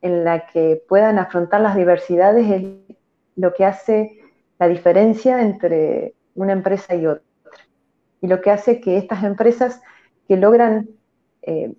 en 0.00 0.24
la 0.24 0.46
que 0.46 0.82
puedan 0.88 1.18
afrontar 1.18 1.60
las 1.60 1.76
diversidades 1.76 2.50
es 2.50 2.96
lo 3.36 3.52
que 3.52 3.66
hace 3.66 4.18
la 4.58 4.66
diferencia 4.66 5.42
entre 5.42 6.14
una 6.34 6.52
empresa 6.52 6.94
y 6.94 7.06
otra. 7.06 7.22
Y 8.22 8.28
lo 8.28 8.40
que 8.40 8.50
hace 8.50 8.80
que 8.80 8.96
estas 8.96 9.24
empresas 9.24 9.82
que 10.28 10.36
logran 10.36 10.88
eh, 11.42 11.74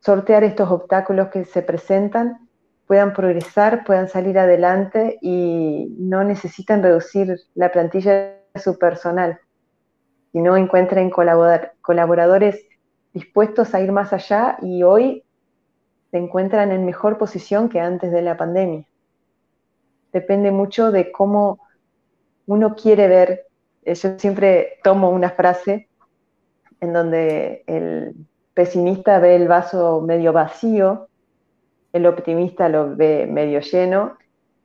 sortear 0.00 0.44
estos 0.44 0.70
obstáculos 0.70 1.28
que 1.28 1.44
se 1.44 1.62
presentan, 1.62 2.48
puedan 2.86 3.12
progresar, 3.12 3.84
puedan 3.84 4.08
salir 4.08 4.38
adelante 4.38 5.18
y 5.22 5.94
no 5.98 6.24
necesitan 6.24 6.82
reducir 6.82 7.36
la 7.54 7.72
plantilla 7.72 8.36
de 8.52 8.60
su 8.60 8.78
personal, 8.78 9.40
sino 10.32 10.56
encuentren 10.56 11.10
colaboradores 11.10 12.66
dispuestos 13.14 13.74
a 13.74 13.80
ir 13.80 13.92
más 13.92 14.12
allá 14.12 14.58
y 14.60 14.82
hoy 14.82 15.24
se 16.10 16.18
encuentran 16.18 16.70
en 16.72 16.84
mejor 16.84 17.16
posición 17.16 17.68
que 17.68 17.80
antes 17.80 18.12
de 18.12 18.22
la 18.22 18.36
pandemia. 18.36 18.86
Depende 20.12 20.50
mucho 20.50 20.92
de 20.92 21.10
cómo 21.10 21.58
uno 22.46 22.74
quiere 22.74 23.08
ver. 23.08 23.46
Yo 23.84 24.18
siempre 24.18 24.78
tomo 24.82 25.10
una 25.10 25.30
frase 25.30 25.88
en 26.84 26.92
donde 26.92 27.64
el 27.66 28.14
pesimista 28.54 29.18
ve 29.18 29.34
el 29.34 29.48
vaso 29.48 30.00
medio 30.00 30.32
vacío, 30.32 31.08
el 31.92 32.06
optimista 32.06 32.68
lo 32.68 32.94
ve 32.94 33.26
medio 33.26 33.60
lleno 33.60 34.16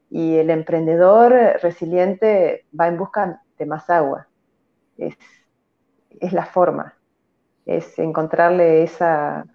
y 0.10 0.36
el 0.38 0.50
emprendedor 0.50 1.34
resiliente 1.62 2.66
va 2.80 2.88
en 2.88 2.98
busca 2.98 3.42
de 3.58 3.66
más 3.66 3.90
agua. 3.90 4.28
Es, 4.98 5.16
la 6.34 6.46
forma, 6.46 6.96
es 7.66 7.98
encontrarle 7.98 8.84
esa, 8.84 9.46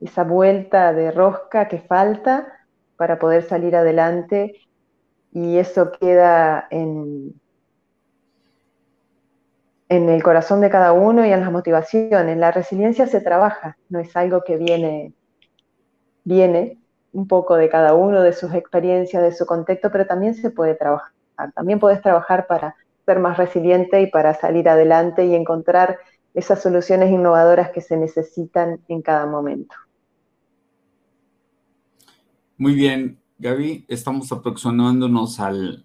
esa 0.00 0.24
vuelta 0.24 0.92
de 0.92 1.10
rosca 1.10 1.68
que 1.68 1.80
falta 1.80 2.46
para 2.96 3.18
poder 3.18 3.42
salir 3.42 3.76
adelante 3.76 4.54
y 5.32 5.58
eso 5.58 5.90
queda 5.92 6.66
en, 6.70 7.34
en 9.88 10.08
el 10.08 10.22
corazón 10.22 10.60
de 10.60 10.70
cada 10.70 10.92
uno 10.92 11.26
y 11.26 11.32
en 11.32 11.40
las 11.40 11.52
motivaciones. 11.52 12.36
La 12.36 12.50
resiliencia 12.50 13.06
se 13.06 13.20
trabaja, 13.20 13.76
no 13.88 13.98
es 13.98 14.14
algo 14.16 14.42
que 14.44 14.56
viene, 14.56 15.12
viene 16.24 16.78
un 17.12 17.28
poco 17.28 17.56
de 17.56 17.68
cada 17.68 17.94
uno, 17.94 18.22
de 18.22 18.32
sus 18.32 18.52
experiencias, 18.54 19.22
de 19.22 19.32
su 19.32 19.46
contexto, 19.46 19.90
pero 19.90 20.06
también 20.06 20.34
se 20.34 20.50
puede 20.50 20.74
trabajar. 20.74 21.12
También 21.54 21.78
puedes 21.78 22.00
trabajar 22.00 22.46
para 22.46 22.76
ser 23.04 23.18
más 23.18 23.36
resiliente 23.36 24.00
y 24.00 24.06
para 24.08 24.34
salir 24.34 24.68
adelante 24.68 25.26
y 25.26 25.34
encontrar 25.34 25.98
esas 26.32 26.62
soluciones 26.62 27.10
innovadoras 27.10 27.70
que 27.70 27.80
se 27.80 27.96
necesitan 27.96 28.80
en 28.88 29.02
cada 29.02 29.26
momento. 29.26 29.74
Muy 32.56 32.74
bien, 32.74 33.18
Gaby, 33.38 33.84
estamos 33.88 34.30
aproximándonos 34.32 35.38
al, 35.40 35.84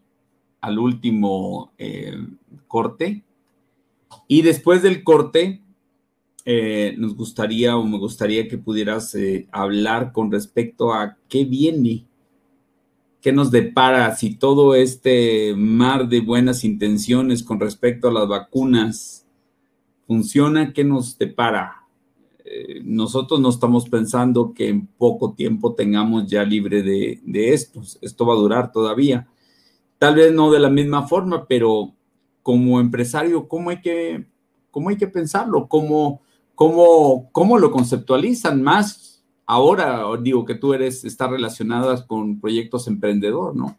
último 0.78 1.72
eh, 1.78 2.16
corte. 2.68 3.24
Y 4.28 4.42
después 4.42 4.82
del 4.82 5.04
corte, 5.04 5.62
eh, 6.46 6.96
nos 6.98 7.16
gustaría 7.16 7.78
o 7.78 7.84
me 7.84 7.98
gustaría 7.98 8.48
que 8.48 8.58
pudieras 8.58 9.14
eh, 9.16 9.48
hablar 9.52 10.12
con 10.12 10.32
respecto 10.32 10.94
a 10.94 11.18
qué 11.28 11.46
viene, 11.46 12.08
qué 13.22 13.32
nos 13.32 13.52
depara, 13.52 14.16
si 14.16 14.36
todo 14.36 14.74
este 14.76 15.54
mar 15.56 16.08
de 16.08 16.22
buenas 16.22 16.64
intenciones 16.64 17.44
con 17.44 17.60
respecto 17.60 18.08
a 18.08 18.12
las 18.12 18.28
vacunas 18.28 19.28
funciona, 20.08 20.74
qué 20.74 20.84
nos 20.84 21.18
depara. 21.18 21.88
Eh, 22.44 22.82
nosotros 22.84 23.40
no 23.40 23.50
estamos 23.50 23.88
pensando 23.90 24.54
que 24.54 24.70
en 24.70 24.88
poco 24.88 25.34
tiempo 25.34 25.76
tengamos 25.76 26.26
ya 26.28 26.44
libre 26.44 26.82
de, 26.82 27.20
de 27.24 27.54
esto. 27.54 27.82
Esto 28.02 28.26
va 28.26 28.34
a 28.34 28.38
durar 28.38 28.72
todavía. 28.72 29.28
Tal 30.00 30.16
vez 30.16 30.34
no 30.34 30.50
de 30.50 30.60
la 30.60 30.70
misma 30.70 31.08
forma, 31.08 31.46
pero 31.46 31.94
como 32.44 32.80
empresario, 32.80 33.48
¿cómo 33.48 33.70
hay 33.70 33.82
que, 33.82 34.26
cómo 34.72 34.90
hay 34.90 34.98
que 34.98 35.08
pensarlo? 35.08 35.68
¿Cómo, 35.68 36.22
cómo, 36.56 37.30
¿Cómo 37.32 37.58
lo 37.58 37.72
conceptualizan 37.72 38.64
más 38.64 39.24
ahora? 39.46 40.06
Digo 40.22 40.46
que 40.46 40.56
tú 40.56 40.74
eres, 40.74 41.04
estás 41.04 41.30
relacionada 41.30 42.06
con 42.08 42.40
proyectos 42.40 42.88
emprendedor, 42.88 43.56
¿no? 43.56 43.78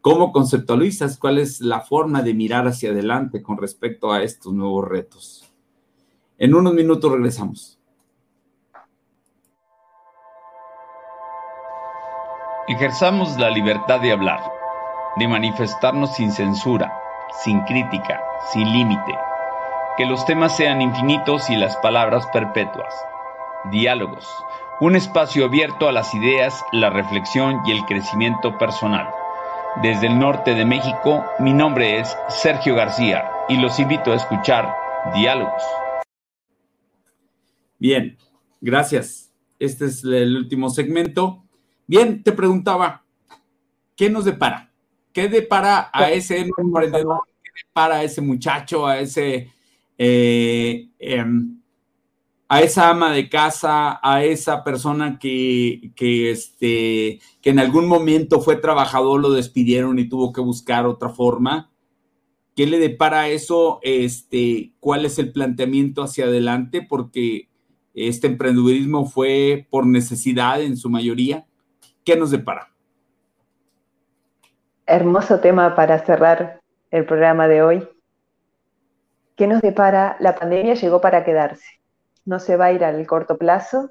¿Cómo 0.00 0.32
conceptualizas? 0.32 1.18
¿Cuál 1.18 1.38
es 1.38 1.60
la 1.60 1.80
forma 1.80 2.22
de 2.22 2.32
mirar 2.32 2.66
hacia 2.68 2.90
adelante 2.90 3.42
con 3.42 3.58
respecto 3.58 4.12
a 4.12 4.22
estos 4.22 4.52
nuevos 4.52 4.86
retos? 4.88 5.52
En 6.38 6.54
unos 6.54 6.72
minutos 6.72 7.10
regresamos. 7.10 7.78
Ejerzamos 12.68 13.38
la 13.38 13.50
libertad 13.50 14.00
de 14.00 14.12
hablar, 14.12 14.40
de 15.16 15.26
manifestarnos 15.26 16.14
sin 16.14 16.30
censura 16.30 16.92
sin 17.42 17.60
crítica, 17.62 18.20
sin 18.52 18.70
límite. 18.72 19.16
Que 19.96 20.06
los 20.06 20.24
temas 20.26 20.56
sean 20.56 20.80
infinitos 20.80 21.50
y 21.50 21.56
las 21.56 21.76
palabras 21.78 22.26
perpetuas. 22.32 22.94
Diálogos. 23.70 24.28
Un 24.80 24.94
espacio 24.94 25.44
abierto 25.44 25.88
a 25.88 25.92
las 25.92 26.14
ideas, 26.14 26.64
la 26.72 26.90
reflexión 26.90 27.60
y 27.66 27.72
el 27.72 27.84
crecimiento 27.84 28.56
personal. 28.58 29.08
Desde 29.82 30.06
el 30.06 30.18
norte 30.18 30.54
de 30.54 30.64
México, 30.64 31.24
mi 31.38 31.52
nombre 31.52 32.00
es 32.00 32.16
Sergio 32.28 32.74
García 32.74 33.30
y 33.48 33.56
los 33.56 33.78
invito 33.78 34.12
a 34.12 34.16
escuchar 34.16 34.74
Diálogos. 35.14 35.62
Bien, 37.78 38.18
gracias. 38.60 39.32
Este 39.58 39.86
es 39.86 40.04
el 40.04 40.36
último 40.36 40.70
segmento. 40.70 41.44
Bien, 41.86 42.22
te 42.22 42.32
preguntaba, 42.32 43.04
¿qué 43.96 44.10
nos 44.10 44.24
depara? 44.24 44.67
¿Qué 45.18 45.28
depara 45.28 45.90
a 45.92 46.12
ese 46.12 46.38
emprendedor? 46.38 47.22
¿Qué 47.42 47.50
depara 47.66 47.96
a 47.96 48.04
ese 48.04 48.20
muchacho, 48.20 48.86
a 48.86 49.00
ese, 49.00 49.50
eh, 49.98 50.90
em, 50.96 51.60
a 52.48 52.62
esa 52.62 52.90
ama 52.90 53.10
de 53.10 53.28
casa, 53.28 53.98
a 54.00 54.22
esa 54.22 54.62
persona 54.62 55.18
que, 55.18 55.90
este, 55.98 57.18
que 57.42 57.50
en 57.50 57.58
algún 57.58 57.88
momento 57.88 58.40
fue 58.40 58.54
trabajador, 58.54 59.20
lo 59.20 59.30
despidieron 59.30 59.98
y 59.98 60.08
tuvo 60.08 60.32
que 60.32 60.40
buscar 60.40 60.86
otra 60.86 61.08
forma? 61.08 61.68
¿Qué 62.54 62.68
le 62.68 62.78
depara 62.78 63.22
a 63.22 63.28
eso? 63.28 63.80
Este, 63.82 64.74
¿Cuál 64.78 65.04
es 65.04 65.18
el 65.18 65.32
planteamiento 65.32 66.04
hacia 66.04 66.26
adelante? 66.26 66.80
Porque 66.80 67.48
este 67.92 68.28
emprendedurismo 68.28 69.04
fue 69.04 69.66
por 69.68 69.84
necesidad 69.84 70.62
en 70.62 70.76
su 70.76 70.88
mayoría. 70.88 71.44
¿Qué 72.04 72.14
nos 72.14 72.30
depara? 72.30 72.72
Hermoso 74.88 75.38
tema 75.38 75.76
para 75.76 75.98
cerrar 76.00 76.60
el 76.90 77.04
programa 77.04 77.46
de 77.46 77.62
hoy. 77.62 77.88
¿Qué 79.36 79.46
nos 79.46 79.60
depara? 79.60 80.16
La 80.18 80.34
pandemia 80.34 80.74
llegó 80.74 81.00
para 81.00 81.24
quedarse. 81.24 81.80
No 82.24 82.40
se 82.40 82.56
va 82.56 82.66
a 82.66 82.72
ir 82.72 82.84
al 82.84 83.06
corto 83.06 83.36
plazo. 83.36 83.90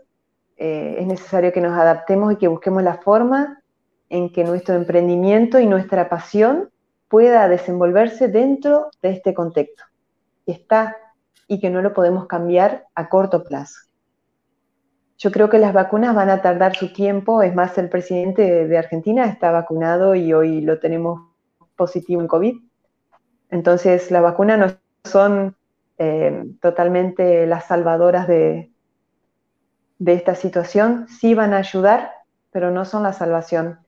Eh, 0.58 0.98
es 1.00 1.08
necesario 1.08 1.54
que 1.54 1.62
nos 1.62 1.78
adaptemos 1.78 2.34
y 2.34 2.38
que 2.38 2.48
busquemos 2.48 2.82
la 2.82 2.96
forma 2.96 3.62
en 4.10 4.32
que 4.34 4.44
nuestro 4.44 4.76
emprendimiento 4.76 5.60
y 5.60 5.68
nuestra 5.68 6.10
pasión 6.10 6.72
pueda 7.08 7.48
desenvolverse 7.48 8.28
dentro 8.28 8.90
de 9.02 9.12
este 9.12 9.34
contexto. 9.34 9.84
Está 10.48 10.98
y 11.48 11.60
que 11.60 11.70
no 11.70 11.82
lo 11.82 11.94
podemos 11.94 12.26
cambiar 12.26 12.88
a 12.96 13.08
corto 13.08 13.44
plazo. 13.44 13.87
Yo 15.18 15.32
creo 15.32 15.50
que 15.50 15.58
las 15.58 15.74
vacunas 15.74 16.14
van 16.14 16.30
a 16.30 16.42
tardar 16.42 16.76
su 16.76 16.94
tiempo. 16.94 17.42
Es 17.42 17.56
más, 17.56 17.78
el 17.78 17.90
presidente 17.90 18.68
de 18.68 18.78
Argentina 18.78 19.26
está 19.26 19.52
vacunado 19.52 20.14
y 20.14 20.32
hoy 20.34 20.62
lo 20.62 20.80
tenemos 20.80 21.22
positivo 21.76 22.22
en 22.22 22.28
COVID. 22.28 22.56
Entonces, 23.50 24.12
las 24.12 24.22
vacunas 24.22 24.60
no 24.60 24.68
son 25.10 25.56
eh, 25.98 26.44
totalmente 26.62 27.48
las 27.48 27.66
salvadoras 27.66 28.28
de, 28.28 28.72
de 29.98 30.14
esta 30.14 30.36
situación. 30.36 31.08
Sí 31.08 31.34
van 31.34 31.54
a 31.54 31.58
ayudar, 31.58 32.12
pero 32.52 32.70
no 32.70 32.86
son 32.86 33.02
la 33.02 33.14
salvación. 33.14 33.80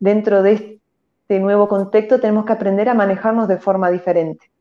Dentro 0.00 0.42
de 0.42 0.80
este 1.22 1.38
nuevo 1.38 1.68
contexto 1.68 2.18
tenemos 2.20 2.44
que 2.44 2.54
aprender 2.54 2.88
a 2.88 2.94
manejarnos 2.94 3.46
de 3.46 3.58
forma 3.58 3.88
diferente 3.90 4.52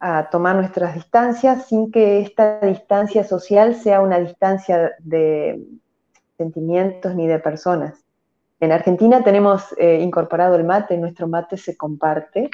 a 0.00 0.30
tomar 0.30 0.56
nuestras 0.56 0.94
distancias 0.94 1.66
sin 1.66 1.90
que 1.90 2.20
esta 2.20 2.60
distancia 2.60 3.24
social 3.24 3.74
sea 3.74 4.00
una 4.00 4.18
distancia 4.18 4.92
de 5.00 5.64
sentimientos 6.36 7.14
ni 7.14 7.26
de 7.26 7.38
personas. 7.38 8.04
En 8.60 8.72
Argentina 8.72 9.22
tenemos 9.22 9.74
eh, 9.78 10.00
incorporado 10.00 10.56
el 10.56 10.64
mate, 10.64 10.96
nuestro 10.96 11.28
mate 11.28 11.56
se 11.56 11.76
comparte, 11.76 12.50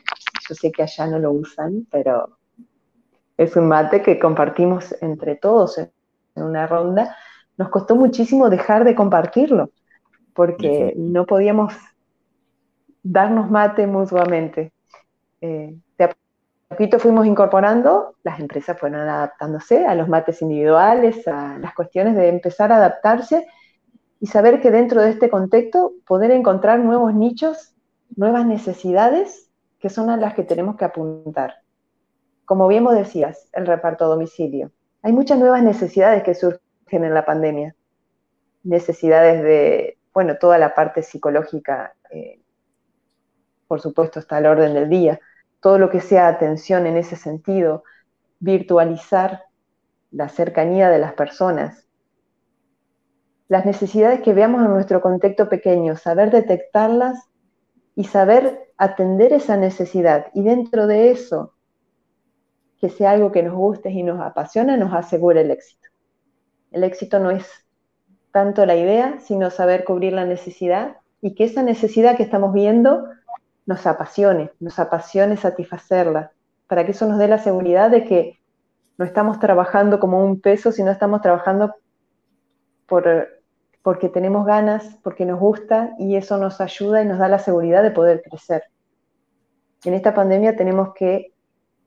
yo 0.48 0.54
sé 0.54 0.70
que 0.70 0.82
allá 0.82 1.06
no 1.06 1.18
lo 1.18 1.32
usan, 1.32 1.86
pero 1.90 2.38
es 3.36 3.56
un 3.56 3.68
mate 3.68 4.02
que 4.02 4.18
compartimos 4.18 4.94
entre 5.02 5.36
todos 5.36 5.78
en 5.78 5.90
una 6.34 6.66
ronda. 6.66 7.16
Nos 7.56 7.68
costó 7.68 7.96
muchísimo 7.96 8.50
dejar 8.50 8.84
de 8.84 8.94
compartirlo, 8.94 9.70
porque 10.34 10.92
no 10.96 11.24
podíamos 11.24 11.74
darnos 13.02 13.50
mate 13.50 13.86
mutuamente. 13.86 14.72
Eh, 15.40 15.74
poquito 16.68 16.98
fuimos 16.98 17.26
incorporando, 17.26 18.16
las 18.22 18.40
empresas 18.40 18.78
fueron 18.78 19.00
adaptándose 19.00 19.86
a 19.86 19.94
los 19.94 20.08
mates 20.08 20.42
individuales, 20.42 21.26
a 21.28 21.58
las 21.58 21.74
cuestiones 21.74 22.16
de 22.16 22.28
empezar 22.28 22.72
a 22.72 22.76
adaptarse 22.76 23.46
y 24.20 24.26
saber 24.26 24.60
que 24.60 24.70
dentro 24.70 25.02
de 25.02 25.10
este 25.10 25.28
contexto 25.28 25.92
poder 26.06 26.30
encontrar 26.30 26.80
nuevos 26.80 27.14
nichos, 27.14 27.74
nuevas 28.16 28.46
necesidades 28.46 29.50
que 29.78 29.90
son 29.90 30.10
a 30.10 30.16
las 30.16 30.34
que 30.34 30.42
tenemos 30.42 30.76
que 30.76 30.84
apuntar. 30.84 31.56
Como 32.44 32.68
bien 32.68 32.84
vos 32.84 32.94
decías, 32.94 33.48
el 33.52 33.66
reparto 33.66 34.04
a 34.04 34.08
domicilio. 34.08 34.70
Hay 35.02 35.12
muchas 35.12 35.38
nuevas 35.38 35.62
necesidades 35.62 36.22
que 36.22 36.34
surgen 36.34 37.04
en 37.04 37.14
la 37.14 37.24
pandemia. 37.24 37.76
Necesidades 38.62 39.42
de, 39.42 39.98
bueno, 40.12 40.36
toda 40.38 40.58
la 40.58 40.74
parte 40.74 41.02
psicológica, 41.02 41.94
eh, 42.10 42.40
por 43.66 43.80
supuesto, 43.80 44.20
está 44.20 44.38
al 44.38 44.46
orden 44.46 44.72
del 44.72 44.88
día 44.88 45.20
todo 45.64 45.78
lo 45.78 45.88
que 45.88 46.02
sea 46.02 46.28
atención 46.28 46.86
en 46.86 46.98
ese 46.98 47.16
sentido, 47.16 47.84
virtualizar 48.38 49.44
la 50.10 50.28
cercanía 50.28 50.90
de 50.90 50.98
las 50.98 51.14
personas. 51.14 51.88
Las 53.48 53.64
necesidades 53.64 54.20
que 54.20 54.34
veamos 54.34 54.62
en 54.62 54.68
nuestro 54.68 55.00
contexto 55.00 55.48
pequeño, 55.48 55.96
saber 55.96 56.30
detectarlas 56.30 57.30
y 57.96 58.04
saber 58.04 58.72
atender 58.76 59.32
esa 59.32 59.56
necesidad. 59.56 60.26
Y 60.34 60.42
dentro 60.42 60.86
de 60.86 61.10
eso, 61.10 61.54
que 62.78 62.90
sea 62.90 63.12
algo 63.12 63.32
que 63.32 63.42
nos 63.42 63.54
guste 63.54 63.90
y 63.90 64.02
nos 64.02 64.20
apasiona, 64.20 64.76
nos 64.76 64.92
asegura 64.92 65.40
el 65.40 65.50
éxito. 65.50 65.88
El 66.72 66.84
éxito 66.84 67.20
no 67.20 67.30
es 67.30 67.46
tanto 68.32 68.66
la 68.66 68.76
idea, 68.76 69.18
sino 69.20 69.48
saber 69.48 69.84
cubrir 69.84 70.12
la 70.12 70.26
necesidad 70.26 70.98
y 71.22 71.34
que 71.34 71.44
esa 71.44 71.62
necesidad 71.62 72.18
que 72.18 72.22
estamos 72.22 72.52
viendo 72.52 73.06
nos 73.66 73.86
apasione, 73.86 74.50
nos 74.60 74.78
apasione 74.78 75.36
satisfacerla, 75.36 76.32
para 76.66 76.84
que 76.84 76.92
eso 76.92 77.06
nos 77.06 77.18
dé 77.18 77.28
la 77.28 77.38
seguridad 77.38 77.90
de 77.90 78.04
que 78.04 78.38
no 78.96 79.04
estamos 79.04 79.38
trabajando 79.40 79.98
como 79.98 80.24
un 80.24 80.40
peso, 80.40 80.72
sino 80.72 80.90
estamos 80.90 81.20
trabajando 81.20 81.74
por, 82.86 83.28
porque 83.82 84.08
tenemos 84.08 84.46
ganas, 84.46 84.98
porque 85.02 85.26
nos 85.26 85.40
gusta 85.40 85.94
y 85.98 86.16
eso 86.16 86.38
nos 86.38 86.60
ayuda 86.60 87.02
y 87.02 87.06
nos 87.06 87.18
da 87.18 87.28
la 87.28 87.38
seguridad 87.38 87.82
de 87.82 87.90
poder 87.90 88.22
crecer. 88.22 88.64
En 89.84 89.94
esta 89.94 90.14
pandemia 90.14 90.56
tenemos 90.56 90.94
que 90.94 91.32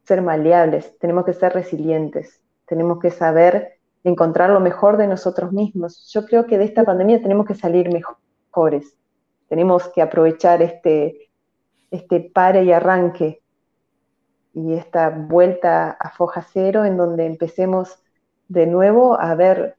ser 0.04 0.22
maleables, 0.22 0.98
tenemos 1.00 1.26
que 1.26 1.34
ser 1.34 1.54
resilientes, 1.54 2.42
tenemos 2.66 3.00
que 3.00 3.10
saber 3.10 3.80
encontrar 4.04 4.50
lo 4.50 4.60
mejor 4.60 4.98
de 4.98 5.08
nosotros 5.08 5.52
mismos. 5.52 6.10
Yo 6.14 6.26
creo 6.26 6.46
que 6.46 6.58
de 6.58 6.66
esta 6.66 6.84
pandemia 6.84 7.22
tenemos 7.22 7.46
que 7.46 7.56
salir 7.56 7.90
mejores, 7.92 8.96
tenemos 9.50 9.90
que 9.90 10.02
aprovechar 10.02 10.62
este, 10.62 11.27
este 11.92 12.20
pare 12.34 12.64
y 12.64 12.72
arranque 12.72 13.42
y 14.54 14.74
esta 14.74 15.10
vuelta 15.10 15.92
a 15.92 16.10
foja 16.12 16.42
cero 16.42 16.84
en 16.84 16.98
donde 16.98 17.26
empecemos 17.26 18.02
de 18.48 18.66
nuevo 18.66 19.20
a 19.20 19.36
ver 19.36 19.76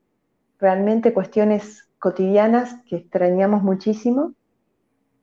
realmente 0.60 1.12
cuestiones 1.12 1.88
cotidianas 1.98 2.76
que 2.88 2.96
extrañamos 2.96 3.62
muchísimo 3.62 4.34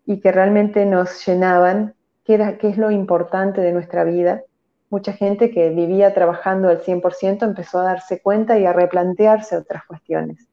y 0.05 0.19
que 0.19 0.31
realmente 0.31 0.85
nos 0.85 1.25
llenaban, 1.25 1.95
qué, 2.25 2.57
qué 2.59 2.69
es 2.69 2.77
lo 2.77 2.91
importante 2.91 3.61
de 3.61 3.71
nuestra 3.71 4.03
vida. 4.03 4.43
Mucha 4.89 5.13
gente 5.13 5.51
que 5.51 5.69
vivía 5.69 6.13
trabajando 6.13 6.69
al 6.69 6.81
100% 6.81 7.43
empezó 7.43 7.79
a 7.79 7.85
darse 7.85 8.21
cuenta 8.21 8.59
y 8.59 8.65
a 8.65 8.73
replantearse 8.73 9.57
otras 9.57 9.85
cuestiones. 9.85 10.47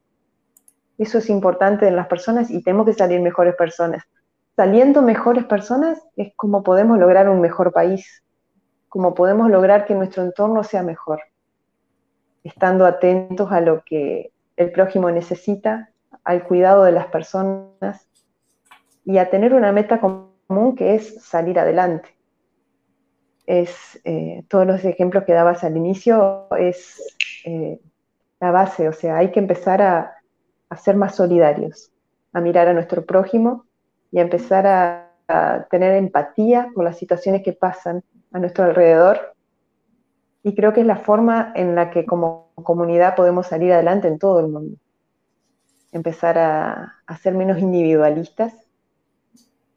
Eso 0.97 1.17
es 1.17 1.29
importante 1.29 1.87
en 1.87 1.95
las 1.95 2.07
personas 2.07 2.49
y 2.49 2.63
tenemos 2.63 2.85
que 2.85 2.93
salir 2.93 3.21
mejores 3.21 3.55
personas. 3.55 4.03
Saliendo 4.55 5.01
mejores 5.01 5.45
personas 5.45 5.99
es 6.15 6.31
como 6.35 6.61
podemos 6.61 6.99
lograr 6.99 7.27
un 7.27 7.41
mejor 7.41 7.73
país, 7.73 8.23
como 8.87 9.15
podemos 9.15 9.49
lograr 9.49 9.85
que 9.85 9.95
nuestro 9.95 10.21
entorno 10.21 10.63
sea 10.63 10.83
mejor, 10.83 11.21
estando 12.43 12.85
atentos 12.85 13.51
a 13.51 13.61
lo 13.61 13.83
que 13.83 14.31
el 14.55 14.71
prójimo 14.71 15.09
necesita, 15.09 15.89
al 16.23 16.43
cuidado 16.43 16.83
de 16.83 16.91
las 16.91 17.07
personas 17.07 18.07
y 19.03 19.17
a 19.17 19.31
tener 19.31 19.55
una 19.55 19.71
meta 19.71 19.99
común 19.99 20.75
que 20.75 20.93
es 20.93 21.23
salir 21.23 21.57
adelante. 21.57 22.15
Es, 23.47 23.99
eh, 24.05 24.45
todos 24.47 24.67
los 24.67 24.85
ejemplos 24.85 25.23
que 25.23 25.33
dabas 25.33 25.63
al 25.63 25.75
inicio 25.75 26.47
es 26.59 27.01
eh, 27.45 27.81
la 28.39 28.51
base, 28.51 28.87
o 28.87 28.93
sea, 28.93 29.17
hay 29.17 29.31
que 29.31 29.39
empezar 29.39 29.81
a, 29.81 30.15
a, 30.69 30.77
ser 30.77 30.95
más 30.95 31.15
solidarios, 31.15 31.91
a 32.31 32.39
mirar 32.39 32.67
a 32.67 32.73
nuestro 32.73 33.03
prójimo 33.03 33.65
y 34.13 34.19
a 34.19 34.21
empezar 34.21 34.65
a, 34.67 35.09
tener 35.71 35.95
empatía 35.95 36.69
por 36.75 36.83
las 36.83 36.97
situaciones 36.97 37.41
que 37.41 37.53
pasan 37.53 38.03
a 38.33 38.39
nuestro 38.39 38.65
alrededor. 38.65 39.33
Y 40.43 40.53
creo 40.53 40.73
que 40.73 40.81
es 40.81 40.85
la 40.85 40.97
forma 40.97 41.51
en 41.55 41.73
la 41.73 41.89
que 41.89 42.05
como 42.05 42.51
comunidad 42.55 43.15
podemos 43.15 43.47
salir 43.47 43.73
adelante 43.73 44.07
en 44.07 44.19
todo 44.19 44.41
el 44.41 44.49
mundo 44.49 44.77
empezar 45.93 46.37
a, 46.37 46.99
ser 47.21 47.35
menos 47.35 47.59
individualistas, 47.59 48.53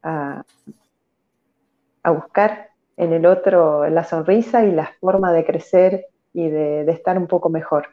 a, 0.02 0.42
buscar 2.04 2.70
en 2.96 3.12
el 3.12 3.26
otro 3.26 3.88
la 3.90 4.04
sonrisa 4.04 4.64
y 4.64 4.72
la 4.72 4.90
forma 5.00 5.32
de 5.32 5.44
crecer 5.44 6.06
y 6.32 6.48
de, 6.48 6.90
estar 6.90 7.18
un 7.18 7.26
poco 7.26 7.50
mejor. 7.50 7.88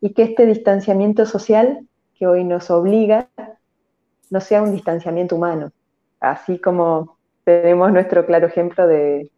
Y 0.00 0.12
que 0.14 0.22
este 0.22 0.46
distanciamiento 0.46 1.26
social 1.26 1.86
que 2.14 2.26
hoy 2.26 2.44
nos 2.44 2.70
obliga 2.70 3.28
no 4.30 4.40
sea 4.40 4.62
un 4.62 4.72
distanciamiento 4.72 5.36
humano, 5.36 5.72
así 6.20 6.58
como 6.58 7.18
tenemos 7.44 7.92
nuestro 7.92 8.26
claro 8.26 8.46
ejemplo 8.46 8.86
de, 8.86 9.30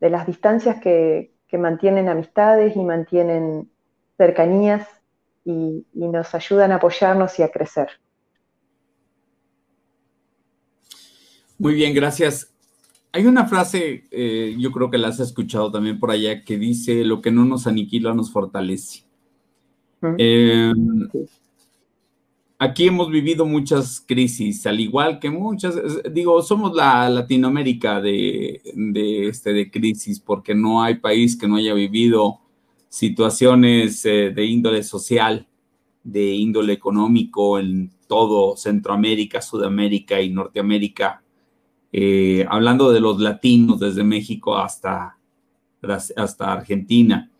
las 0.00 0.26
distancias 0.26 0.80
que, 0.80 1.32
que 1.48 1.58
mantienen 1.58 2.08
amistades 2.08 2.76
y 2.76 2.84
mantienen 2.84 3.68
cercanías 4.16 4.86
y, 5.44 5.86
nos 5.94 6.34
ayudan 6.34 6.72
a 6.72 6.76
apoyarnos 6.76 7.38
y 7.38 7.42
a 7.42 7.50
crecer. 7.50 7.88
Muy 11.58 11.74
bien, 11.74 11.94
gracias. 11.94 12.54
Hay 13.12 13.26
una 13.26 13.46
frase, 13.46 14.04
eh, 14.10 14.54
yo 14.58 14.70
creo 14.70 14.90
que 14.90 14.98
la 14.98 15.08
has 15.08 15.18
escuchado 15.18 15.72
también 15.72 15.98
por 15.98 16.10
allá, 16.10 16.44
que 16.44 16.58
dice, 16.58 17.04
lo 17.04 17.22
que 17.22 17.30
no 17.30 17.44
nos 17.44 17.66
aniquila 17.66 18.14
nos 18.14 18.30
fortalece. 18.30 19.04
Aquí 22.58 22.88
hemos 22.88 23.10
vivido 23.10 23.46
muchas 23.46 24.04
crisis, 24.06 24.66
al 24.66 24.80
igual 24.80 25.18
que 25.18 25.30
muchas, 25.30 25.76
digo, 26.12 26.42
somos 26.42 26.74
la 26.74 27.08
Latinoamérica 27.08 28.00
de, 28.00 28.60
de, 28.74 29.28
este, 29.28 29.52
de 29.52 29.70
crisis, 29.70 30.18
porque 30.20 30.54
no 30.54 30.82
hay 30.82 30.96
país 30.96 31.36
que 31.36 31.46
no 31.46 31.56
haya 31.56 31.72
vivido 31.74 32.40
situaciones 32.88 34.04
eh, 34.04 34.30
de 34.34 34.44
índole 34.44 34.82
social, 34.82 35.46
de 36.02 36.34
índole 36.34 36.72
económico 36.72 37.58
en 37.58 37.92
todo 38.06 38.56
Centroamérica, 38.56 39.40
Sudamérica 39.40 40.20
y 40.20 40.30
Norteamérica, 40.30 41.22
eh, 41.92 42.44
hablando 42.48 42.90
de 42.90 43.00
los 43.00 43.20
latinos 43.20 43.78
desde 43.78 44.02
México 44.02 44.56
hasta, 44.56 45.16
hasta 46.16 46.52
Argentina. 46.52 47.30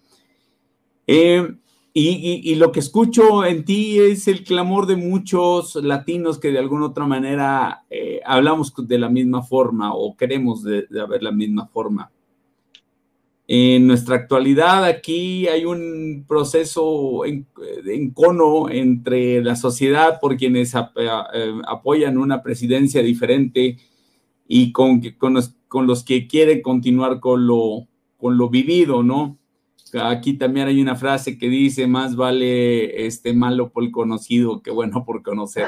Eh, 1.07 1.55
y, 1.99 2.55
lo 2.57 2.73
que 2.73 2.81
escucho 2.81 3.45
en 3.45 3.65
ti 3.65 3.99
es 3.99 4.29
el 4.29 4.45
clamor 4.45 4.87
de 4.87 4.97
muchos 4.97 5.75
latinos 5.77 6.39
que 6.39 6.51
de 6.51 6.59
alguna 6.59 6.87
otra 6.87 7.07
manera 7.07 7.85
hablamos 8.25 8.73
de 8.77 8.99
la 8.99 9.09
misma 9.09 9.43
forma 9.43 9.95
o 9.95 10.17
queremos 10.17 10.63
de, 10.63 10.87
de 10.89 11.01
haber 11.01 11.23
la 11.23 11.33
misma 11.33 11.67
forma. 11.67 12.11
En 13.51 13.87
nuestra 13.87 14.17
actualidad 14.17 14.85
aquí 14.85 15.49
hay 15.49 15.65
un 15.65 16.27
proceso 16.29 17.25
en, 17.25 17.47
cono 18.13 18.69
entre 18.69 19.43
la 19.43 19.57
sociedad 19.57 20.21
por 20.21 20.37
quienes 20.37 20.75
eh, 20.75 20.79
apoyan 21.67 22.19
una 22.19 22.43
presidencia 22.43 23.03
diferente 23.03 23.79
y 24.47 24.71
con, 24.71 25.01
con, 25.17 25.87
los, 25.87 26.05
que 26.05 26.27
quieren 26.27 26.61
continuar 26.61 27.21
con 27.21 27.47
lo, 27.47 27.89
con 28.19 28.37
lo 28.37 28.51
vivido, 28.51 29.03
¿no? 29.03 29.38
Aquí 29.95 30.35
también 30.35 30.69
hay 30.69 30.81
una 30.81 30.97
frase 30.97 31.39
que 31.39 31.49
dice, 31.49 31.87
más 31.87 32.17
vale 32.17 33.07
este 33.07 33.33
malo 33.33 33.71
por 33.71 33.91
conocido 33.91 34.63
que 34.63 34.71
bueno 34.71 35.05
por 35.07 35.23
conocer. 35.23 35.67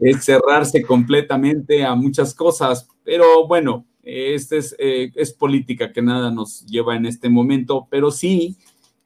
Es 0.00 0.24
cerrarse 0.24 0.82
completamente 0.82 1.84
a 1.84 1.94
muchas 1.94 2.34
cosas, 2.34 2.88
pero 3.02 3.46
bueno, 3.48 3.84
este 4.02 4.58
es, 4.58 4.76
eh, 4.78 5.10
es 5.14 5.32
política 5.32 5.92
que 5.92 6.02
nada 6.02 6.30
nos 6.30 6.64
lleva 6.66 6.96
en 6.96 7.06
este 7.06 7.28
momento, 7.28 7.88
pero 7.90 8.10
sí 8.10 8.56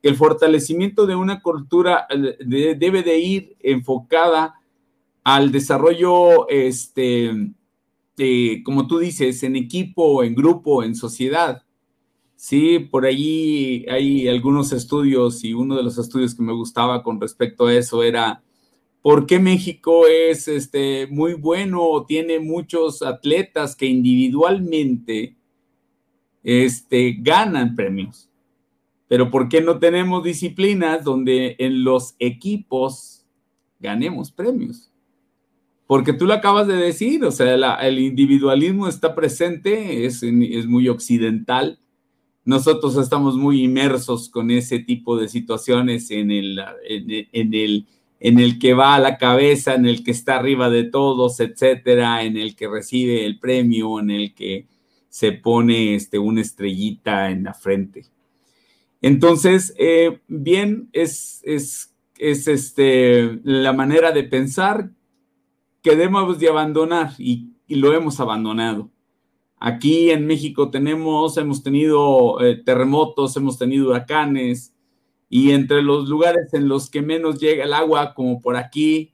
que 0.03 0.09
el 0.09 0.17
fortalecimiento 0.17 1.07
de 1.07 1.17
una 1.17 1.41
cultura 1.41 2.07
eh, 2.11 2.37
debe 2.77 3.03
de 3.03 3.19
ir 3.19 3.57
enfocada 3.61 4.55
al 5.25 5.51
desarrollo, 5.51 6.49
este, 6.49 7.53
como 8.65 8.87
tú 8.87 8.99
dices, 8.99 9.43
en 9.43 9.57
equipo, 9.57 10.23
en 10.23 10.35
grupo, 10.35 10.85
en 10.85 10.95
sociedad. 10.95 11.66
Sí, 12.37 12.79
por 12.79 13.07
allí 13.07 13.87
hay 13.89 14.29
algunos 14.29 14.73
estudios 14.73 15.43
y 15.43 15.55
uno 15.55 15.75
de 15.75 15.83
los 15.83 15.97
estudios 15.97 16.35
que 16.35 16.43
me 16.43 16.53
gustaba 16.53 17.03
con 17.03 17.19
respecto 17.21 17.67
a 17.67 17.75
eso 17.75 18.03
era 18.03 18.43
por 19.01 19.27
qué 19.27 19.39
México 19.39 20.07
es 20.07 20.47
este, 20.47 21.07
muy 21.07 21.33
bueno, 21.35 22.05
tiene 22.07 22.39
muchos 22.39 23.03
atletas 23.03 23.75
que 23.75 23.87
individualmente 23.87 25.37
este, 26.43 27.17
ganan 27.21 27.75
premios. 27.75 28.29
Pero 29.09 29.31
¿por 29.31 29.49
qué 29.49 29.61
no 29.61 29.79
tenemos 29.79 30.23
disciplinas 30.23 31.05
donde 31.05 31.57
en 31.59 31.85
los 31.85 32.17
equipos 32.19 33.25
ganemos 33.79 34.31
premios? 34.31 34.91
Porque 35.87 36.13
tú 36.13 36.27
lo 36.27 36.35
acabas 36.35 36.67
de 36.67 36.75
decir, 36.75 37.25
o 37.25 37.31
sea, 37.31 37.55
el 37.77 37.99
individualismo 38.01 38.89
está 38.89 39.15
presente, 39.15 40.05
es, 40.05 40.23
es 40.23 40.67
muy 40.67 40.89
occidental. 40.89 41.79
Nosotros 42.47 42.97
estamos 42.97 43.37
muy 43.37 43.63
inmersos 43.63 44.31
con 44.31 44.51
ese 44.51 44.79
tipo 44.79 45.19
de 45.19 45.29
situaciones 45.29 46.11
en 46.11 46.31
el, 46.31 46.59
en 46.89 47.85
en 48.19 48.39
el 48.39 48.59
que 48.59 48.73
va 48.73 48.95
a 48.95 49.01
la 49.01 49.19
cabeza, 49.19 49.75
en 49.75 49.87
el 49.87 50.03
que 50.03 50.11
está 50.11 50.37
arriba 50.37 50.71
de 50.71 50.85
todos, 50.85 51.39
etcétera, 51.41 52.23
en 52.23 52.37
el 52.37 52.57
que 52.57 52.69
recibe 52.69 53.27
el 53.27 53.39
premio, 53.39 54.01
en 54.01 54.11
el 54.11 54.35
que 54.35 54.67
se 55.09 55.33
pone 55.33 55.95
este, 55.95 56.19
una 56.19 56.41
estrellita 56.41 57.31
en 57.31 57.45
la 57.45 57.55
frente. 57.55 58.07
Entonces, 59.03 59.75
eh, 59.79 60.21
bien, 60.29 60.89
es, 60.93 61.41
es, 61.45 61.95
es 62.19 62.49
este, 62.49 63.39
la 63.45 63.73
manera 63.73 64.13
de 64.13 64.25
pensar 64.25 64.91
que 65.83 65.91
debemos 65.91 66.39
de 66.39 66.49
abandonar 66.49 67.13
y, 67.19 67.53
lo 67.69 67.93
hemos 67.93 68.21
abandonado. 68.21 68.91
Aquí 69.59 70.11
en 70.11 70.27
México 70.27 70.71
tenemos, 70.71 71.37
hemos 71.39 71.63
tenido 71.63 72.41
eh, 72.41 72.57
terremotos, 72.57 73.37
hemos 73.37 73.59
tenido 73.59 73.89
huracanes, 73.89 74.75
y 75.29 75.51
entre 75.51 75.83
los 75.83 76.09
lugares 76.09 76.55
en 76.55 76.69
los 76.69 76.89
que 76.89 77.03
menos 77.03 77.41
llega 77.41 77.65
el 77.65 77.73
agua, 77.73 78.15
como 78.15 78.41
por 78.41 78.57
aquí, 78.57 79.13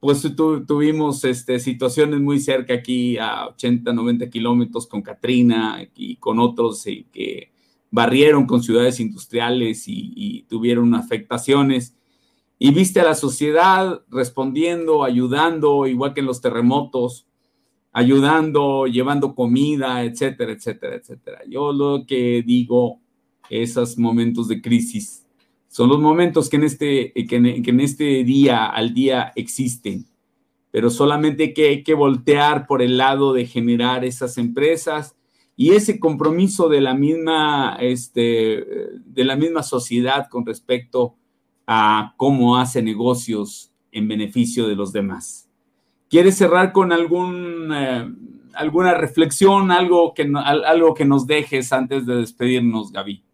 pues 0.00 0.24
tuvimos 0.36 1.24
este, 1.24 1.58
situaciones 1.58 2.20
muy 2.20 2.38
cerca 2.38 2.74
aquí 2.74 3.18
a 3.18 3.48
80, 3.48 3.92
90 3.92 4.30
kilómetros 4.30 4.86
con 4.86 5.02
Katrina 5.02 5.84
y 5.96 6.16
con 6.16 6.38
otros 6.38 6.86
eh, 6.86 7.06
que 7.12 7.50
barrieron 7.90 8.46
con 8.46 8.62
ciudades 8.62 9.00
industriales 9.00 9.84
y, 9.86 10.44
tuvieron 10.48 10.94
afectaciones. 10.94 11.96
Y 12.60 12.70
viste 12.70 13.00
a 13.00 13.04
la 13.04 13.14
sociedad 13.14 14.02
respondiendo, 14.08 15.04
ayudando, 15.04 15.86
igual 15.86 16.14
que 16.14 16.20
en 16.20 16.26
los 16.26 16.40
terremotos, 16.40 17.26
ayudando, 17.92 18.86
llevando 18.86 19.34
comida, 19.34 20.04
etcétera, 20.04 20.52
etcétera, 20.52 20.96
etcétera. 20.96 21.40
Yo 21.48 21.72
lo 21.72 22.04
que 22.06 22.42
digo, 22.46 23.00
esos 23.50 23.98
momentos 23.98 24.48
de 24.48 24.60
crisis 24.60 25.26
son 25.68 25.90
los 25.90 26.00
momentos 26.00 26.48
que 26.48 26.56
en 26.56 26.64
este, 26.64 27.12
que 27.12 27.36
en, 27.36 27.80
este 27.80 28.24
día 28.24 28.66
al 28.66 28.94
día 28.94 29.32
existen, 29.36 30.06
pero 30.70 30.90
solamente 30.90 31.52
que 31.52 31.68
hay 31.68 31.82
que 31.82 31.94
voltear 31.94 32.66
por 32.66 32.82
el 32.82 32.96
lado 32.96 33.32
de 33.32 33.46
generar 33.46 34.04
esas 34.04 34.38
empresas 34.38 35.14
y 35.56 35.70
ese 35.70 36.00
compromiso 36.00 36.68
de 36.68 36.80
la 36.80 36.94
misma, 36.94 37.76
este, 37.80 38.64
de 39.04 39.24
la 39.24 39.36
misma 39.36 39.62
sociedad 39.62 40.28
con 40.30 40.46
respecto 40.46 41.16
a 41.66 42.14
cómo 42.16 42.56
hace 42.56 42.82
negocios 42.82 43.70
en 43.92 44.08
beneficio 44.08 44.66
de 44.68 44.76
los 44.76 44.92
demás. 44.92 45.47
¿Quieres 46.10 46.36
cerrar 46.36 46.72
con 46.72 46.92
algún, 46.92 47.72
eh, 47.72 48.10
alguna 48.54 48.94
reflexión, 48.94 49.70
algo 49.70 50.14
que, 50.14 50.30
algo 50.44 50.94
que 50.94 51.04
nos 51.04 51.26
dejes 51.26 51.72
antes 51.72 52.06
de 52.06 52.16
despedirnos, 52.16 52.92
Gaby? 52.92 53.24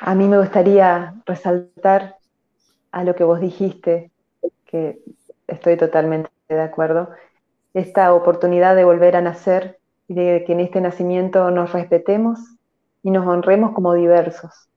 A 0.00 0.14
mí 0.14 0.28
me 0.28 0.38
gustaría 0.38 1.14
resaltar 1.26 2.16
a 2.92 3.04
lo 3.04 3.16
que 3.16 3.24
vos 3.24 3.40
dijiste, 3.40 4.10
que 4.64 5.00
estoy 5.46 5.76
totalmente 5.76 6.30
de 6.48 6.60
acuerdo, 6.60 7.10
esta 7.74 8.14
oportunidad 8.14 8.76
de 8.76 8.84
volver 8.84 9.16
a 9.16 9.20
nacer 9.20 9.78
y 10.06 10.14
de 10.14 10.44
que 10.46 10.52
en 10.52 10.60
este 10.60 10.80
nacimiento 10.80 11.50
nos 11.50 11.72
respetemos 11.72 12.38
y 13.02 13.10
nos 13.10 13.26
honremos 13.26 13.72
como 13.72 13.94
diversos, 13.94 14.68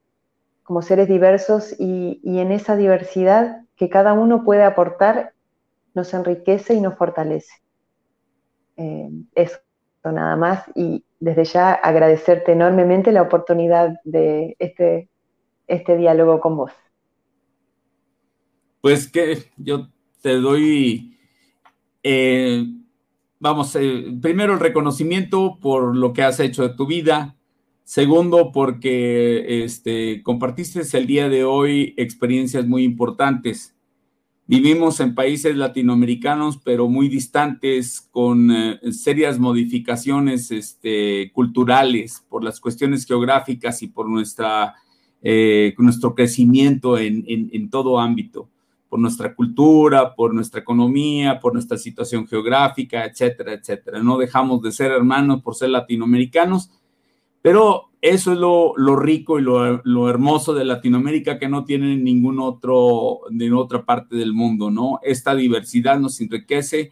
como 0.64 0.82
seres 0.82 1.08
diversos 1.08 1.76
y, 1.80 2.20
en 2.24 2.52
esa 2.52 2.76
diversidad 2.76 3.62
que 3.76 3.90
cada 3.90 4.14
uno 4.14 4.44
puede 4.44 4.64
aportar 4.64 5.34
nos 5.94 6.14
enriquece 6.14 6.74
y 6.74 6.82
nos 6.82 6.98
fortalece. 6.98 7.54
Eh, 8.78 9.10
eso 9.36 9.60
nada 10.04 10.36
más 10.36 10.64
y 10.74 11.04
desde 11.20 11.44
ya 11.46 11.74
agradecerte 11.74 12.54
enormemente 12.54 13.12
la 13.12 13.22
oportunidad 13.22 14.00
de 14.04 14.56
este 14.58 15.12
este 15.72 15.98
diálogo 15.98 16.40
con 16.42 16.58
vos. 16.58 16.72
Pues 18.82 19.10
que 19.10 19.38
yo 19.58 19.90
te 20.22 20.36
doy, 20.36 21.18
eh, 22.04 22.66
vamos, 23.40 23.76
eh, 23.76 24.06
primero 24.22 24.54
el 24.54 24.60
reconocimiento 24.60 25.58
por 25.62 25.96
lo 25.96 26.14
que 26.14 26.24
has 26.24 26.40
hecho 26.40 26.68
de 26.68 26.76
tu 26.76 26.88
vida. 26.88 27.36
Segundo, 27.84 28.52
porque 28.52 29.64
este, 29.64 30.24
compartiste 30.24 30.82
el 30.98 31.08
día 31.08 31.30
de 31.30 31.44
hoy 31.44 31.94
experiencias 31.98 32.66
muy 32.66 32.84
importantes. 32.84 33.76
Vivimos 34.48 35.00
en 35.00 35.16
países 35.16 35.56
latinoamericanos, 35.56 36.58
pero 36.58 36.90
muy 36.90 37.08
distantes, 37.08 38.02
con 38.12 38.52
eh, 38.52 38.80
serias 38.92 39.40
modificaciones 39.40 40.52
este, 40.52 41.32
culturales 41.34 42.26
por 42.28 42.44
las 42.44 42.60
cuestiones 42.60 43.06
geográficas 43.06 43.82
y 43.82 43.88
por 43.88 44.10
nuestra 44.10 44.76
eh, 45.24 45.76
nuestro 45.78 46.16
crecimiento 46.16 46.98
en, 46.98 47.24
en, 47.28 47.70
todo 47.70 48.00
ámbito, 48.00 48.50
por 48.90 49.00
nuestra 49.00 49.36
cultura, 49.36 50.16
por 50.16 50.34
nuestra 50.34 50.62
economía, 50.62 51.40
por 51.40 51.54
nuestra 51.54 51.78
situación 51.78 52.28
geográfica, 52.28 53.06
etcétera, 53.06 53.54
etcétera. 53.54 54.02
No 54.02 54.18
dejamos 54.18 54.64
de 54.64 54.72
ser 54.72 54.92
hermanos 54.92 55.44
por 55.44 55.54
ser 55.54 55.70
latinoamericanos, 55.70 56.72
pero 57.42 57.92
eso 58.02 58.34
es 58.34 58.40
lo, 58.40 58.74
lo 58.78 58.96
rico 58.96 59.40
y 59.40 59.44
lo, 59.44 59.82
lo, 59.84 60.10
hermoso 60.10 60.54
de 60.54 60.66
Latinoamérica 60.66 61.38
que 61.38 61.48
no 61.48 61.66
tiene 61.66 61.96
ningún 61.98 62.40
otro, 62.40 63.22
de 63.30 63.52
otra 63.54 63.86
parte 63.86 64.16
del 64.16 64.34
mundo, 64.34 64.72
¿no? 64.72 65.00
Esta 65.04 65.36
diversidad 65.36 66.00
nos 66.00 66.20
enriquece. 66.20 66.92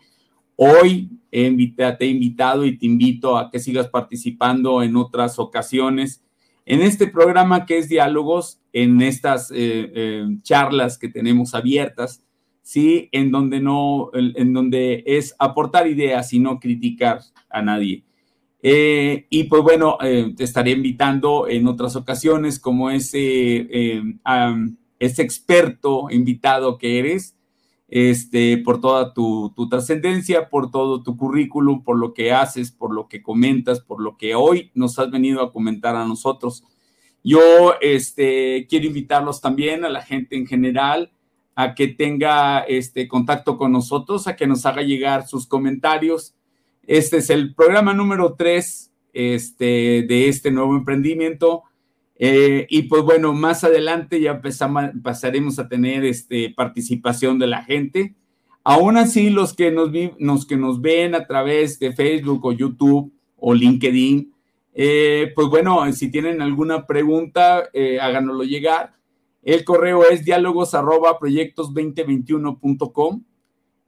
Hoy 0.55 1.09
he 1.31 1.49
te 1.75 2.05
he 2.05 2.07
invitado 2.07 2.65
y 2.65 2.77
te 2.77 2.85
invito 2.85 3.37
a 3.37 3.49
que 3.49 3.59
sigas 3.59 3.87
participando 3.87 4.83
en 4.83 4.95
otras 4.95 5.39
ocasiones 5.39 6.23
en 6.69 6.83
este 6.83 7.07
programa 7.07 7.65
que 7.65 7.79
es 7.79 7.89
Diálogos, 7.89 8.61
en 8.73 9.01
estas 9.01 9.49
eh, 9.49 9.91
eh, 9.95 10.25
charlas 10.43 10.99
que 10.99 11.09
tenemos 11.09 11.55
abiertas, 11.55 12.23
¿sí? 12.61 13.09
En 13.11 13.31
donde, 13.31 13.59
no, 13.59 14.11
en 14.13 14.53
donde 14.53 15.03
es 15.07 15.35
aportar 15.39 15.87
ideas 15.87 16.31
y 16.31 16.39
no 16.39 16.59
criticar 16.59 17.21
a 17.49 17.63
nadie. 17.63 18.03
Eh, 18.61 19.25
y 19.29 19.45
pues 19.45 19.63
bueno, 19.63 19.97
te 19.99 20.43
estaré 20.43 20.71
invitando 20.71 21.47
en 21.47 21.67
otras 21.67 21.95
ocasiones 21.95 22.59
como 22.59 22.89
ese, 22.89 24.01
ese 24.99 25.21
experto 25.21 26.09
invitado 26.11 26.77
que 26.77 26.99
eres 26.99 27.35
este, 27.89 28.57
por 28.59 28.79
toda 28.79 29.13
tu, 29.13 29.53
trascendencia, 29.69 30.49
por 30.49 30.69
todo 30.71 31.01
tu 31.01 31.17
currículum, 31.17 31.83
por 31.83 31.97
lo 31.97 32.13
que 32.13 32.31
haces, 32.31 32.71
por 32.71 32.93
lo 32.93 33.07
que 33.07 33.21
comentas, 33.21 33.79
por 33.79 34.01
lo 34.01 34.15
que 34.15 34.35
hoy 34.35 34.71
nos 34.75 34.99
has 34.99 35.09
venido 35.09 35.41
a 35.41 35.51
comentar 35.51 35.95
a 35.95 36.05
nosotros. 36.05 36.63
Yo 37.23 37.73
este, 37.81 38.67
quiero 38.69 38.85
invitarlos 38.85 39.41
también 39.41 39.83
a 39.83 39.89
la 39.89 40.03
gente 40.03 40.37
en 40.37 40.45
general 40.45 41.11
a 41.55 41.75
que 41.75 41.87
tenga 41.87 42.59
este 42.59 43.07
contacto 43.07 43.57
con 43.57 43.71
nosotros, 43.71 44.27
a 44.27 44.35
que 44.35 44.47
nos 44.47 44.65
haga 44.65 44.81
llegar 44.81 45.27
sus 45.27 45.45
comentarios. 45.45 46.35
Este 46.89 47.17
es 47.17 47.29
el 47.29 47.53
programa 47.53 47.93
número 47.93 48.33
3 48.33 48.91
este, 49.13 50.05
de 50.09 50.27
este 50.27 50.49
nuevo 50.49 50.75
emprendimiento. 50.75 51.61
Eh, 52.15 52.65
y 52.67 52.81
pues 52.83 53.03
bueno, 53.03 53.31
más 53.31 53.63
adelante 53.63 54.19
ya 54.19 54.41
pasaremos 55.03 55.59
a 55.59 55.67
tener 55.69 56.03
este, 56.03 56.49
participación 56.49 57.37
de 57.37 57.45
la 57.45 57.63
gente. 57.63 58.15
Aún 58.63 58.97
así, 58.97 59.29
los 59.29 59.53
que 59.53 59.69
nos, 59.69 59.91
los 60.17 60.47
que 60.47 60.57
nos 60.57 60.81
ven 60.81 61.13
a 61.13 61.27
través 61.27 61.77
de 61.77 61.93
Facebook 61.93 62.43
o 62.43 62.53
YouTube 62.53 63.13
o 63.37 63.53
LinkedIn, 63.53 64.33
eh, 64.73 65.31
pues 65.35 65.47
bueno, 65.47 65.93
si 65.93 66.09
tienen 66.09 66.41
alguna 66.41 66.87
pregunta, 66.87 67.69
eh, 67.71 67.99
háganoslo 67.99 68.45
llegar. 68.45 68.95
El 69.43 69.63
correo 69.63 70.09
es 70.09 70.25
diálogos 70.25 70.73
arroba 70.73 71.19
proyectos 71.19 71.71
2021.com 71.71 73.21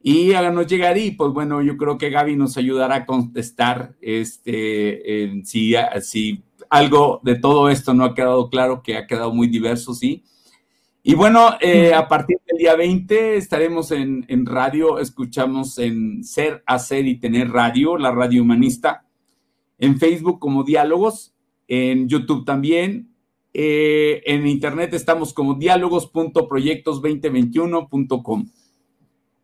y 0.03 0.33
háganos 0.33 0.67
llegar 0.67 0.97
y 0.97 1.11
pues 1.11 1.31
bueno, 1.31 1.61
yo 1.61 1.77
creo 1.77 1.97
que 1.97 2.09
Gaby 2.09 2.35
nos 2.35 2.57
ayudará 2.57 2.95
a 2.95 3.05
contestar 3.05 3.95
este, 4.01 5.41
si, 5.43 5.75
si 6.01 6.43
algo 6.69 7.21
de 7.23 7.35
todo 7.35 7.69
esto 7.69 7.93
no 7.93 8.03
ha 8.05 8.15
quedado 8.15 8.49
claro, 8.49 8.81
que 8.81 8.97
ha 8.97 9.05
quedado 9.05 9.31
muy 9.33 9.47
diverso, 9.47 9.93
sí. 9.93 10.23
Y 11.03 11.15
bueno, 11.15 11.57
eh, 11.59 11.93
a 11.93 12.07
partir 12.07 12.37
del 12.47 12.59
día 12.59 12.75
20 12.75 13.35
estaremos 13.35 13.91
en, 13.91 14.45
radio, 14.45 14.99
escuchamos 14.99 15.77
en 15.79 16.23
Ser, 16.23 16.63
Hacer 16.65 17.05
y 17.07 17.19
Tener 17.19 17.49
Radio, 17.49 17.97
la 17.97 18.11
radio 18.11 18.43
humanista, 18.43 19.05
en 19.79 19.97
Facebook 19.97 20.39
como 20.39 20.63
Diálogos, 20.63 21.33
en 21.67 22.07
YouTube 22.07 22.45
también, 22.45 23.09
eh, 23.53 24.21
en 24.25 24.47
Internet 24.47 24.93
estamos 24.93 25.33
como 25.33 25.55
diálogos.proyectos2021.com. 25.55 28.45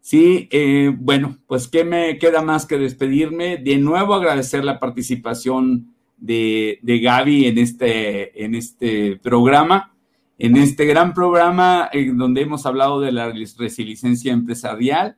Sí, 0.08 0.48
eh, 0.52 0.96
bueno, 0.98 1.38
pues 1.48 1.68
qué 1.68 1.84
me 1.84 2.18
queda 2.18 2.42
más 2.42 2.66
que 2.66 2.78
despedirme. 2.78 3.58
De 3.58 3.76
nuevo 3.76 4.14
agradecer 4.14 4.64
la 4.64 4.80
participación 4.80 5.94
de, 6.16 6.80
de 6.82 7.00
Gaby 7.02 7.48
en 7.48 7.58
este, 7.58 8.46
en 8.46 8.56
este 8.56 9.18
programa, 9.18 9.94
en 10.38 10.56
este 10.56 10.86
gran 10.86 11.14
programa 11.14 11.90
en 11.92 12.18
donde 12.18 12.44
hemos 12.44 12.66
hablado 12.66 13.02
de 13.02 13.12
la 13.12 13.34
resiliencia 13.58 14.32
empresarial. 14.32 15.18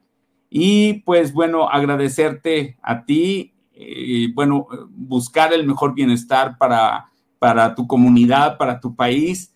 Y 0.49 1.01
pues 1.01 1.33
bueno, 1.33 1.69
agradecerte 1.69 2.75
a 2.81 3.05
ti, 3.05 3.53
eh, 3.75 4.29
bueno, 4.33 4.65
buscar 4.89 5.53
el 5.53 5.67
mejor 5.67 5.93
bienestar 5.93 6.57
para, 6.57 7.11
para 7.37 7.75
tu 7.75 7.85
comunidad, 7.85 8.57
para 8.57 8.79
tu 8.79 8.95
país, 8.95 9.53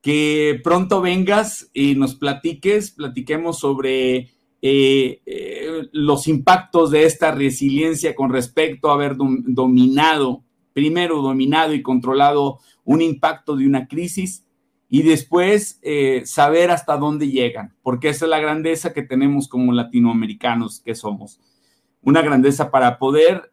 que 0.00 0.60
pronto 0.62 1.00
vengas 1.00 1.68
y 1.74 1.96
nos 1.96 2.14
platiques, 2.14 2.92
platiquemos 2.92 3.58
sobre 3.58 4.37
eh, 4.60 5.22
eh, 5.24 5.88
los 5.92 6.26
impactos 6.26 6.90
de 6.90 7.04
esta 7.04 7.30
resiliencia 7.30 8.16
con 8.16 8.32
respecto 8.32 8.90
a 8.90 8.94
haber 8.94 9.14
dominado 9.16 10.42
primero 10.72 11.22
dominado 11.22 11.74
y 11.74 11.82
controlado 11.82 12.58
un 12.84 13.02
impacto 13.02 13.56
de 13.56 13.66
una 13.66 13.86
crisis 13.86 14.46
y 14.88 15.02
después 15.02 15.78
eh, 15.82 16.22
saber 16.24 16.70
hasta 16.70 16.96
dónde 16.96 17.28
llegan, 17.28 17.76
porque 17.82 18.08
esa 18.08 18.24
es 18.24 18.30
la 18.30 18.38
grandeza 18.40 18.92
que 18.92 19.02
tenemos 19.02 19.48
como 19.48 19.72
latinoamericanos 19.72 20.80
que 20.80 20.94
somos. 20.94 21.40
Una 22.00 22.22
grandeza 22.22 22.70
para 22.70 22.98
poder, 22.98 23.50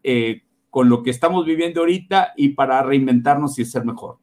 con 0.70 0.88
lo 0.88 1.02
que 1.02 1.10
estamos 1.10 1.44
viviendo 1.44 1.80
ahorita 1.80 2.32
y 2.36 2.50
para 2.50 2.82
reinventarnos 2.82 3.58
y 3.58 3.64
ser 3.64 3.84
mejor. 3.84 4.18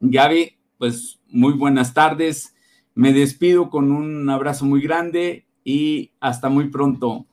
Gaby, 0.00 0.58
pues 0.76 1.18
muy 1.28 1.54
buenas 1.54 1.94
tardes. 1.94 2.54
Me 2.94 3.12
despido 3.12 3.70
con 3.70 3.90
un 3.90 4.28
abrazo 4.28 4.66
muy 4.66 4.82
grande 4.82 5.47
y 5.68 6.10
hasta 6.18 6.48
muy 6.48 6.70
pronto. 6.70 7.26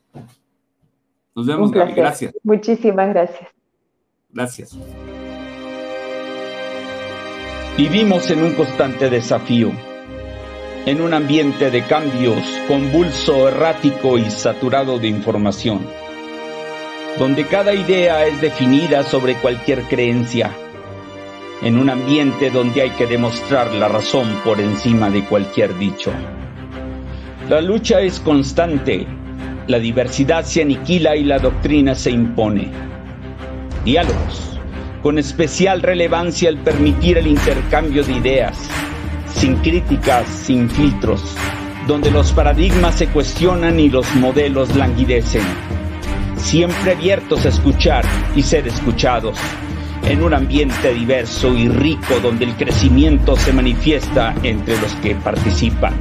Nos 1.34 1.46
vemos, 1.46 1.72
Gaby. 1.72 1.94
Gracias. 1.94 2.34
Muchísimas 2.44 3.08
gracias. 3.08 3.50
Gracias. 4.30 4.78
Vivimos 7.78 8.30
en 8.32 8.44
un 8.44 8.54
constante 8.56 9.10
desafío, 9.10 9.72
en 10.86 11.00
un 11.00 11.14
ambiente 11.14 11.72
de 11.72 11.84
cambios 11.84 12.44
convulso, 12.68 13.48
errático 13.48 14.18
y 14.18 14.30
saturado 14.30 15.00
de 15.00 15.08
información, 15.08 15.86
donde 17.18 17.46
cada 17.46 17.74
idea 17.74 18.26
es 18.26 18.42
definida 18.42 19.04
sobre 19.04 19.36
cualquier 19.36 19.84
creencia, 19.84 20.52
en 21.62 21.78
un 21.78 21.90
ambiente 21.90 22.50
donde 22.50 22.82
hay 22.82 22.90
que 22.92 23.08
demostrar 23.08 23.74
la 23.74 23.88
razón 23.88 24.28
por 24.44 24.60
encima 24.60 25.10
de 25.10 25.24
cualquier 25.24 25.78
dicho. 25.78 26.12
La 27.50 27.62
lucha 27.62 28.02
es 28.02 28.20
constante, 28.20 29.06
la 29.68 29.78
diversidad 29.78 30.44
se 30.44 30.64
aniquila 30.64 31.16
y 31.16 31.24
la 31.24 31.38
doctrina 31.38 31.94
se 31.94 32.10
impone. 32.10 32.72
Diálogos, 33.84 34.60
con 35.04 35.20
especial 35.20 35.84
relevancia 35.84 36.50
el 36.50 36.58
permitir 36.58 37.20
el 37.20 37.28
intercambio 37.28 38.04
de 38.04 38.14
ideas, 38.14 38.58
sin 39.36 39.58
críticas, 39.58 40.28
sin 40.28 40.72
filtros, 40.72 41.22
donde 41.88 42.10
los 42.10 42.32
paradigmas 42.32 42.96
se 42.96 43.10
cuestionan 43.10 43.80
y 43.80 43.92
los 43.92 44.12
modelos 44.16 44.76
languidecen. 44.76 45.44
Siempre 46.38 46.94
abiertos 46.94 47.46
a 47.46 47.50
escuchar 47.50 48.06
y 48.36 48.42
ser 48.42 48.68
escuchados, 48.68 49.38
en 50.04 50.24
un 50.24 50.34
ambiente 50.34 50.96
diverso 50.96 51.56
y 51.56 51.70
rico 51.70 52.20
donde 52.24 52.46
el 52.46 52.56
crecimiento 52.56 53.36
se 53.36 53.54
manifiesta 53.54 54.34
entre 54.42 54.82
los 54.82 54.96
que 54.96 55.14
participan. 55.14 55.94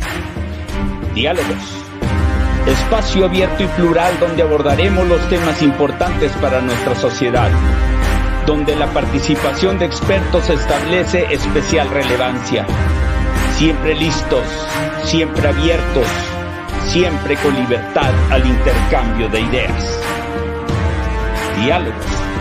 Diálogos. 1.14 1.84
Espacio 2.66 3.26
abierto 3.26 3.62
y 3.62 3.66
plural 3.68 4.18
donde 4.18 4.42
abordaremos 4.42 5.06
los 5.06 5.28
temas 5.28 5.62
importantes 5.62 6.32
para 6.40 6.60
nuestra 6.60 6.96
sociedad, 6.96 7.50
donde 8.46 8.74
la 8.74 8.88
participación 8.88 9.78
de 9.78 9.86
expertos 9.86 10.50
establece 10.50 11.26
especial 11.32 11.88
relevancia. 11.90 12.66
Siempre 13.56 13.94
listos, 13.94 14.44
siempre 15.04 15.46
abiertos, 15.46 16.08
siempre 16.86 17.36
con 17.36 17.54
libertad 17.54 18.12
al 18.30 18.44
intercambio 18.44 19.28
de 19.28 19.40
ideas. 19.40 20.00
Diálogos 21.62 22.33